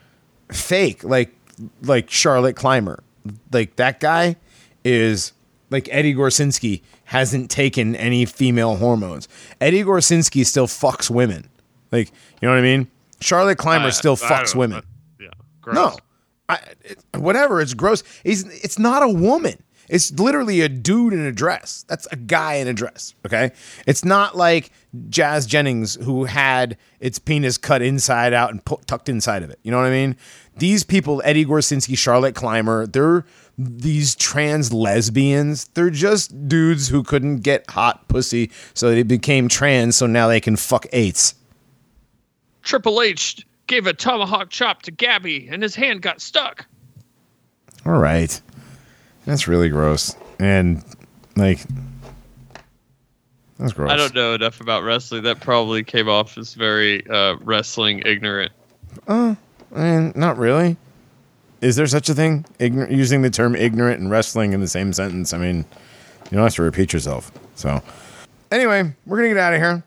[0.52, 1.04] fake.
[1.04, 1.34] Like
[1.82, 3.04] like Charlotte Clymer,
[3.52, 4.36] like that guy
[4.84, 5.34] is
[5.70, 9.28] like Eddie Gorsinski hasn't taken any female hormones.
[9.62, 11.50] Eddie Gorsinski still fucks women.
[11.92, 12.10] Like
[12.42, 12.88] you know what I mean?
[13.22, 14.84] Charlotte Clymer I- still I fucks don't- women.
[15.20, 15.30] Yeah.
[15.62, 15.76] Gross.
[15.76, 15.98] No,
[16.50, 17.60] I, it, whatever.
[17.62, 18.04] It's gross.
[18.24, 19.62] He's, it's not a woman.
[19.90, 21.86] It's literally a dude in a dress.
[21.88, 23.16] That's a guy in a dress.
[23.26, 23.52] Okay.
[23.86, 24.72] It's not like
[25.10, 29.60] Jazz Jennings who had its penis cut inside out and put, tucked inside of it.
[29.64, 30.18] You know what I mean?
[30.60, 33.26] These people, Eddie Gorsinski, Charlotte Clymer, they're
[33.58, 35.66] these trans lesbians.
[35.70, 39.96] They're just dudes who couldn't get hot pussy, so they became trans.
[39.96, 41.36] So now they can fuck eights.
[42.64, 46.66] Triple H gave a tomahawk chop to Gabbi, and his hand got stuck.
[47.86, 48.40] All right.
[49.26, 50.16] That's really gross.
[50.40, 50.84] And
[51.36, 51.60] like
[53.60, 53.92] that's gross.
[53.92, 55.24] I don't know enough about wrestling.
[55.24, 58.52] That probably came off as very uh, wrestling ignorant.
[59.76, 60.78] I mean, not really.
[61.62, 62.46] Is there such a thing?
[62.60, 65.34] Ignor- using the term ignorant and wrestling in the same sentence.
[65.34, 67.32] I mean, you don't have to repeat yourself.
[67.56, 67.82] So,
[68.52, 69.84] anyway, we're gonna get out of here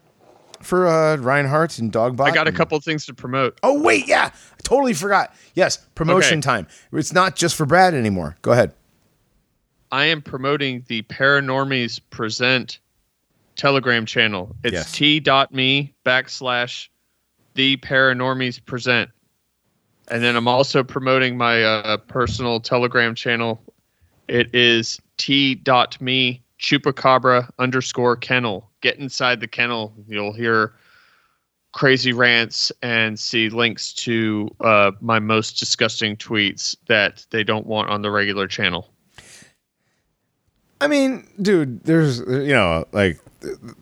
[0.60, 2.26] for uh, Reinhardt and Dogbot.
[2.26, 3.59] I got a couple things to promote.
[3.62, 5.34] Oh wait, yeah, I totally forgot.
[5.55, 6.42] Yes, promotion Okay.
[6.42, 6.67] time.
[6.92, 8.36] It's not just for Brad anymore.
[8.42, 8.73] Go ahead.
[9.92, 12.78] I am promoting the Paranormies Present
[13.57, 14.55] Telegram channel.
[14.62, 14.92] It's Yes.
[14.92, 16.89] t.me backslash
[17.55, 19.10] the Paranormies Present.
[20.10, 23.62] And then I'm also promoting my uh, personal Telegram channel.
[24.26, 28.68] It is t.me chupacabra underscore kennel.
[28.80, 29.94] Get inside the kennel.
[30.08, 30.74] You'll hear
[31.72, 37.90] crazy rants and see links to uh, my most disgusting tweets that they don't want
[37.90, 38.89] on the regular channel.
[40.80, 43.20] I mean, dude, there's you know like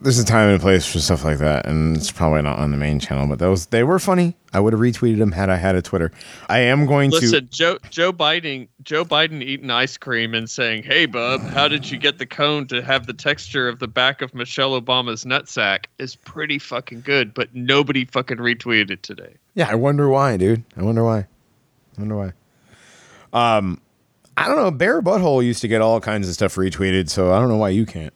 [0.00, 2.70] there's a time and a place for stuff like that, and it's probably not on
[2.70, 3.26] the main channel.
[3.26, 4.36] But those they were funny.
[4.52, 6.12] I would have retweeted them had I had a Twitter.
[6.48, 7.16] I am going to.
[7.16, 11.90] Listen, Joe Joe Biden Joe Biden eating ice cream and saying, "Hey, bub, how did
[11.90, 15.86] you get the cone to have the texture of the back of Michelle Obama's nutsack?"
[15.98, 19.34] is pretty fucking good, but nobody fucking retweeted it today.
[19.54, 20.62] Yeah, I wonder why, dude.
[20.76, 21.18] I wonder why.
[21.18, 21.26] I
[22.00, 22.32] wonder why.
[23.32, 23.80] Um,
[24.36, 24.70] I don't know.
[24.70, 27.70] Bear Butthole used to get all kinds of stuff retweeted, so I don't know why
[27.70, 28.14] you can't.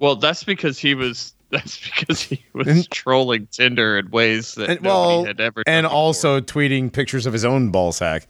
[0.00, 4.70] Well, that's because he was that's because he was And- trolling Tinder in ways that
[4.70, 5.96] And, nobody well, had ever done and before.
[5.96, 8.26] also tweeting pictures of his own ball sack.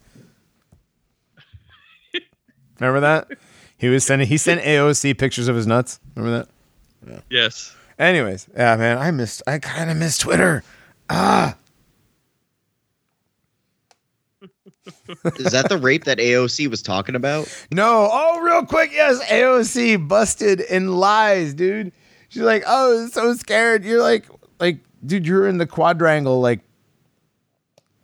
[2.78, 3.28] Remember that?
[3.76, 4.26] He was sending.
[4.28, 6.00] He sent AOC pictures of his nuts.
[6.14, 7.10] Remember that?
[7.12, 7.20] Yeah.
[7.30, 7.74] yes.
[7.98, 9.42] Anyways, yeah, man, I missed.
[9.46, 10.64] I kind of miss Twitter.
[11.10, 11.56] Ah,
[15.36, 17.46] Is that the rape that AOC was talking about?
[17.72, 18.08] no.
[18.12, 21.92] Oh, real quick, yes, AOC busted in lies, dude.
[22.28, 23.84] She's like, oh, so scared.
[23.84, 24.26] You're like,
[24.60, 26.60] like, dude, you're in the quadrangle, like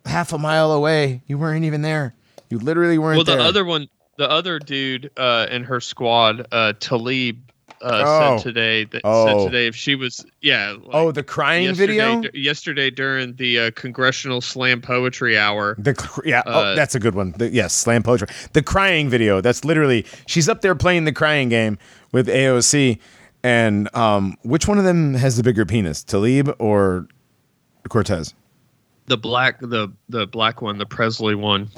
[0.05, 1.21] half a mile away.
[1.27, 2.13] You weren't even there.
[2.49, 3.41] You literally weren't Well, the there.
[3.45, 7.37] other one, the other dude uh, in her squad, uh, Tlaib,
[7.81, 8.37] uh, Oh.
[8.37, 9.25] said today that Oh.
[9.25, 10.71] said today if she was yeah.
[10.71, 12.31] like, oh, the crying yesterday, video.
[12.33, 15.75] yesterday during the uh, congressional slam poetry hour.
[15.77, 17.33] The yeah, oh, Uh, that's a good one.
[17.37, 18.27] The, yes, slam poetry.
[18.53, 19.41] The crying video.
[19.41, 21.77] That's literally she's up there playing the crying game
[22.11, 22.99] with AOC,
[23.43, 27.07] and um, which one of them has the bigger penis, Tlaib or
[27.89, 28.33] Cortez?
[29.07, 31.69] The black, the the black one, the Pressley one,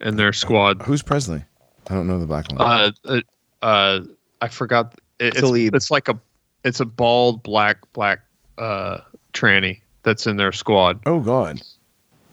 [0.00, 0.82] and their squad.
[0.82, 1.44] Who's Pressley?
[1.88, 2.60] I don't know the black one.
[2.60, 3.20] Uh, uh,
[3.62, 4.00] uh
[4.40, 4.94] I forgot.
[5.18, 5.74] It, it's, Tlaib.
[5.74, 6.18] it's like a,
[6.64, 8.20] it's a bald black black
[8.58, 8.98] uh,
[9.32, 11.00] tranny that's in their squad.
[11.06, 11.60] Oh God.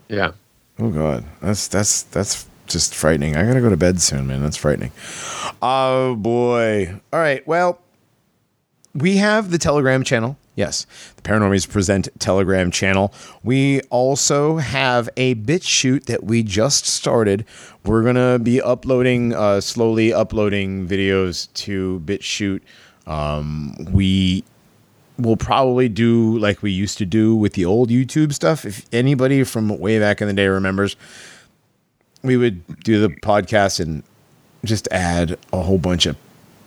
[0.10, 0.32] Yeah.
[0.80, 1.24] Oh God.
[1.42, 3.36] That's that's that's just frightening.
[3.36, 4.42] I gotta go to bed soon, man.
[4.42, 4.92] That's frightening.
[5.62, 7.00] Oh boy.
[7.12, 7.46] All right.
[7.48, 7.80] Well,
[8.94, 10.38] we have the Telegram channel.
[10.56, 13.14] Yes, the Paranormies Present Telegram channel.
[13.42, 17.46] We also have a BitChute that we just started.
[17.86, 22.62] We're gonna be uploading, uh, slowly uploading videos to BitChute.
[23.08, 24.44] Um, we
[25.18, 28.66] will probably do like we used to do with the old YouTube stuff.
[28.66, 30.96] If anybody from way back in the day remembers,
[32.24, 34.04] we would do the podcast and
[34.66, 36.18] just add a whole bunch of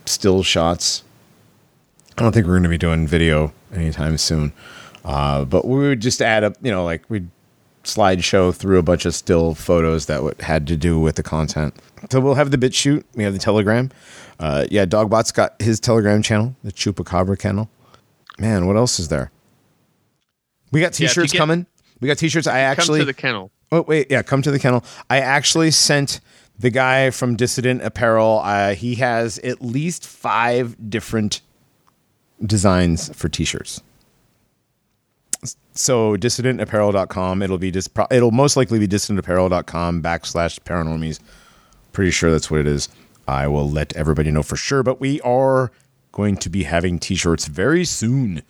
[0.05, 1.03] still shots.
[2.17, 4.53] I don't think we're going to be doing video anytime soon,
[5.03, 7.29] uh, but we would just add up, you know, like we'd
[7.83, 11.75] slideshow through a bunch of still photos that would, had to do with the content.
[12.09, 13.03] So we'll have the BitChute.
[13.15, 13.91] we have the Telegram.
[14.39, 17.69] Uh, yeah, Dogbot's got his Telegram channel, the Chupacabra channel.
[18.39, 19.31] Man, what else is there?
[20.71, 21.65] We got Yeah, t-shirts get- coming.
[22.01, 22.47] We got t-shirts.
[22.47, 23.51] I actually Come to the kennel.
[23.71, 24.83] Oh wait, yeah, come to the kennel.
[25.09, 26.19] I actually sent
[26.59, 28.39] the guy from Dissident Apparel.
[28.43, 31.41] Uh, he has at least five different
[32.43, 33.81] designs for t-shirts.
[35.73, 37.41] So dissidentapparel.com.
[37.41, 37.93] It'll be just.
[37.93, 41.19] Pro- it'll most likely be dissidentapparel.com backslash paranormies.
[41.91, 42.89] Pretty sure that's what it is.
[43.27, 44.83] I will let everybody know for sure.
[44.83, 45.71] But we are
[46.13, 48.41] going to be having t-shirts very soon.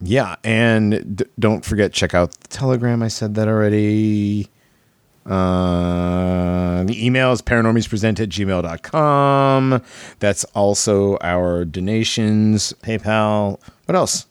[0.00, 3.02] Yeah, and d- don't forget check out the Telegram.
[3.02, 4.48] I said that already.
[5.26, 9.82] Uh, the email is paranormiespresent at gmail.com.
[10.18, 13.58] That's also our donations, PayPal.
[13.86, 14.26] What else?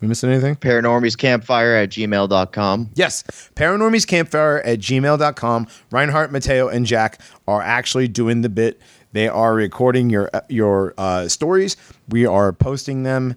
[0.00, 0.56] We missing anything?
[0.56, 2.90] Paranormies Campfire at gmail.com.
[2.94, 3.22] Yes,
[3.54, 5.66] Paranormies Campfire at gmail.com.
[5.90, 8.80] Reinhardt, Mateo, and Jack are actually doing the bit.
[9.12, 11.76] They are recording your your uh, stories.
[12.08, 13.36] We are posting them.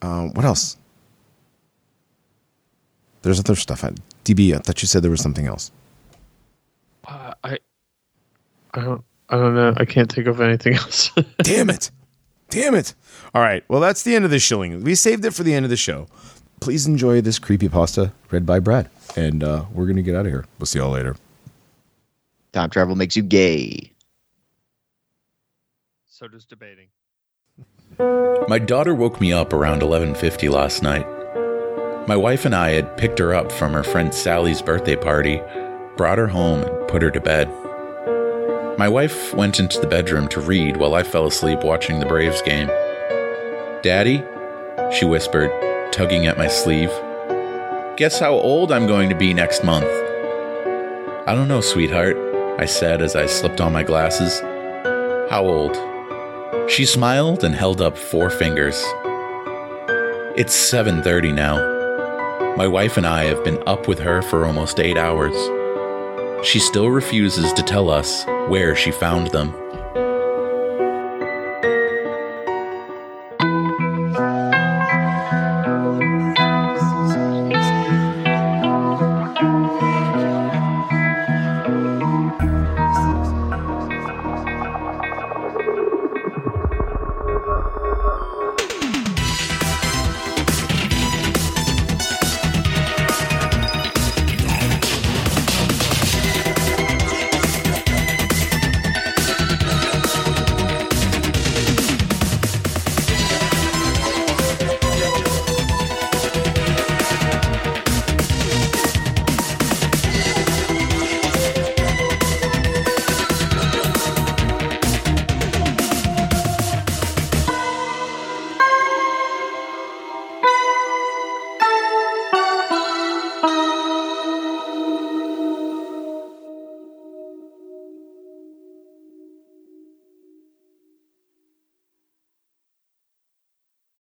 [0.00, 0.76] Uh, what else?
[3.22, 3.82] There's other stuff.
[3.82, 3.90] I,
[4.24, 5.72] DB, I thought you said there was something else.
[7.06, 7.58] Uh, I,
[8.78, 9.74] I don't, I don't know.
[9.76, 11.10] I can't think of anything else.
[11.42, 11.90] Damn it.
[12.48, 12.94] Damn it.
[13.34, 13.64] All right.
[13.68, 14.82] Well, that's the end of the shilling.
[14.84, 16.06] We saved it for the end of the show.
[16.60, 18.88] Please enjoy this creepy pasta read by Brad.
[19.16, 20.44] And uh, we're going to get out of here.
[20.58, 21.16] We'll see y'all later.
[22.52, 23.92] Time travel makes you gay.
[26.08, 26.88] so does debating.
[28.48, 31.06] My daughter woke me up around 11:50 last night.
[32.08, 35.42] My wife and I had picked her up from her friend Sally's birthday party,
[35.96, 37.48] brought her home and put her to bed.
[38.78, 42.40] My wife went into the bedroom to read while I fell asleep watching the Braves
[42.42, 42.68] game.
[43.82, 44.22] "Daddy?"
[44.92, 45.50] she whispered,
[45.90, 46.92] tugging at my sleeve.
[47.96, 49.90] "Guess how old I'm going to be next month?"
[51.26, 52.16] "I don't know, sweetheart,"
[52.56, 54.38] I said as I slipped on my glasses.
[55.28, 55.76] "How old?"
[56.70, 58.80] She smiled and held up four fingers.
[60.36, 61.56] It's 7:30 now.
[62.54, 65.34] My wife and I have been up with her for almost 8 hours.
[66.42, 69.52] She still refuses to tell us where she found them.